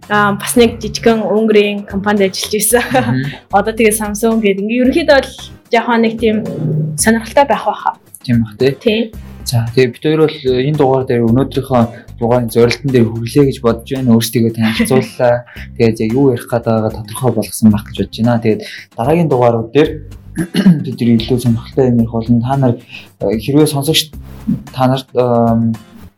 аа, 0.10 0.34
бас 0.40 0.56
нэг 0.56 0.82
жижигхэн 0.82 1.22
Өнгөрийн 1.22 1.86
компанид 1.86 2.32
ажиллаж 2.34 2.66
мгм. 2.96 3.26
Одоо 3.58 3.74
тэгээ 3.74 4.00
Samsung 4.00 4.42
гэдэг. 4.42 4.64
Ингээ 4.66 4.82
ерөнхийдөө 4.82 5.18
бол 5.20 5.34
жоохон 5.70 6.02
нэг 6.02 6.14
тийм 6.18 6.38
сонирхолтой 6.98 7.46
байх 7.46 7.66
байхаа. 7.66 7.94
тийм 8.24 8.44
бах 8.44 8.58
тий. 8.58 8.72
Тийм. 8.72 9.12
За 9.46 9.66
тэгээ 9.76 9.92
бид 9.92 10.04
хоёр 10.04 10.22
бол 10.26 10.38
э, 10.46 10.70
энэ 10.70 10.78
дугаар 10.78 11.06
дээр 11.06 11.26
өнөөдрийнхөө 11.26 11.84
дугаарын 12.22 12.50
зорилтон 12.54 12.92
дээр 12.94 13.08
хүрлээ 13.10 13.46
гэж 13.50 13.58
бодож 13.62 13.90
байна. 13.90 14.14
Өөрсдийгөө 14.16 14.52
танилцууллаа. 14.54 15.36
Тэгээд 15.78 16.02
яг 16.06 16.12
юу 16.14 16.32
ярих 16.32 16.46
гээд 16.46 16.66
байгаагаа 16.66 16.94
тодорхой 17.02 17.32
болгосон 17.34 17.70
байх 17.74 17.86
гэж 17.90 17.98
бодож 17.98 18.18
байна. 18.22 18.44
Тэгээд 18.46 18.62
дараагийн 18.96 19.30
дугаарууд 19.30 19.70
дээр 19.74 19.90
бид 20.86 20.98
нар 21.02 21.10
илүү 21.18 21.40
сонирхолтой 21.42 21.86
юм 21.90 22.00
ярих 22.00 22.14
болно. 22.14 22.42
Та 22.46 22.54
нар 22.58 22.74
э, 22.78 23.38
хэрвээ 23.42 23.68
сонсогч 23.68 24.14
та 24.72 24.84
нарт 24.88 25.10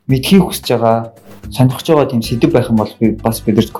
мэдхийг 0.07 0.43
хүсэж 0.43 0.67
байгаа 0.75 1.15
сонирхож 1.51 1.87
байгаа 1.87 2.09
тийм 2.11 2.21
сэдв 2.21 2.51
байх 2.53 2.69
юм 2.69 2.77
бол 2.77 2.93
би 2.99 3.11
бас 3.19 3.41
бидэрт 3.41 3.71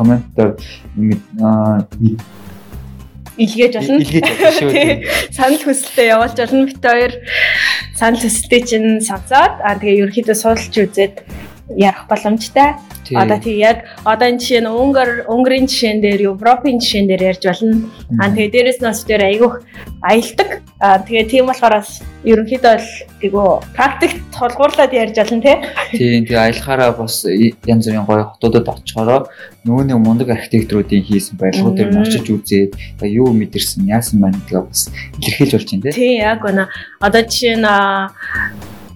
аа, 1.41 1.87
мэд- 1.99 2.21
Илгээж 3.37 3.73
болно. 3.73 3.97
илгээж 3.97 4.27
болно 4.29 4.51
шүү. 4.53 4.71
Санал 5.33 5.63
хүсэлтэд 5.65 6.05
явуулж 6.13 6.37
болно. 6.37 6.65
Бид 6.69 6.81
хоёр 6.85 7.11
санал 7.97 8.21
хүсэлтээ 8.21 8.61
чинь 8.69 9.01
сонсоод 9.01 9.53
аа 9.65 9.73
тэгээ 9.81 10.05
ерөөхдөө 10.05 10.37
суулж 10.37 10.69
үзээд 10.69 11.15
ярих 11.69 12.07
боломжтой. 12.09 12.75
Одоо 13.15 13.39
тий 13.39 13.57
яг 13.59 13.85
одоо 14.03 14.27
энэ 14.27 14.39
жишээ 14.39 14.61
нь 14.63 14.67
Унгар 14.67 15.27
Унгарын 15.27 15.67
жишээн 15.67 16.01
дээр 16.01 16.35
Европын 16.35 16.79
жишээн 16.79 17.07
дээр 17.07 17.35
ярьж 17.35 17.43
болно. 17.43 17.87
Аа 18.19 18.31
тэгээ 18.31 18.51
дээрэс 18.51 18.79
нь 18.79 18.87
бас 18.87 19.03
дээр 19.03 19.23
аягүйх 19.27 19.55
аялдаг. 20.03 20.49
Аа 20.79 20.99
тэгээ 21.03 21.29
тийм 21.31 21.45
болохоор 21.47 21.83
бас 21.83 22.03
ерөнхийдөө 22.23 22.73
бол 22.75 22.89
айгу 23.23 23.43
практик 23.75 24.11
тулгуурлаад 24.35 24.91
ярьж 24.91 25.15
болно 25.19 25.41
тий. 25.43 25.57
Тийм 25.91 26.23
тэгээ 26.27 26.43
аялахаараа 26.47 26.91
бас 26.95 27.23
янз 27.23 27.85
бүрийн 27.87 28.07
гоё 28.07 28.23
хотуудад 28.35 28.67
очихороо 28.67 29.27
нөгөө 29.63 29.83
нэг 29.87 29.99
мундаг 29.99 30.29
архитекторуудын 30.31 31.03
хийсэн 31.03 31.39
барилгууд 31.39 31.75
дээр 31.75 31.95
очиж 32.03 32.27
үзээд 32.27 32.71
юу 33.07 33.31
мэдэрсэн 33.31 33.87
яасан 33.87 34.19
байна 34.19 34.39
гэдгээ 34.47 34.63
бас 34.63 34.91
илэрхийлж 35.19 35.51
болж 35.55 35.67
байна 35.71 35.83
тийм. 35.83 35.95
Тий 35.95 36.19
яг 36.19 36.39
гоо 36.43 36.67
одоо 36.99 37.21
жишээ 37.23 37.55
нь 37.59 37.67
аа, 37.67 38.11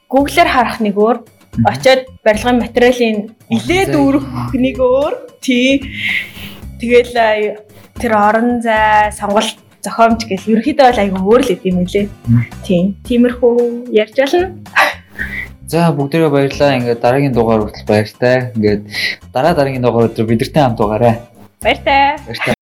Google-аар 0.08 0.48
харах 0.48 0.80
нэг 0.80 0.96
өөр 0.96 1.18
очиод 1.66 2.06
барилгын 2.26 2.60
материалын 2.62 3.18
нилээд 3.50 3.90
зай. 3.94 4.02
өрөх 4.02 4.26
нэг 4.54 4.78
өөр 4.78 5.14
тий 5.42 5.82
тэгэл 6.82 7.58
тэр 7.98 8.12
орон 8.14 8.62
зай 8.62 9.12
сонголт 9.16 9.58
зохиомж 9.82 10.28
гэл 10.30 10.50
ерөөхдөө 10.54 10.86
бол 10.86 11.02
айгүй 11.02 11.22
өөр 11.26 11.42
л 11.42 11.54
идэм 11.56 11.78
үлээ 11.82 12.06
тий 12.66 12.82
тиймэрхүү 13.08 13.56
ярьж 13.94 14.16
байна 14.18 14.54
За 15.68 15.92
бүгдээрээ 15.92 16.32
баярлалаа. 16.32 16.80
Ингээд 16.80 17.04
дараагийн 17.04 17.36
дугаар 17.36 17.68
хүртэл 17.68 17.92
баяртай. 17.92 18.56
Ингээд 18.56 18.88
дараа 19.36 19.52
дараагийн 19.52 19.84
дугаар 19.84 20.08
өдөр 20.08 20.24
бидэртэй 20.24 20.64
хамт 20.64 20.80
байгаарай. 20.80 21.20
баяртай 21.60 22.16
Баяртай. 22.24 22.57